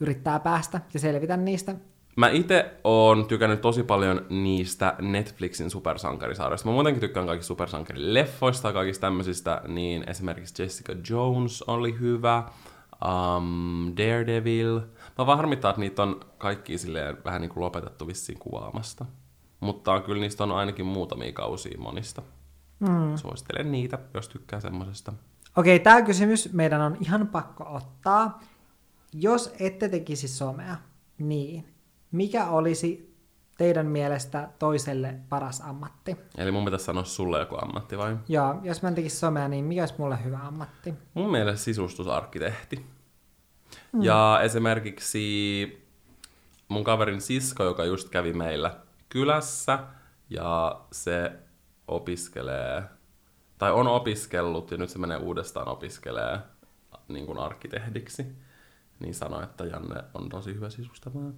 yrittää 0.00 0.40
päästä 0.40 0.80
ja 0.94 1.00
selvitä 1.00 1.36
niistä. 1.36 1.74
Mä 2.16 2.28
itse 2.28 2.74
oon 2.84 3.26
tykännyt 3.26 3.60
tosi 3.60 3.82
paljon 3.82 4.26
niistä 4.30 4.94
Netflixin 5.00 5.70
supersankarisarjoista. 5.70 6.68
Mä 6.68 6.74
muutenkin 6.74 7.00
tykkään 7.00 7.26
kaikista 7.26 7.48
supersankarileffoista 7.48 8.68
ja 8.68 8.72
kaikista 8.72 9.00
tämmöisistä, 9.00 9.62
niin 9.68 10.04
esimerkiksi 10.10 10.62
Jessica 10.62 10.94
Jones 11.10 11.62
oli 11.62 11.98
hyvä, 12.00 12.42
um, 13.04 13.92
Daredevil. 13.96 14.80
Mä 15.18 15.26
vaan 15.26 15.38
harmittaa, 15.38 15.70
että 15.70 15.80
niitä 15.80 16.02
on 16.02 16.20
kaikki 16.38 16.78
silleen 16.78 17.16
vähän 17.24 17.40
niin 17.40 17.50
kuin 17.50 17.64
lopetettu 17.64 18.06
vissiin 18.06 18.38
kuvaamasta. 18.38 19.04
Mutta 19.60 20.00
kyllä 20.00 20.20
niistä 20.20 20.44
on 20.44 20.52
ainakin 20.52 20.86
muutamia 20.86 21.32
kausia 21.32 21.78
monista. 21.78 22.22
Mm. 22.80 23.16
Suosittelen 23.16 23.72
niitä, 23.72 23.98
jos 24.14 24.28
tykkää 24.28 24.60
semmosesta. 24.60 25.12
Okei, 25.56 25.80
tämä 25.80 26.02
kysymys 26.02 26.52
meidän 26.52 26.80
on 26.80 26.96
ihan 27.00 27.26
pakko 27.26 27.64
ottaa. 27.74 28.40
Jos 29.12 29.54
ette 29.60 29.88
tekisi 29.88 30.28
somea, 30.28 30.76
niin 31.18 31.74
mikä 32.12 32.46
olisi 32.46 33.16
teidän 33.58 33.86
mielestä 33.86 34.48
toiselle 34.58 35.14
paras 35.28 35.60
ammatti? 35.60 36.16
Eli 36.38 36.50
mun 36.50 36.64
pitäisi 36.64 36.84
sanoa 36.84 37.04
sulle 37.04 37.38
joku 37.38 37.56
ammatti 37.62 37.98
vai? 37.98 38.16
Joo, 38.28 38.60
jos 38.62 38.82
mä 38.82 38.88
en 38.88 38.94
tekisi 38.94 39.16
somea, 39.16 39.48
niin 39.48 39.64
mikä 39.64 39.82
olisi 39.82 39.94
mulle 39.98 40.24
hyvä 40.24 40.38
ammatti? 40.38 40.94
Mun 41.14 41.30
mielestä 41.30 41.64
sisustusarkkitehti. 41.64 42.86
Mm. 43.92 44.02
Ja 44.02 44.40
esimerkiksi 44.42 45.86
mun 46.68 46.84
kaverin 46.84 47.20
sisko, 47.20 47.64
joka 47.64 47.84
just 47.84 48.08
kävi 48.08 48.32
meillä 48.32 48.76
kylässä, 49.08 49.78
ja 50.30 50.80
se 50.92 51.32
opiskelee, 51.88 52.82
tai 53.58 53.72
on 53.72 53.86
opiskellut, 53.86 54.70
ja 54.70 54.76
nyt 54.76 54.90
se 54.90 54.98
menee 54.98 55.16
uudestaan 55.16 55.68
opiskelee 55.68 56.38
niin 57.08 57.26
kuin 57.26 57.38
arkkitehdiksi, 57.38 58.26
niin 59.00 59.14
sanoi, 59.14 59.44
että 59.44 59.64
Janne 59.64 60.02
on 60.14 60.28
tosi 60.28 60.54
hyvä 60.54 60.70
sisustamaan. 60.70 61.34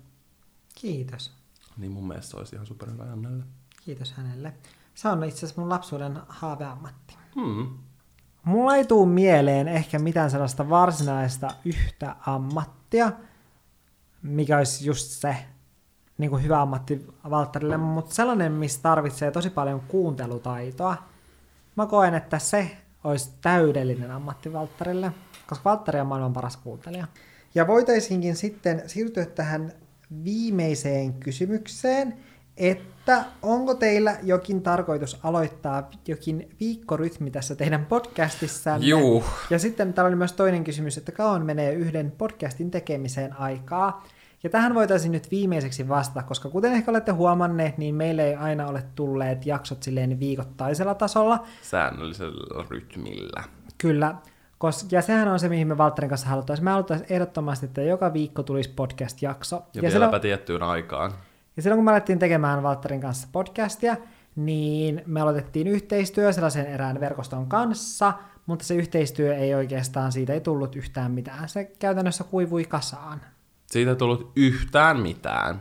Kiitos. 0.75 1.33
Niin 1.77 1.93
mun 1.93 2.09
mielestä 2.09 2.31
se 2.31 2.37
olisi 2.37 2.55
ihan 2.57 2.67
superhyvä 2.67 3.05
Jannelle. 3.05 3.45
Kiitos 3.85 4.13
hänelle. 4.13 4.55
Se 4.95 5.09
on 5.09 5.25
itse 5.25 5.39
asiassa 5.39 5.61
mun 5.61 5.71
lapsuuden 5.71 6.21
haaveammatti. 6.29 7.17
Hmm. 7.35 7.79
Mulla 8.45 8.77
ei 8.77 8.85
tuu 8.85 9.07
mieleen 9.07 9.69
ehkä 9.69 9.99
mitään 9.99 10.31
sellaista 10.31 10.69
varsinaista 10.69 11.51
yhtä 11.65 12.17
ammattia, 12.27 13.13
mikä 14.23 14.59
olisi 14.59 14.87
just 14.87 15.07
se 15.07 15.37
niin 16.19 16.31
kuin 16.31 16.43
hyvä 16.43 16.63
ammatti 16.63 17.07
Valtterille, 17.31 17.77
mutta 17.77 18.15
sellainen, 18.15 18.53
missä 18.53 18.83
tarvitsee 18.83 19.31
tosi 19.31 19.51
paljon 19.51 19.81
kuuntelutaitoa. 19.89 20.97
Mä 21.77 21.87
koen, 21.87 22.15
että 22.15 22.39
se 22.39 22.71
olisi 23.05 23.31
täydellinen 23.41 24.11
ammatti 24.11 24.53
Valtterille, 24.53 25.13
koska 25.47 25.71
Valtteri 25.71 26.01
on 26.01 26.07
maailman 26.07 26.33
paras 26.33 26.57
kuuntelija. 26.57 27.07
Ja 27.55 27.67
voitaisinkin 27.67 28.37
sitten 28.37 28.83
siirtyä 28.87 29.27
tähän 29.27 29.73
viimeiseen 30.25 31.13
kysymykseen, 31.13 32.15
että 32.57 33.25
onko 33.43 33.75
teillä 33.75 34.17
jokin 34.23 34.63
tarkoitus 34.63 35.21
aloittaa 35.23 35.91
jokin 36.09 36.49
viikkorytmi 36.61 37.31
tässä 37.31 37.55
teidän 37.55 37.87
podcastissanne? 37.87 38.87
Juu. 38.87 39.25
Ja 39.51 39.59
sitten 39.59 39.95
täällä 39.95 40.09
oli 40.09 40.17
myös 40.17 40.33
toinen 40.33 40.65
kysymys, 40.65 40.99
että 40.99 41.13
kauan 41.13 41.47
menee 41.47 41.73
yhden 41.73 42.13
podcastin 42.19 42.71
tekemiseen 42.71 43.41
aikaa. 43.41 44.05
Ja 44.43 44.51
tähän 44.51 44.75
voitaisiin 44.75 45.13
nyt 45.13 45.31
viimeiseksi 45.31 45.89
vastata, 45.89 46.23
koska 46.23 46.49
kuten 46.49 46.73
ehkä 46.73 46.91
olette 46.91 47.13
huomanneet, 47.13 47.79
niin 47.79 47.95
meille 47.95 48.29
ei 48.29 48.35
aina 48.35 48.67
ole 48.67 48.85
tulleet 48.95 49.47
jaksot 49.47 49.83
silleen 49.83 50.21
viikoittaisella 50.21 50.95
tasolla. 50.95 51.47
Säännöllisellä 51.63 52.65
rytmillä. 52.71 53.45
Kyllä, 53.79 54.15
Kos, 54.59 54.87
ja 54.93 55.03
sehän 55.03 55.29
on 55.29 55.39
se, 55.39 55.49
mihin 55.49 55.69
me 55.69 55.79
Valtterin 55.79 56.09
kanssa 56.09 56.29
haluttaisiin. 56.29 56.65
Me 56.65 56.71
haluttaisiin 56.71 57.13
ehdottomasti, 57.13 57.67
että 57.67 57.83
joka 57.83 58.13
viikko 58.13 58.43
tulisi 58.43 58.71
podcast-jakso. 58.77 59.57
Ja, 59.57 59.63
ja 59.75 59.83
vieläpä 59.83 59.93
silloin, 59.93 60.23
tiettyyn 60.23 60.63
aikaan. 60.63 61.13
ja 61.57 61.63
silloin 61.63 61.79
kun 61.79 61.85
me 61.85 61.91
alettiin 61.91 62.19
tekemään 62.19 62.63
Valtterin 62.63 63.01
kanssa 63.01 63.29
podcastia, 63.33 63.97
niin 64.37 65.03
me 65.07 65.21
aloitettiin 65.21 65.67
yhteistyö 65.67 66.33
sellaisen 66.33 66.67
erään 66.67 67.01
verkoston 67.01 67.47
kanssa, 67.47 68.13
mutta 68.47 68.65
se 68.65 68.75
yhteistyö 68.75 69.37
ei 69.37 69.55
oikeastaan, 69.55 70.13
siitä 70.13 70.33
ei 70.33 70.41
tullut 70.41 70.77
yhtään 70.77 71.11
mitään. 71.11 71.49
Se 71.49 71.65
käytännössä 71.65 72.25
kuivui 72.25 72.65
kasaan. 72.65 73.21
Siitä 73.71 73.91
ei 73.91 73.97
tullut 73.97 74.33
yhtään 74.37 75.01
mitään. 75.01 75.61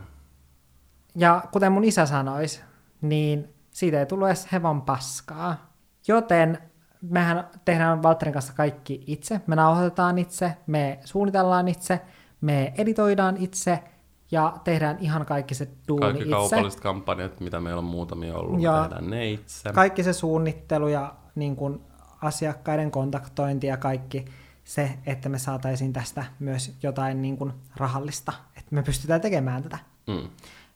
Ja 1.16 1.42
kuten 1.52 1.72
mun 1.72 1.84
isä 1.84 2.06
sanoisi, 2.06 2.60
niin 3.00 3.54
siitä 3.70 4.00
ei 4.00 4.06
tullut 4.06 4.28
edes 4.28 4.52
hevon 4.52 4.82
paskaa. 4.82 5.72
Joten 6.08 6.58
mehän 7.02 7.48
tehdään 7.64 8.02
Valtterin 8.02 8.32
kanssa 8.32 8.52
kaikki 8.52 9.04
itse. 9.06 9.40
Me 9.46 9.56
nauhoitetaan 9.56 10.18
itse, 10.18 10.56
me 10.66 10.98
suunnitellaan 11.04 11.68
itse, 11.68 12.00
me 12.40 12.72
editoidaan 12.78 13.36
itse 13.36 13.82
ja 14.30 14.54
tehdään 14.64 14.96
ihan 15.00 15.26
kaikki 15.26 15.54
se 15.54 15.68
duuni 15.88 16.00
Kaikki 16.00 16.22
itse. 16.22 16.30
kaupalliset 16.30 16.80
kampanjat, 16.80 17.40
mitä 17.40 17.60
meillä 17.60 17.78
on 17.78 17.84
muutamia 17.84 18.36
ollut, 18.36 18.60
Ja- 18.60 18.82
tehdään 18.82 19.10
ne 19.10 19.30
itse. 19.30 19.72
Kaikki 19.72 20.02
se 20.02 20.12
suunnittelu 20.12 20.88
ja 20.88 21.14
niin 21.34 21.56
kuin 21.56 21.80
asiakkaiden 22.22 22.90
kontaktointi 22.90 23.66
ja 23.66 23.76
kaikki 23.76 24.24
se, 24.68 24.98
että 25.06 25.28
me 25.28 25.38
saataisiin 25.38 25.92
tästä 25.92 26.24
myös 26.38 26.76
jotain 26.82 27.22
niin 27.22 27.36
kuin 27.36 27.52
rahallista, 27.76 28.32
että 28.56 28.74
me 28.74 28.82
pystytään 28.82 29.20
tekemään 29.20 29.62
tätä. 29.62 29.78
Mm. 30.06 30.28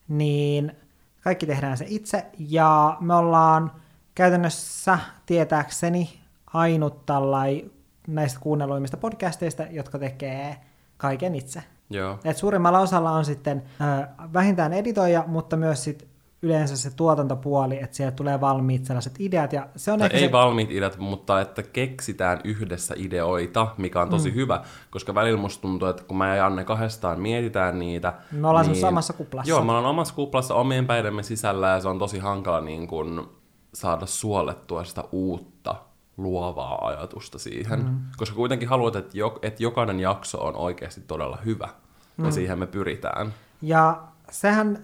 niin 0.09 0.73
kaikki 1.21 1.47
tehdään 1.47 1.77
se 1.77 1.85
itse, 1.89 2.27
ja 2.39 2.97
me 3.01 3.15
ollaan 3.15 3.73
käytännössä 4.15 4.99
tietääkseni 5.27 6.21
ainut 6.47 7.07
tällai 7.07 7.71
näistä 8.07 8.41
kuunnelluimmista 8.41 8.97
podcasteista, 8.97 9.63
jotka 9.63 9.99
tekee 9.99 10.57
kaiken 10.97 11.35
itse. 11.35 11.63
Joo. 11.91 12.19
Et 12.25 12.37
suurimmalla 12.37 12.81
osalla 12.81 13.11
on 13.11 13.25
sitten 13.25 13.63
ö, 13.81 14.07
vähintään 14.33 14.73
editoija, 14.73 15.25
mutta 15.27 15.57
myös 15.57 15.85
sit 15.85 16.09
yleensä 16.43 16.77
se 16.77 16.91
tuotantopuoli, 16.91 17.83
että 17.83 17.97
sieltä 17.97 18.17
tulee 18.17 18.41
valmiit 18.41 18.85
sellaiset 18.85 19.15
ideat, 19.19 19.53
ja 19.53 19.69
se 19.77 19.93
on 19.93 19.99
Tai 19.99 20.07
ehkä 20.07 20.19
ei 20.19 20.27
se... 20.27 20.33
valmiit 20.33 20.71
ideat, 20.71 20.99
mutta 20.99 21.41
että 21.41 21.63
keksitään 21.63 22.41
yhdessä 22.45 22.95
ideoita, 22.97 23.67
mikä 23.79 24.01
on 24.01 24.09
tosi 24.09 24.31
mm. 24.31 24.35
hyvä, 24.35 24.63
koska 24.91 25.15
välillä 25.15 25.41
musta 25.41 25.63
tuntuu, 25.63 25.89
että 25.89 26.05
kun 26.05 26.17
mä 26.17 26.29
ja 26.29 26.37
Janne 26.37 26.65
kahdestaan 26.65 27.21
mietitään 27.21 27.79
niitä... 27.79 28.13
Me 28.33 28.49
ollaan 28.49 28.65
semmoisessa 28.65 28.89
omassa 28.89 29.13
kuplassa. 29.13 29.51
Joo, 29.51 29.65
me 29.65 29.71
ollaan 29.71 29.87
omassa 29.87 30.15
kuplassa 30.15 30.55
omien 30.55 30.87
päidemme 30.87 31.23
sisällä 31.23 31.69
ja 31.69 31.81
se 31.81 31.89
on 31.89 31.99
tosi 31.99 32.19
hankala 32.19 32.61
niin 32.61 32.87
kun 32.87 33.31
saada 33.75 34.07
suolettua 34.07 34.85
sitä 34.85 35.05
uutta 35.13 35.75
luovaa 36.17 36.87
ajatusta 36.87 37.39
siihen. 37.39 37.85
Mm. 37.85 37.99
Koska 38.17 38.37
kuitenkin 38.37 38.69
haluat, 38.69 38.97
että, 38.97 39.19
jo, 39.19 39.39
että 39.43 39.63
jokainen 39.63 40.01
jakso 40.01 40.39
on 40.39 40.57
oikeasti 40.57 41.01
todella 41.01 41.39
hyvä. 41.45 41.69
Mm. 42.17 42.25
Ja 42.25 42.31
siihen 42.31 42.59
me 42.59 42.67
pyritään. 42.67 43.35
Ja 43.63 44.03
sehän 44.31 44.79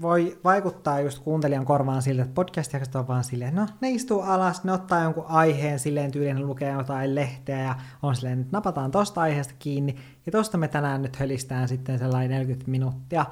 voi 0.00 0.38
vaikuttaa 0.44 1.00
just 1.00 1.18
kuuntelijan 1.18 1.64
korvaan 1.64 2.02
siltä, 2.02 2.22
että 2.22 2.34
podcast 2.34 2.94
on 2.94 3.08
vaan 3.08 3.24
silleen, 3.24 3.54
no 3.54 3.66
ne 3.80 3.90
istuu 3.90 4.20
alas, 4.20 4.64
ne 4.64 4.72
ottaa 4.72 5.02
jonkun 5.02 5.24
aiheen 5.28 5.78
silleen 5.78 6.10
tyyliin, 6.10 6.46
lukee 6.46 6.72
jotain 6.72 7.14
lehteä 7.14 7.62
ja 7.62 7.74
on 8.02 8.16
silleen, 8.16 8.40
että 8.40 8.56
napataan 8.56 8.90
tosta 8.90 9.20
aiheesta 9.20 9.54
kiinni 9.58 9.96
ja 10.26 10.32
tosta 10.32 10.58
me 10.58 10.68
tänään 10.68 11.02
nyt 11.02 11.16
hölistään 11.16 11.68
sitten 11.68 11.98
sellainen 11.98 12.30
40 12.30 12.70
minuuttia. 12.70 13.26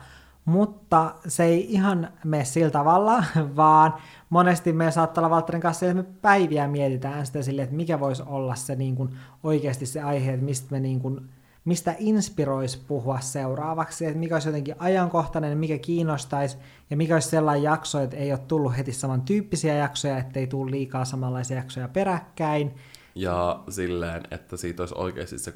Mutta 0.45 1.15
se 1.29 1.45
ei 1.45 1.73
ihan 1.73 2.09
mene 2.25 2.45
sillä 2.45 2.71
tavalla, 2.71 3.25
vaan 3.57 3.95
monesti 4.31 4.73
me 4.73 4.91
saattaa 4.91 5.23
olla 5.23 5.31
Valtterin 5.31 5.63
kanssa, 5.63 5.87
että 5.87 6.03
me 6.03 6.09
päiviä 6.23 6.69
mietitään 6.69 7.27
sitä 7.27 7.43
silleen, 7.43 7.65
että 7.65 7.77
mikä 7.77 8.01
voisi 8.01 8.23
olla 8.27 8.55
se 8.55 8.77
niin 8.77 8.97
kuin 8.97 9.11
oikeasti 9.43 9.87
se 9.87 10.03
aihe, 10.03 10.33
että 10.33 10.45
mistä 10.45 10.67
me 10.71 10.81
niin 10.81 11.01
kuin 11.01 11.31
mistä 11.65 11.95
inspiroisi 11.99 12.85
puhua 12.89 13.21
seuraavaksi, 13.21 14.07
että 14.07 14.19
mikä 14.19 14.35
olisi 14.35 14.49
jotenkin 14.49 14.75
ajankohtainen, 14.79 15.59
mikä 15.59 15.79
kiinnostaisi, 15.79 16.57
ja 16.91 16.97
mikä 16.97 17.15
olisi 17.15 17.29
sellainen 17.29 17.63
jakso, 17.63 18.01
että 18.01 18.17
ei 18.17 18.33
ole 18.33 18.41
tullut 18.49 18.77
heti 18.77 18.93
samantyyppisiä 18.93 19.75
jaksoja, 19.75 20.19
ettei 20.19 20.47
tule 20.47 20.71
liikaa 20.71 21.05
samanlaisia 21.05 21.57
jaksoja 21.57 21.89
peräkkäin. 21.89 22.75
Ja 23.15 23.63
silleen, 23.69 24.23
että 24.31 24.57
siitä 24.57 24.83
olisi 24.83 24.95
oikeasti 24.99 25.39
se 25.39 25.51
30-60 25.51 25.55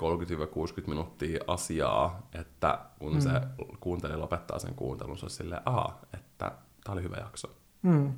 minuuttia 0.86 1.40
asiaa, 1.46 2.28
että 2.32 2.78
kun 2.98 3.14
mm. 3.14 3.20
se 3.20 3.30
kuuntelija 3.80 4.20
lopettaa 4.20 4.58
sen 4.58 4.74
kuuntelun, 4.74 5.18
se 5.18 5.24
olisi 5.24 5.36
silleen, 5.36 5.62
aha, 5.64 5.98
että 6.14 6.52
tämä 6.84 6.92
oli 6.92 7.02
hyvä 7.02 7.16
jakso. 7.16 7.48
Mm. 7.82 8.12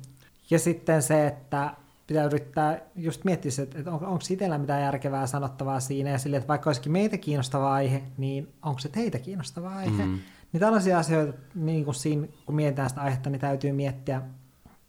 Ja 0.49 0.59
sitten 0.59 1.01
se, 1.01 1.27
että 1.27 1.73
pitää 2.11 2.25
yrittää 2.25 2.79
just 2.95 3.23
miettiä, 3.23 3.51
että 3.75 3.91
on, 3.91 4.05
onko 4.05 4.23
itsellä 4.29 4.57
mitään 4.57 4.81
järkevää 4.81 5.27
sanottavaa 5.27 5.79
siinä, 5.79 6.09
ja 6.09 6.17
sille, 6.17 6.37
että 6.37 6.47
vaikka 6.47 6.69
olisikin 6.69 6.91
meitä 6.91 7.17
kiinnostava 7.17 7.73
aihe, 7.73 8.03
niin 8.17 8.53
onko 8.61 8.79
se 8.79 8.89
teitä 8.89 9.19
kiinnostava 9.19 9.75
aihe. 9.75 10.05
Mm. 10.05 10.19
Niin 10.53 10.61
tällaisia 10.61 10.99
asioita, 10.99 11.33
niin 11.55 11.85
kuin 11.85 11.95
siinä, 11.95 12.27
kun 12.45 12.55
mietitään 12.55 12.89
sitä 12.89 13.01
aihetta, 13.01 13.29
niin 13.29 13.39
täytyy 13.39 13.71
miettiä. 13.71 14.21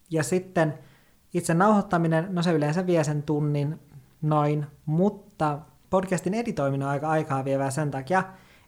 Ja 0.09 0.23
sitten 0.23 0.73
itse 1.33 1.53
nauhoittaminen, 1.53 2.27
no 2.29 2.41
se 2.41 2.51
yleensä 2.51 2.87
vie 2.87 3.03
sen 3.03 3.23
tunnin 3.23 3.79
noin, 4.21 4.65
mutta 4.85 5.59
podcastin 5.89 6.33
editoiminen 6.33 6.87
on 6.87 6.91
aika 6.91 7.09
aikaa 7.09 7.45
vievää 7.45 7.71
sen 7.71 7.91
takia, 7.91 8.23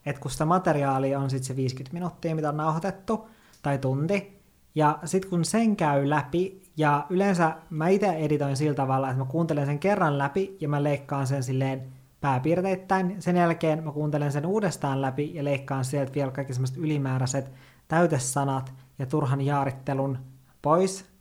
että 0.06 0.22
kun 0.22 0.32
sitä 0.32 0.46
materiaalia 0.46 1.20
on 1.20 1.30
sitten 1.30 1.48
se 1.48 1.56
50 1.56 1.94
minuuttia, 1.94 2.36
mitä 2.36 2.50
on 2.50 2.58
nauhoitettu, 2.58 3.30
tai 3.62 3.78
tunti, 3.78 4.42
ja 4.76 5.00
sitten 5.06 5.30
kun 5.30 5.46
sen 5.46 5.76
käy 5.76 6.10
läpi, 6.10 6.65
ja 6.78 7.06
yleensä 7.10 7.56
mä 7.70 7.88
itse 7.88 8.08
editoin 8.08 8.58
sillä 8.58 8.74
tavalla, 8.74 9.10
että 9.10 9.24
mä 9.24 9.30
kuuntelen 9.30 9.66
sen 9.66 9.80
kerran 9.80 10.18
läpi, 10.18 10.58
ja 10.62 10.70
mä 10.70 10.84
leikkaan 10.84 11.28
sen 11.28 11.44
silleen 11.44 11.82
pääpiirteittäin. 12.22 13.22
Sen 13.22 13.36
jälkeen 13.36 13.84
mä 13.84 13.92
kuuntelen 13.92 14.32
sen 14.32 14.46
uudestaan 14.46 15.02
läpi, 15.02 15.32
ja 15.34 15.44
leikkaan 15.44 15.86
sieltä 15.86 16.14
vielä 16.14 16.32
kaikki 16.32 16.54
semmoiset 16.54 16.78
ylimääräiset 16.78 17.52
täytesanat 17.88 18.74
ja 19.00 19.06
turhan 19.06 19.42
jaarittelun 19.42 20.18
pois. 20.62 21.15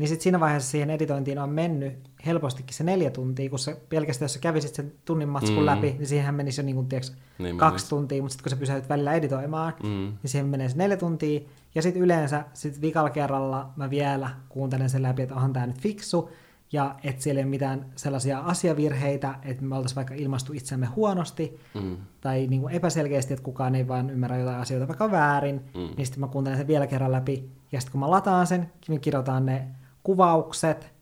Niin 0.00 0.08
sitten 0.08 0.22
siinä 0.22 0.40
vaiheessa 0.40 0.70
siihen 0.70 0.90
editointiin 0.90 1.38
on 1.38 1.50
mennyt 1.50 1.92
helpostikin 2.26 2.74
se 2.74 2.84
neljä 2.84 3.10
tuntia, 3.10 3.50
kun 3.50 3.58
se 3.58 3.80
pelkästään, 3.88 4.24
jos 4.24 4.32
sä 4.34 4.38
kävisit 4.40 4.74
sen 4.74 4.92
tunnin 5.04 5.28
matskun 5.28 5.58
mm. 5.58 5.66
läpi, 5.66 5.92
niin 5.98 6.06
siihen 6.06 6.34
menisi 6.34 6.60
jo 6.60 6.64
niin 6.64 6.74
kuin, 6.76 6.88
tiiäks, 6.88 7.12
Niin 7.38 7.56
kaksi 7.58 7.72
menisi. 7.74 7.88
tuntia, 7.90 8.22
mutta 8.22 8.32
sitten 8.32 8.42
kun 8.44 8.50
sä 8.50 8.56
pysähdyt 8.60 8.88
välillä 8.88 9.12
editoimaan, 9.14 9.72
Mm. 9.82 9.88
niin 9.88 10.18
siihen 10.24 10.46
menee 10.46 10.68
se 10.68 10.76
neljä 10.76 10.96
tuntia. 10.96 11.40
Ja 11.74 11.82
sitten 11.82 12.02
yleensä 12.02 12.44
sit 12.52 12.80
vikalla 12.80 13.10
kerralla 13.10 13.70
mä 13.76 13.90
vielä 13.90 14.30
kuuntelen 14.48 14.90
sen 14.90 15.02
läpi, 15.02 15.22
että 15.22 15.34
onhan 15.34 15.52
tämä 15.52 15.66
nyt 15.66 15.78
fiksu, 15.80 16.30
ja 16.72 16.94
että 17.04 17.22
siellä 17.22 17.38
ei 17.38 17.44
ole 17.44 17.50
mitään 17.50 17.86
sellaisia 17.96 18.38
asiavirheitä, 18.38 19.34
että 19.42 19.62
me 19.64 19.76
oltaisiin 19.76 19.96
vaikka 19.96 20.14
ilmastu 20.14 20.52
itsemme 20.52 20.86
huonosti, 20.86 21.60
Mm. 21.74 21.96
tai 22.20 22.46
niin 22.46 22.60
kuin 22.60 22.74
epäselkeästi, 22.74 23.34
että 23.34 23.44
kukaan 23.44 23.74
ei 23.74 23.88
vaan 23.88 24.10
ymmärrä 24.10 24.38
jotain 24.38 24.60
asioita 24.60 24.88
vaikka 24.88 25.10
väärin, 25.10 25.60
Mm. 25.74 25.80
niin 25.96 26.06
sitten 26.06 26.20
mä 26.20 26.26
kuuntelen 26.28 26.58
sen 26.58 26.66
vielä 26.66 26.86
kerran 26.86 27.12
läpi, 27.12 27.50
ja 27.72 27.80
sitten 27.80 27.92
kun 27.92 28.00
mä 28.00 28.10
lataan 28.10 28.46
sen, 28.46 28.70
me 28.88 28.98
kirjoitan 28.98 29.46
ne 29.46 29.66
kuvaukset 30.02 30.92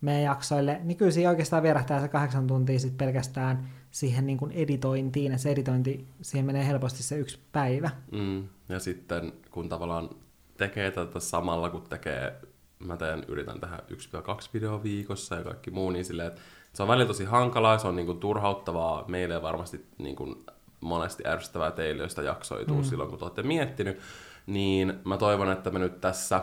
meidän 0.00 0.22
jaksoille, 0.22 0.80
niin 0.82 0.96
kyllä 0.96 1.10
siinä 1.10 1.30
oikeastaan 1.30 1.62
vierähtää 1.62 2.00
se 2.00 2.08
kahdeksan 2.08 2.46
tuntia 2.46 2.78
sitten 2.78 3.06
pelkästään 3.06 3.68
siihen 3.90 4.26
niin 4.26 4.38
kuin 4.38 4.52
editointiin, 4.52 5.32
että 5.32 5.42
se 5.42 5.50
editointi, 5.50 6.08
siihen 6.22 6.46
menee 6.46 6.66
helposti 6.66 7.02
se 7.02 7.18
yksi 7.18 7.38
päivä. 7.52 7.90
Mm. 8.12 8.48
Ja 8.68 8.80
sitten 8.80 9.32
kun 9.50 9.68
tavallaan 9.68 10.10
tekee 10.56 10.90
tätä 10.90 11.20
samalla, 11.20 11.70
kun 11.70 11.82
tekee, 11.82 12.40
mä 12.78 12.96
teen, 12.96 13.24
yritän 13.28 13.60
tehdä 13.60 13.78
1-2 13.78 14.48
videoa 14.54 14.82
viikossa 14.82 15.34
ja 15.34 15.44
kaikki 15.44 15.70
muu, 15.70 15.90
niin 15.90 16.04
silleen, 16.04 16.28
että 16.28 16.40
se 16.72 16.82
on 16.82 16.88
välillä 16.88 17.06
tosi 17.06 17.24
hankalaa, 17.24 17.78
se 17.78 17.88
on 17.88 17.96
niinku 17.96 18.14
turhauttavaa 18.14 19.04
meille 19.08 19.34
ja 19.34 19.42
varmasti 19.42 19.86
niinku 19.98 20.44
monesti 20.80 21.22
ärsyttävää 21.26 21.70
teille, 21.70 22.02
joista 22.02 22.22
jaksoituu 22.22 22.76
mm. 22.76 22.84
silloin, 22.84 23.10
kun 23.10 23.18
te 23.18 23.24
olette 23.24 23.42
miettinyt. 23.42 23.98
niin 24.46 24.94
mä 25.04 25.16
toivon, 25.16 25.52
että 25.52 25.70
me 25.70 25.78
nyt 25.78 26.00
tässä 26.00 26.42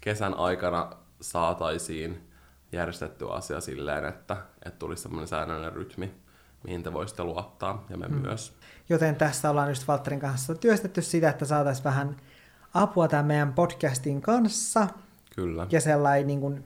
kesän 0.00 0.34
aikana 0.34 0.90
saataisiin 1.20 2.30
järjestettyä 2.72 3.28
asia 3.28 3.60
silleen, 3.60 4.04
että, 4.04 4.36
että 4.64 4.78
tulisi 4.78 5.02
semmoinen 5.02 5.28
säännöllinen 5.28 5.72
rytmi, 5.72 6.14
mihin 6.64 6.82
te 6.82 6.92
voisitte 6.92 7.24
luottaa, 7.24 7.86
ja 7.90 7.96
me 7.96 8.08
mm. 8.08 8.14
myös. 8.14 8.56
Joten 8.88 9.16
tässä 9.16 9.50
ollaan 9.50 9.68
just 9.68 9.88
Valtterin 9.88 10.20
kanssa 10.20 10.54
työstetty 10.54 11.02
sitä, 11.02 11.30
että 11.30 11.44
saataisiin 11.44 11.84
vähän 11.84 12.16
apua 12.74 13.08
tämän 13.08 13.26
meidän 13.26 13.52
podcastin 13.52 14.22
kanssa. 14.22 14.88
Kyllä. 15.34 15.66
Ja 15.70 15.80
sellainen, 15.80 16.26
niin 16.26 16.40
kuin, 16.40 16.64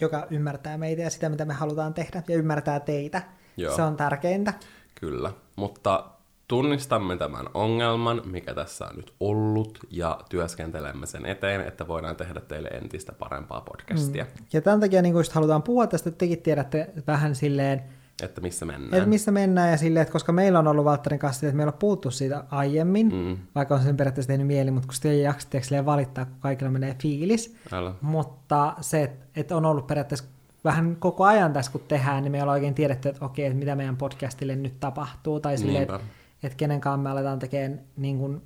joka 0.00 0.26
ymmärtää 0.30 0.78
meitä 0.78 1.02
ja 1.02 1.10
sitä, 1.10 1.28
mitä 1.28 1.44
me 1.44 1.54
halutaan 1.54 1.94
tehdä, 1.94 2.22
ja 2.28 2.36
ymmärtää 2.36 2.80
teitä. 2.80 3.22
Joo. 3.56 3.76
Se 3.76 3.82
on 3.82 3.96
tärkeintä. 3.96 4.54
Kyllä, 5.00 5.32
mutta 5.56 6.09
tunnistamme 6.50 7.16
tämän 7.16 7.46
ongelman, 7.54 8.22
mikä 8.24 8.54
tässä 8.54 8.86
on 8.86 8.96
nyt 8.96 9.12
ollut, 9.20 9.78
ja 9.90 10.20
työskentelemme 10.30 11.06
sen 11.06 11.26
eteen, 11.26 11.60
että 11.60 11.88
voidaan 11.88 12.16
tehdä 12.16 12.40
teille 12.40 12.68
entistä 12.68 13.12
parempaa 13.12 13.60
podcastia. 13.60 14.24
Mm. 14.24 14.44
Ja 14.52 14.60
tämän 14.60 14.80
takia 14.80 15.02
niin 15.02 15.14
just 15.14 15.32
halutaan 15.32 15.62
puhua 15.62 15.86
tästä, 15.86 16.08
että 16.08 16.18
tekin 16.18 16.42
tiedätte 16.42 16.90
vähän 17.06 17.34
silleen, 17.34 17.82
että 18.22 18.40
missä 18.40 18.66
mennään. 18.66 18.94
Että 18.94 19.08
missä 19.08 19.30
mennään 19.30 19.70
ja 19.70 19.76
silleen, 19.76 20.02
että 20.02 20.12
koska 20.12 20.32
meillä 20.32 20.58
on 20.58 20.68
ollut 20.68 20.84
Valtterin 20.84 21.18
kanssa, 21.18 21.46
että 21.46 21.56
meillä 21.56 21.72
on 21.72 21.78
puhuttu 21.78 22.10
siitä 22.10 22.44
aiemmin, 22.50 23.14
mm. 23.14 23.38
vaikka 23.54 23.74
on 23.74 23.82
sen 23.82 23.96
periaatteessa 23.96 24.28
tehnyt 24.28 24.46
mieli, 24.46 24.70
mutta 24.70 24.86
kun 24.86 24.94
sitten 24.94 25.12
ei 25.12 25.22
jaksa 25.22 25.48
valittaa, 25.84 26.24
kun 26.24 26.36
kaikilla 26.40 26.70
menee 26.70 26.96
fiilis. 27.02 27.56
Älä. 27.72 27.94
Mutta 28.00 28.74
se, 28.80 29.02
että, 29.02 29.26
että 29.36 29.56
on 29.56 29.66
ollut 29.66 29.86
periaatteessa 29.86 30.28
vähän 30.64 30.96
koko 30.96 31.24
ajan 31.24 31.52
tässä, 31.52 31.72
kun 31.72 31.80
tehdään, 31.88 32.22
niin 32.22 32.32
me 32.32 32.42
ollaan 32.42 32.56
oikein 32.56 32.74
tiedetty, 32.74 33.08
että 33.08 33.24
okei, 33.24 33.46
että 33.46 33.58
mitä 33.58 33.74
meidän 33.74 33.96
podcastille 33.96 34.56
nyt 34.56 34.80
tapahtuu, 34.80 35.40
tai 35.40 35.58
silleen, 35.58 35.82
että, 35.82 36.00
että 36.42 36.56
kenen 36.56 36.80
kanssa 36.80 37.02
me 37.02 37.10
aletaan 37.10 37.38
tekemään, 37.38 37.80
niin 37.96 38.18
kuin, 38.18 38.42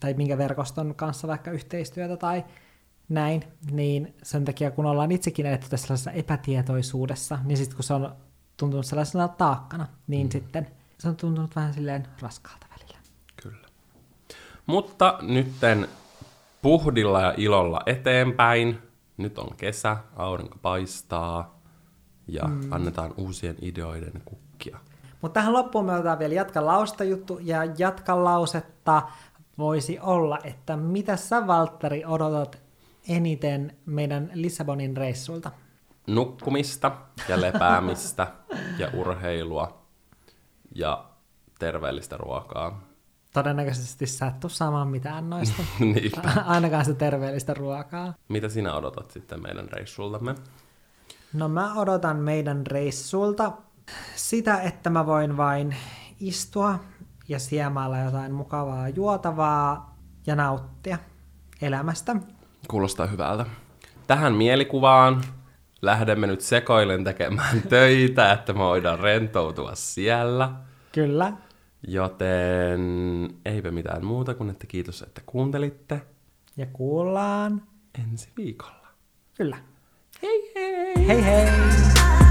tai 0.00 0.14
minkä 0.14 0.38
verkoston 0.38 0.94
kanssa 0.94 1.28
vaikka 1.28 1.50
yhteistyötä, 1.50 2.16
tai 2.16 2.44
näin, 3.08 3.44
niin 3.70 4.14
sen 4.22 4.44
takia, 4.44 4.70
kun 4.70 4.86
ollaan 4.86 5.12
itsekin 5.12 5.46
edetty 5.46 5.68
tässä 5.70 6.10
epätietoisuudessa, 6.10 7.38
niin 7.44 7.56
sitten 7.56 7.76
kun 7.76 7.84
se 7.84 7.94
on 7.94 8.16
tuntunut 8.56 8.86
sellaisena 8.86 9.28
taakkana, 9.28 9.86
niin 10.06 10.26
mm. 10.26 10.30
sitten 10.30 10.66
se 10.98 11.08
on 11.08 11.16
tuntunut 11.16 11.56
vähän 11.56 11.74
silleen 11.74 12.06
raskaalta 12.20 12.66
välillä. 12.70 12.98
Kyllä. 13.42 13.68
Mutta 14.66 15.18
nytten 15.22 15.88
puhdilla 16.62 17.20
ja 17.20 17.34
ilolla 17.36 17.80
eteenpäin. 17.86 18.78
Nyt 19.16 19.38
on 19.38 19.56
kesä, 19.56 19.96
aurinko 20.16 20.58
paistaa 20.62 21.60
ja 22.26 22.42
mm. 22.44 22.72
annetaan 22.72 23.14
uusien 23.16 23.56
ideoiden 23.62 24.22
kukkia. 24.24 24.47
Mutta 25.20 25.40
tähän 25.40 25.52
loppuun 25.52 25.84
me 25.84 25.92
otetaan 25.92 26.18
vielä 26.18 26.34
jatka 26.34 26.66
lausta 26.66 27.04
juttu, 27.04 27.38
ja 27.42 27.64
jatka 27.78 28.24
lausetta 28.24 29.02
voisi 29.58 29.98
olla, 30.00 30.38
että 30.44 30.76
mitä 30.76 31.16
sä 31.16 31.46
Valtteri 31.46 32.04
odotat 32.04 32.58
eniten 33.08 33.76
meidän 33.86 34.30
Lissabonin 34.34 34.96
reissulta? 34.96 35.50
nukkumista 36.08 36.92
ja 37.28 37.40
lepäämistä 37.40 38.26
ja 38.78 38.90
urheilua 38.94 39.82
ja 40.74 41.04
terveellistä 41.58 42.16
ruokaa. 42.16 42.82
Todennäköisesti 43.32 44.06
sä 44.06 44.26
et 44.26 44.40
tuu 44.40 44.50
saamaan 44.50 44.88
mitään 44.88 45.30
noista. 45.30 45.62
Ainakaan 46.46 46.84
sitä 46.84 46.98
terveellistä 46.98 47.54
ruokaa. 47.54 48.14
Mitä 48.28 48.48
sinä 48.48 48.74
odotat 48.74 49.10
sitten 49.10 49.42
meidän 49.42 49.68
reissultamme? 49.68 50.34
No 51.32 51.48
mä 51.48 51.74
odotan 51.74 52.16
meidän 52.16 52.66
reissulta 52.66 53.52
sitä, 54.16 54.60
että 54.60 54.90
mä 54.90 55.06
voin 55.06 55.36
vain 55.36 55.76
istua 56.20 56.78
ja 57.28 57.38
siemailla 57.38 57.98
jotain 57.98 58.32
mukavaa 58.32 58.88
juotavaa 58.88 59.96
ja 60.26 60.36
nauttia 60.36 60.98
elämästä. 61.62 62.16
Kuulostaa 62.68 63.06
hyvältä. 63.06 63.46
Tähän 64.06 64.34
mielikuvaan 64.34 65.22
lähdemme 65.82 66.26
nyt 66.26 66.40
sekoilen 66.40 67.04
tekemään 67.04 67.62
töitä, 67.68 68.32
että 68.32 68.52
me 68.52 68.58
voidaan 68.58 68.98
rentoutua 68.98 69.74
siellä. 69.74 70.52
Kyllä. 70.92 71.32
Joten 71.88 72.80
eipä 73.44 73.70
mitään 73.70 74.04
muuta 74.04 74.34
kuin, 74.34 74.50
että 74.50 74.66
kiitos, 74.66 75.02
että 75.02 75.20
kuuntelitte. 75.26 76.02
Ja 76.56 76.66
kuullaan 76.72 77.62
ensi 78.04 78.28
viikolla. 78.36 78.88
Kyllä. 79.36 79.58
Hei 80.22 80.52
hei! 80.54 81.06
Hei 81.08 81.24
hei! 81.24 82.27